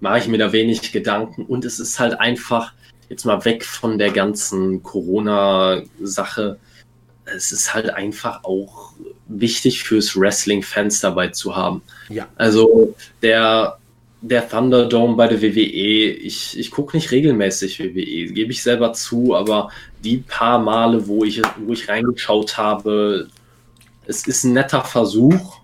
[0.00, 1.44] mache ich mir da wenig Gedanken.
[1.46, 2.72] Und es ist halt einfach,
[3.08, 6.58] jetzt mal weg von der ganzen Corona-Sache,
[7.24, 8.92] es ist halt einfach auch
[9.28, 11.80] wichtig fürs Wrestling-Fans dabei zu haben.
[12.10, 12.28] Ja.
[12.36, 13.78] Also der,
[14.20, 19.34] der Thunderdome bei der WWE, ich, ich gucke nicht regelmäßig WWE, gebe ich selber zu,
[19.34, 19.70] aber
[20.02, 23.28] die paar Male, wo ich, wo ich reingeschaut habe,
[24.06, 25.60] es ist ein netter Versuch.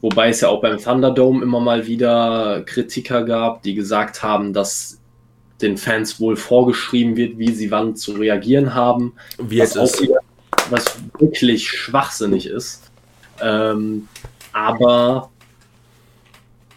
[0.00, 4.98] Wobei es ja auch beim Thunderdome immer mal wieder Kritiker gab, die gesagt haben, dass
[5.62, 9.14] den Fans wohl vorgeschrieben wird, wie sie wann zu reagieren haben.
[9.38, 10.18] Wie was, auch wieder,
[10.68, 12.90] was wirklich schwachsinnig ist.
[13.40, 14.08] Ähm,
[14.52, 15.30] aber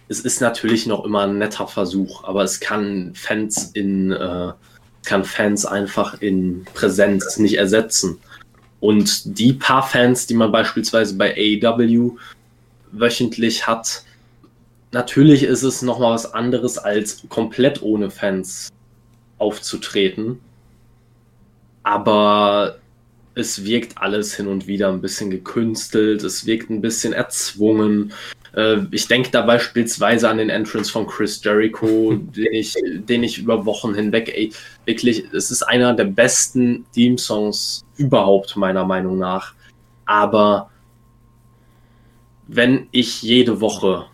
[0.07, 4.53] es ist natürlich noch immer ein netter Versuch, aber es kann Fans in äh,
[5.07, 8.19] kann Fans einfach in Präsenz nicht ersetzen.
[8.79, 12.17] Und die paar Fans, die man beispielsweise bei AEW
[12.91, 14.03] wöchentlich hat,
[14.91, 18.69] natürlich ist es nochmal was anderes, als komplett ohne Fans
[19.37, 20.39] aufzutreten.
[21.83, 22.77] Aber
[23.33, 28.11] es wirkt alles hin und wieder ein bisschen gekünstelt, es wirkt ein bisschen erzwungen.
[28.57, 33.37] Äh, ich denke da beispielsweise an den Entrance von Chris Jericho, den ich, den ich
[33.37, 34.51] über Wochen hinweg, ey,
[34.85, 39.53] wirklich, es ist einer der besten Theme-Songs überhaupt, meiner Meinung nach.
[40.05, 40.71] Aber
[42.47, 44.05] wenn ich jede Woche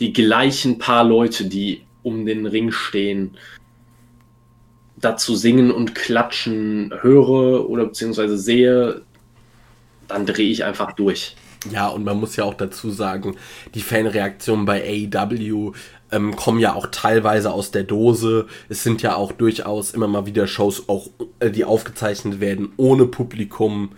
[0.00, 3.36] die gleichen paar Leute, die um den Ring stehen,
[4.96, 9.02] dazu singen und klatschen höre oder beziehungsweise sehe,
[10.08, 11.36] dann drehe ich einfach durch.
[11.70, 13.36] Ja, und man muss ja auch dazu sagen,
[13.74, 15.72] die Fanreaktionen bei AEW
[16.10, 18.46] ähm, kommen ja auch teilweise aus der Dose.
[18.68, 21.08] Es sind ja auch durchaus immer mal wieder Shows, auch
[21.38, 23.90] äh, die aufgezeichnet werden ohne Publikum.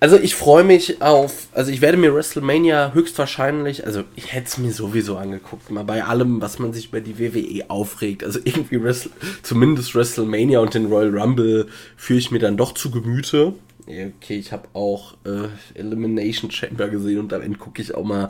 [0.00, 4.58] Also ich freue mich auf, also ich werde mir WrestleMania höchstwahrscheinlich, also ich hätte es
[4.58, 8.22] mir sowieso angeguckt, mal bei allem, was man sich bei die WWE aufregt.
[8.22, 12.90] Also irgendwie Wrestle, zumindest WrestleMania und den Royal Rumble führe ich mir dann doch zu
[12.90, 13.54] Gemüte.
[13.86, 15.48] Okay, ich habe auch äh,
[15.78, 18.28] Elimination Chamber gesehen und am Ende gucke ich auch mal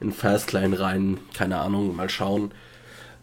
[0.00, 1.18] in Fastlane rein.
[1.34, 2.52] Keine Ahnung, mal schauen.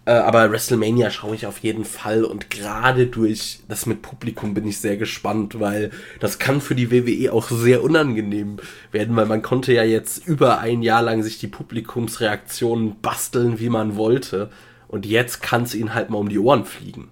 [0.05, 4.67] Äh, aber WrestleMania schaue ich auf jeden Fall und gerade durch das mit Publikum bin
[4.67, 8.57] ich sehr gespannt, weil das kann für die WWE auch sehr unangenehm
[8.91, 13.69] werden, weil man konnte ja jetzt über ein Jahr lang sich die Publikumsreaktionen basteln, wie
[13.69, 14.51] man wollte.
[14.87, 17.09] Und jetzt kann es ihnen halt mal um die Ohren fliegen.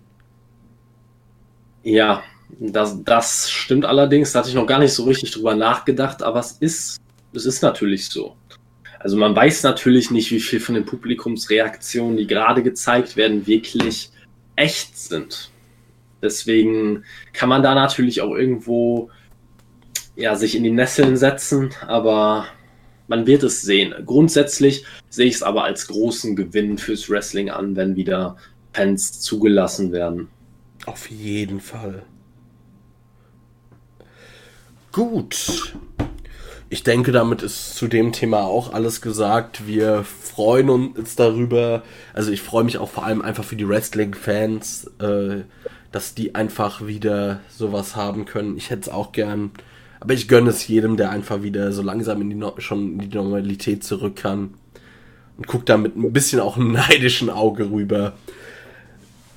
[1.84, 2.24] Ja,
[2.58, 4.32] das, das stimmt allerdings.
[4.32, 7.00] Da hatte ich noch gar nicht so richtig drüber nachgedacht, aber es ist,
[7.34, 8.36] es ist natürlich so.
[9.00, 14.12] Also man weiß natürlich nicht, wie viel von den Publikumsreaktionen, die gerade gezeigt werden, wirklich
[14.56, 15.52] echt sind.
[16.22, 19.10] Deswegen kann man da natürlich auch irgendwo
[20.18, 22.46] ja, sich in die Nesseln setzen, aber
[23.08, 23.94] man wird es sehen.
[24.06, 28.36] Grundsätzlich sehe ich es aber als großen Gewinn fürs Wrestling an, wenn wieder
[28.74, 30.28] Fans zugelassen werden.
[30.86, 32.04] Auf jeden Fall.
[34.92, 35.76] Gut.
[36.72, 39.68] Ich denke, damit ist zu dem Thema auch alles gesagt.
[39.68, 41.84] Wir freuen uns darüber.
[42.14, 45.44] Also ich freue mich auch vor allem einfach für die Wrestling-Fans, äh,
[45.92, 48.58] dass die einfach wieder sowas haben können.
[48.58, 49.52] Ich hätte es auch gern.
[50.00, 53.10] Aber ich gönne es jedem, der einfach wieder so langsam in die no schon in
[53.10, 54.56] die Normalität zurück kann.
[55.38, 58.14] Und guckt da mit ein bisschen auch einem neidischen Auge rüber.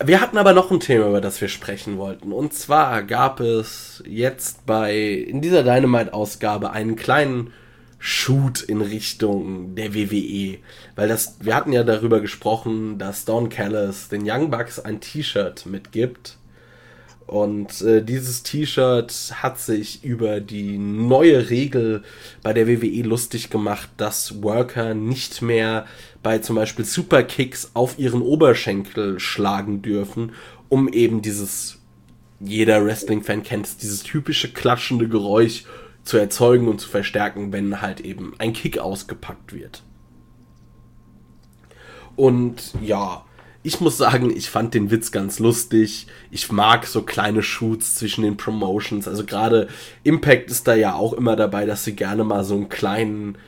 [0.04, 2.32] Wir hatten aber noch ein Thema, über das wir sprechen wollten.
[2.32, 7.52] Und zwar gab es jetzt bei, in dieser Dynamite-Ausgabe einen kleinen
[7.98, 10.58] Shoot in Richtung der WWE.
[10.96, 15.66] Weil das, wir hatten ja darüber gesprochen, dass Don Callis den Young Bucks ein T-Shirt
[15.66, 16.36] mitgibt.
[17.32, 22.02] Und äh, dieses T-Shirt hat sich über die neue Regel
[22.42, 25.86] bei der WWE lustig gemacht, dass Worker nicht mehr
[26.22, 30.32] bei zum Beispiel Superkicks auf ihren Oberschenkel schlagen dürfen,
[30.68, 31.78] um eben dieses,
[32.38, 35.64] jeder Wrestling-Fan kennt dieses typische klatschende Geräusch
[36.04, 39.82] zu erzeugen und zu verstärken, wenn halt eben ein Kick ausgepackt wird.
[42.14, 43.24] Und ja,
[43.62, 46.06] ich muss sagen, ich fand den Witz ganz lustig.
[46.30, 49.06] Ich mag so kleine Shoots zwischen den Promotions.
[49.06, 49.68] Also gerade
[50.02, 53.38] Impact ist da ja auch immer dabei, dass sie gerne mal so einen kleinen,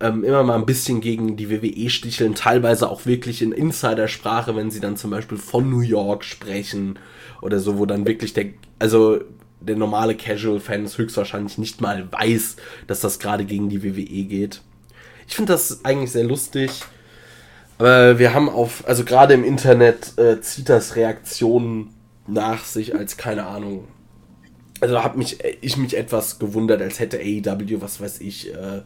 [0.00, 2.34] ähm, immer mal ein bisschen gegen die WWE sticheln.
[2.34, 6.98] Teilweise auch wirklich in Insidersprache, wenn sie dann zum Beispiel von New York sprechen
[7.40, 8.46] oder so, wo dann wirklich der,
[8.78, 9.20] also
[9.60, 12.56] der normale Casual-Fan höchstwahrscheinlich nicht mal weiß,
[12.88, 14.60] dass das gerade gegen die WWE geht.
[15.26, 16.82] Ich finde das eigentlich sehr lustig.
[17.82, 21.92] Aber wir haben auf, also gerade im Internet äh, zieht das Reaktionen
[22.28, 23.88] nach sich als keine Ahnung.
[24.80, 28.82] Also habe mich ich mich etwas gewundert, als hätte AEW, was weiß ich, äh,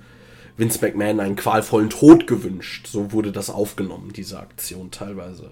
[0.57, 2.87] Vince McMahon einen qualvollen Tod gewünscht.
[2.87, 5.51] So wurde das aufgenommen, diese Aktion teilweise.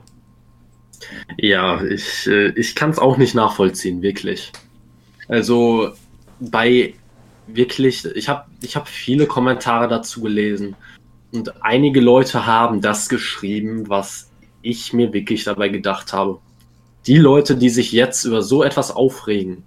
[1.37, 4.53] Ja, ich, äh, ich kann es auch nicht nachvollziehen, wirklich.
[5.29, 5.93] Also
[6.41, 6.95] bei
[7.47, 10.77] wirklich, ich habe ich hab viele Kommentare dazu gelesen
[11.35, 14.31] und einige Leute haben das geschrieben, was
[14.63, 16.39] ich mir wirklich dabei gedacht habe.
[17.07, 19.65] Die Leute, die sich jetzt über so etwas aufregen,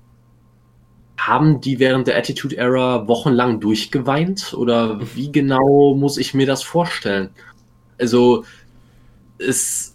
[1.18, 4.53] haben die während der Attitude Era wochenlang durchgeweint?
[4.53, 7.31] Oder wie genau muss ich mir das vorstellen?
[7.99, 8.45] Also,
[9.38, 9.94] es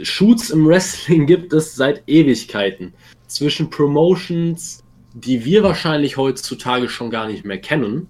[0.00, 2.94] Shoots im Wrestling gibt es seit Ewigkeiten.
[3.26, 4.82] Zwischen Promotions,
[5.12, 8.08] die wir wahrscheinlich heutzutage schon gar nicht mehr kennen,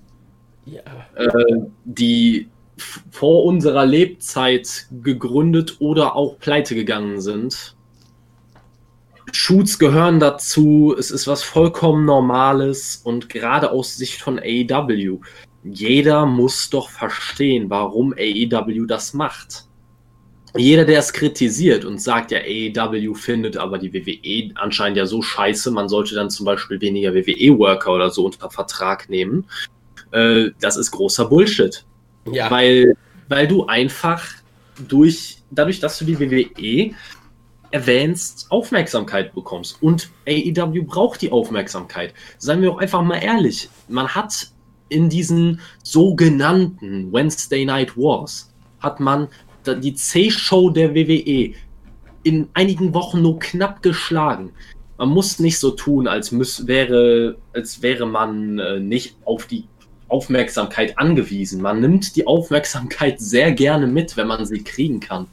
[0.65, 0.81] ja.
[1.17, 2.49] äh, die
[3.11, 7.77] vor unserer Lebzeit gegründet oder auch pleite gegangen sind.
[9.33, 15.21] Shoots gehören dazu, es ist was vollkommen Normales und gerade aus Sicht von AEW,
[15.63, 19.67] jeder muss doch verstehen, warum AEW das macht
[20.57, 25.23] jeder, der es kritisiert und sagt, ja, AEW findet aber die WWE anscheinend ja so
[25.23, 29.47] scheiße, man sollte dann zum Beispiel weniger WWE-Worker oder so unter Vertrag nehmen,
[30.11, 31.85] äh, das ist großer Bullshit.
[32.27, 32.51] Ja.
[32.51, 32.95] Weil,
[33.29, 34.27] weil du einfach
[34.89, 36.95] durch, dadurch, dass du die WWE
[37.71, 39.83] erwähnst, Aufmerksamkeit bekommst.
[39.83, 42.15] Und AEW braucht die Aufmerksamkeit.
[42.39, 43.69] Seien wir auch einfach mal ehrlich.
[43.89, 44.51] Man hat
[44.89, 49.29] in diesen sogenannten Wednesday Night Wars hat man
[49.67, 51.55] die C-Show der WWE
[52.23, 54.53] in einigen Wochen nur knapp geschlagen.
[54.99, 59.65] Man muss nicht so tun, als, müß, wäre, als wäre man äh, nicht auf die
[60.11, 61.63] Aufmerksamkeit angewiesen.
[61.63, 65.27] Man nimmt die Aufmerksamkeit sehr gerne mit, wenn man sie kriegen kann.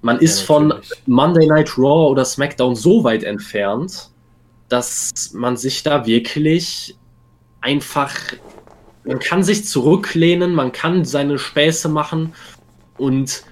[0.00, 0.74] Man ist ja, von
[1.06, 4.10] Monday Night Raw oder SmackDown so weit entfernt,
[4.68, 6.96] dass man sich da wirklich
[7.60, 8.14] einfach,
[9.04, 12.34] man kann sich zurücklehnen, man kann seine Späße machen
[12.98, 13.44] und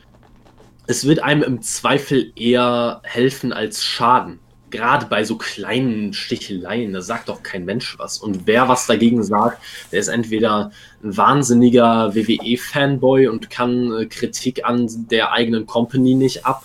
[0.89, 4.40] es wird einem im Zweifel eher helfen als schaden.
[4.71, 8.19] Gerade bei so kleinen Sticheleien, da sagt doch kein Mensch was.
[8.19, 10.71] Und wer was dagegen sagt, der ist entweder
[11.03, 16.65] ein wahnsinniger WWE-Fanboy und kann äh, Kritik an der eigenen Company nicht ab,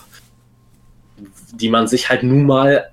[1.52, 2.90] die man sich halt nun mal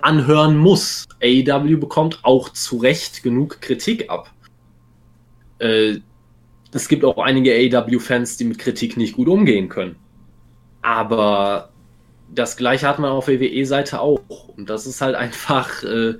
[0.00, 1.06] anhören muss.
[1.22, 4.30] AEW bekommt auch zu Recht genug Kritik ab.
[5.58, 5.98] Äh,
[6.72, 9.96] es gibt auch einige AEW-Fans, die mit Kritik nicht gut umgehen können.
[10.82, 11.70] Aber
[12.34, 14.48] das gleiche hat man auf WWE-Seite auch.
[14.56, 16.14] Und das ist halt einfach, äh,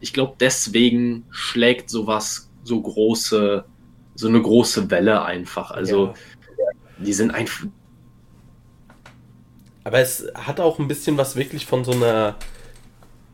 [0.00, 3.64] ich glaube, deswegen schlägt sowas so große,
[4.14, 5.70] so eine große Welle einfach.
[5.70, 6.14] Also, ja.
[6.98, 7.66] die sind einfach.
[9.84, 12.36] Aber es hat auch ein bisschen was wirklich von so einer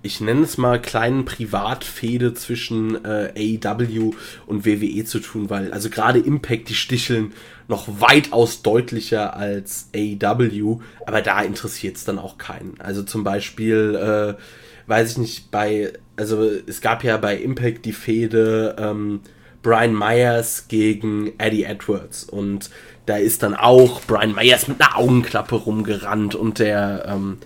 [0.03, 4.13] ich nenne es mal, kleinen Privatfehde zwischen äh, AEW
[4.47, 7.33] und WWE zu tun, weil also gerade Impact, die sticheln
[7.67, 12.81] noch weitaus deutlicher als AEW, aber da interessiert es dann auch keinen.
[12.81, 14.41] Also zum Beispiel, äh,
[14.89, 19.21] weiß ich nicht, bei, also es gab ja bei Impact die Fehde ähm,
[19.63, 22.71] Brian Myers gegen Eddie Edwards und
[23.07, 27.39] da ist dann auch Brian Myers mit einer Augenklappe rumgerannt und der ähm,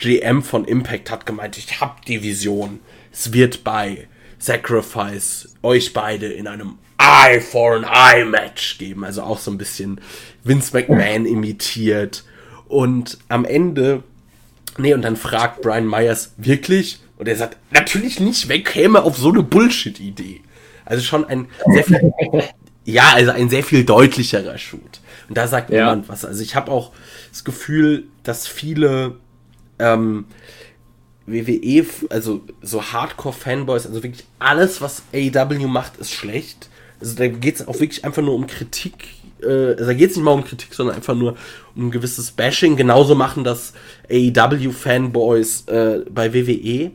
[0.00, 2.80] GM von Impact hat gemeint, ich hab die Vision.
[3.12, 4.08] Es wird bei
[4.38, 9.04] Sacrifice euch beide in einem Eye for an Eye Match geben.
[9.04, 10.00] Also auch so ein bisschen
[10.42, 12.24] Vince McMahon imitiert.
[12.66, 14.02] Und am Ende,
[14.78, 19.18] nee, und dann fragt Brian Myers wirklich, und er sagt, natürlich nicht, wer käme auf
[19.18, 20.40] so eine Bullshit-Idee?
[20.86, 22.14] Also schon ein sehr viel,
[22.86, 25.00] ja, also ein sehr viel deutlicherer Shoot.
[25.28, 25.80] Und da sagt ja.
[25.80, 26.24] niemand was.
[26.24, 26.92] Also ich habe auch
[27.30, 29.16] das Gefühl, dass viele
[29.80, 30.26] ähm,
[31.26, 36.68] WWE, also so Hardcore-Fanboys, also wirklich alles, was AEW macht, ist schlecht.
[37.00, 39.08] Also da geht es auch wirklich einfach nur um Kritik.
[39.42, 41.36] Äh, also da geht es nicht mal um Kritik, sondern einfach nur
[41.74, 42.76] um ein gewisses Bashing.
[42.76, 43.72] Genauso machen das
[44.10, 46.92] AEW-Fanboys äh, bei WWE.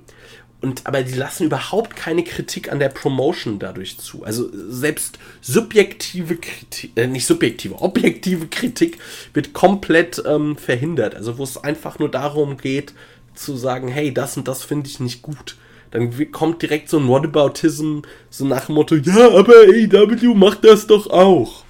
[0.65, 4.23] Und, aber die lassen überhaupt keine Kritik an der Promotion dadurch zu.
[4.23, 8.97] Also selbst subjektive Kritik, äh, nicht subjektive, objektive Kritik
[9.35, 11.13] wird komplett ähm, verhindert.
[11.13, 12.95] Also wo es einfach nur darum geht,
[13.35, 15.55] zu sagen, hey, das und das finde ich nicht gut.
[15.91, 17.99] Dann kommt direkt so ein Whataboutism,
[18.31, 21.63] so nach dem Motto, ja, aber AEW macht das doch auch.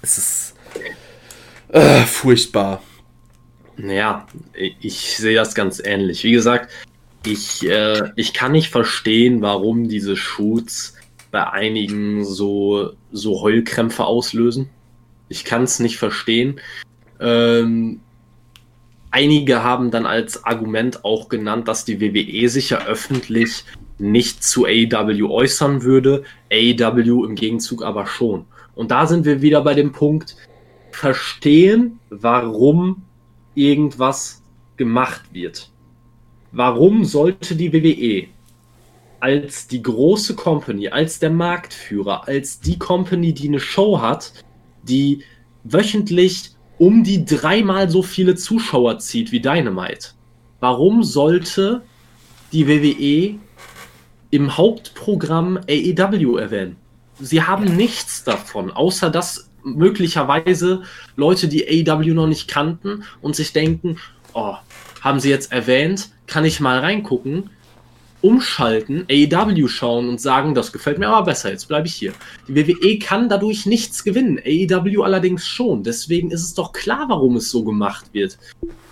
[0.00, 0.54] Es ist
[1.68, 2.82] äh, furchtbar.
[3.76, 6.24] Ja, ich sehe das ganz ähnlich.
[6.24, 6.70] Wie gesagt,
[7.26, 10.96] ich, äh, ich kann nicht verstehen, warum diese Shoots
[11.30, 14.70] bei einigen so, so Heulkrämpfe auslösen.
[15.28, 16.60] Ich kann es nicht verstehen.
[17.20, 18.00] Ähm,
[19.10, 23.64] einige haben dann als Argument auch genannt, dass die WWE sich ja öffentlich
[23.98, 28.46] nicht zu AEW äußern würde, AEW im Gegenzug aber schon.
[28.74, 30.36] Und da sind wir wieder bei dem Punkt,
[30.90, 33.02] verstehen, warum
[33.54, 34.42] irgendwas
[34.76, 35.69] gemacht wird
[36.52, 38.28] warum sollte die WWE
[39.20, 44.32] als die große Company, als der Marktführer, als die Company, die eine Show hat,
[44.82, 45.22] die
[45.62, 50.12] wöchentlich um die dreimal so viele Zuschauer zieht wie Dynamite.
[50.60, 51.82] Warum sollte
[52.52, 53.38] die WWE
[54.30, 56.76] im Hauptprogramm AEW erwähnen?
[57.18, 60.82] Sie haben nichts davon, außer dass möglicherweise
[61.16, 63.98] Leute, die AEW noch nicht kannten und sich denken,
[64.32, 64.54] oh,
[65.02, 67.50] haben sie jetzt erwähnt, kann ich mal reingucken
[68.22, 72.12] umschalten, AEW schauen und sagen, das gefällt mir aber besser, jetzt bleibe ich hier.
[72.48, 75.82] Die WWE kann dadurch nichts gewinnen, AEW allerdings schon.
[75.82, 78.38] Deswegen ist es doch klar, warum es so gemacht wird.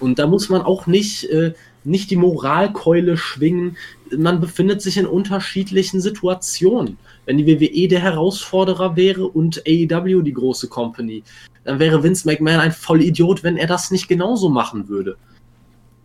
[0.00, 1.52] Und da muss man auch nicht, äh,
[1.84, 3.76] nicht die Moralkeule schwingen.
[4.16, 6.96] Man befindet sich in unterschiedlichen Situationen.
[7.26, 11.22] Wenn die WWE der Herausforderer wäre und AEW die große Company,
[11.64, 15.18] dann wäre Vince McMahon ein Vollidiot, wenn er das nicht genauso machen würde.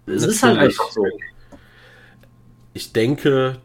[0.05, 1.05] Es ist halt einfach so
[2.73, 3.57] ich denke,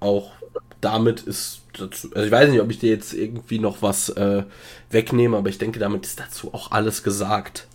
[0.00, 0.32] auch
[0.80, 4.44] damit ist dazu, also ich weiß nicht, ob ich dir jetzt irgendwie noch was äh,
[4.90, 7.66] wegnehme, aber ich denke, damit ist dazu auch alles gesagt.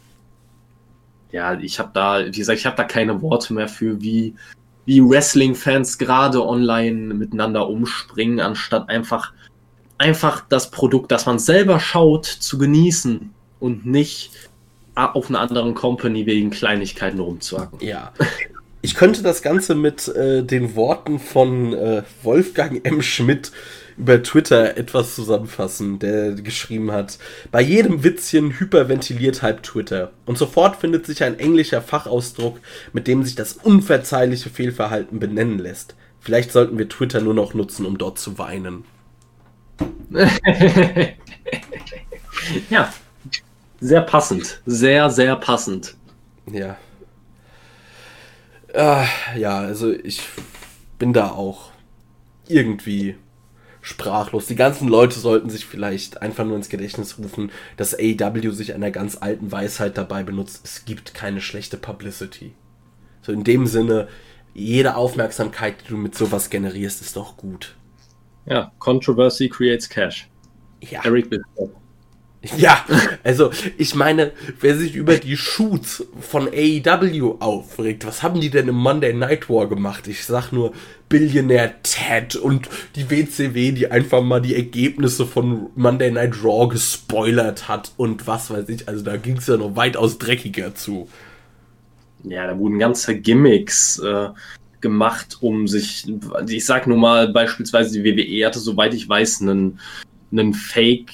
[1.32, 4.36] Ja, ich habe da, wie gesagt, ich habe da keine Worte mehr für, wie,
[4.86, 9.34] wie Wrestling-Fans gerade online miteinander umspringen, anstatt einfach,
[9.98, 14.32] einfach das Produkt, das man selber schaut, zu genießen und nicht
[14.96, 17.80] auf einer anderen Company wegen Kleinigkeiten rumzuhacken.
[17.82, 18.14] Ja,
[18.86, 23.02] Ich könnte das Ganze mit äh, den Worten von äh, Wolfgang M.
[23.02, 23.54] Schmidt
[23.98, 27.18] über Twitter etwas zusammenfassen, der geschrieben hat,
[27.50, 30.12] bei jedem Witzchen hyperventiliert halb Twitter.
[30.26, 32.60] Und sofort findet sich ein englischer Fachausdruck,
[32.92, 35.96] mit dem sich das unverzeihliche Fehlverhalten benennen lässt.
[36.20, 38.84] Vielleicht sollten wir Twitter nur noch nutzen, um dort zu weinen.
[42.70, 42.94] ja,
[43.84, 44.62] sehr passend.
[44.66, 45.96] Sehr, sehr passend.
[46.52, 46.78] Ja.
[48.74, 49.06] Äh,
[49.38, 50.22] ja, also ich
[50.98, 51.72] bin da auch
[52.48, 53.16] irgendwie
[53.82, 54.48] sprachlos.
[54.48, 58.90] Die ganzen Leute sollten sich vielleicht einfach nur ins Gedächtnis rufen, dass AEW sich einer
[58.90, 60.62] ganz alten Weisheit dabei benutzt.
[60.64, 62.54] Es gibt keine schlechte Publicity.
[63.22, 64.08] So in dem Sinne,
[64.54, 67.76] jede Aufmerksamkeit, die du mit sowas generierst, ist doch gut.
[68.46, 70.30] Ja, Controversy creates cash.
[70.82, 71.04] Ja.
[71.04, 71.83] Eric Bischoff.
[72.58, 72.86] Ja,
[73.24, 78.68] also ich meine, wer sich über die Shoots von AEW aufregt, was haben die denn
[78.68, 80.08] im Monday Night War gemacht?
[80.08, 80.74] Ich sag nur
[81.10, 87.68] Billionaire Ted und die WCW, die einfach mal die Ergebnisse von Monday Night Raw gespoilert
[87.68, 88.88] hat und was weiß ich.
[88.88, 91.08] Also da ging es ja noch weitaus dreckiger zu.
[92.24, 94.30] Ja, da wurden ganze Gimmicks äh,
[94.82, 96.06] gemacht, um sich,
[96.48, 99.80] ich sag nur mal beispielsweise die WWE hatte, soweit ich weiß, einen,
[100.32, 101.12] einen Fake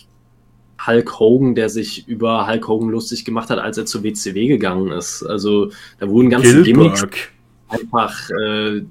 [0.85, 4.91] Hulk Hogan, der sich über Hulk Hogan lustig gemacht hat, als er zur WCW gegangen
[4.91, 5.23] ist.
[5.23, 6.65] Also da wurden ganze Gilberg.
[6.65, 7.29] Gimmicks
[7.67, 8.81] einfach, äh,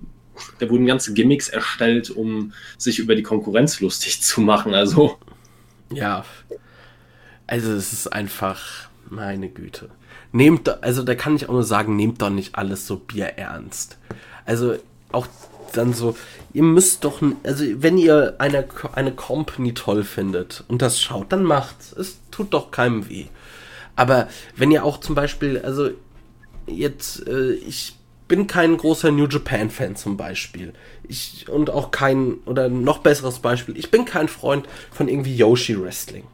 [0.58, 4.74] da wurden ganze Gimmicks erstellt, um sich über die Konkurrenz lustig zu machen.
[4.74, 5.18] Also
[5.92, 6.24] ja,
[7.46, 9.88] also es ist einfach meine Güte.
[10.32, 13.98] Nehmt, also da kann ich auch nur sagen, nehmt doch nicht alles so bierernst.
[14.44, 14.76] Also
[15.10, 15.26] auch
[15.76, 16.16] dann so,
[16.52, 21.44] ihr müsst doch, also wenn ihr eine, eine Company toll findet und das schaut, dann
[21.44, 21.92] macht's.
[21.92, 23.26] Es tut doch keinem weh.
[23.96, 25.90] Aber wenn ihr auch zum Beispiel, also
[26.66, 27.96] jetzt, äh, ich
[28.28, 30.74] bin kein großer New Japan Fan zum Beispiel.
[31.08, 35.80] Ich, und auch kein, oder noch besseres Beispiel, ich bin kein Freund von irgendwie Yoshi
[35.82, 36.24] Wrestling.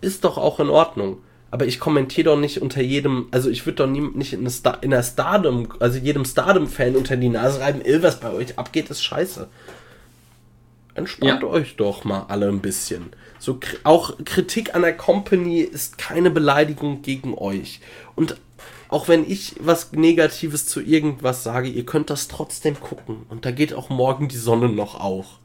[0.00, 1.18] Ist doch auch in Ordnung
[1.50, 4.82] aber ich kommentiere doch nicht unter jedem, also ich würde doch nie, nicht in, Star,
[4.82, 9.02] in der Stardom, also jedem Stardom-Fan unter die Nase reiben, was bei euch abgeht, ist
[9.02, 9.48] scheiße.
[10.94, 11.48] Entspannt ja.
[11.48, 13.12] euch doch mal alle ein bisschen.
[13.38, 17.80] So, auch Kritik an der Company ist keine Beleidigung gegen euch.
[18.14, 18.36] Und
[18.88, 23.24] auch wenn ich was Negatives zu irgendwas sage, ihr könnt das trotzdem gucken.
[23.28, 25.38] Und da geht auch morgen die Sonne noch auch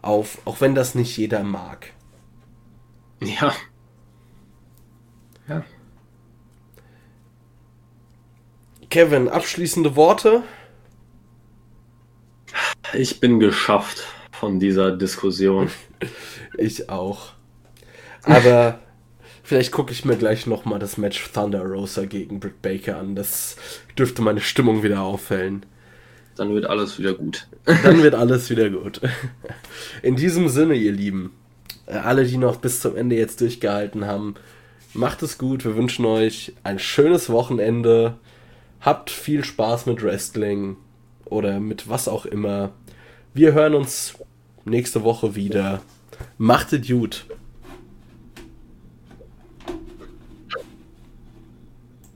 [0.00, 1.92] auf, auch wenn das nicht jeder mag.
[3.20, 3.52] Ja.
[8.92, 10.42] Kevin, abschließende Worte?
[12.92, 15.70] Ich bin geschafft von dieser Diskussion.
[16.58, 17.32] ich auch.
[18.22, 18.80] Aber
[19.42, 23.16] vielleicht gucke ich mir gleich nochmal das Match Thunder Rosa gegen Britt Baker an.
[23.16, 23.56] Das
[23.96, 25.64] dürfte meine Stimmung wieder auffällen.
[26.36, 27.48] Dann wird alles wieder gut.
[27.64, 29.00] Dann wird alles wieder gut.
[30.02, 31.32] In diesem Sinne, ihr Lieben,
[31.86, 34.34] alle, die noch bis zum Ende jetzt durchgehalten haben,
[34.94, 35.64] Macht es gut.
[35.64, 38.18] Wir wünschen euch ein schönes Wochenende.
[38.82, 40.76] Habt viel Spaß mit Wrestling
[41.24, 42.72] oder mit was auch immer.
[43.32, 44.14] Wir hören uns
[44.64, 45.80] nächste Woche wieder.
[46.36, 47.26] Macht es gut.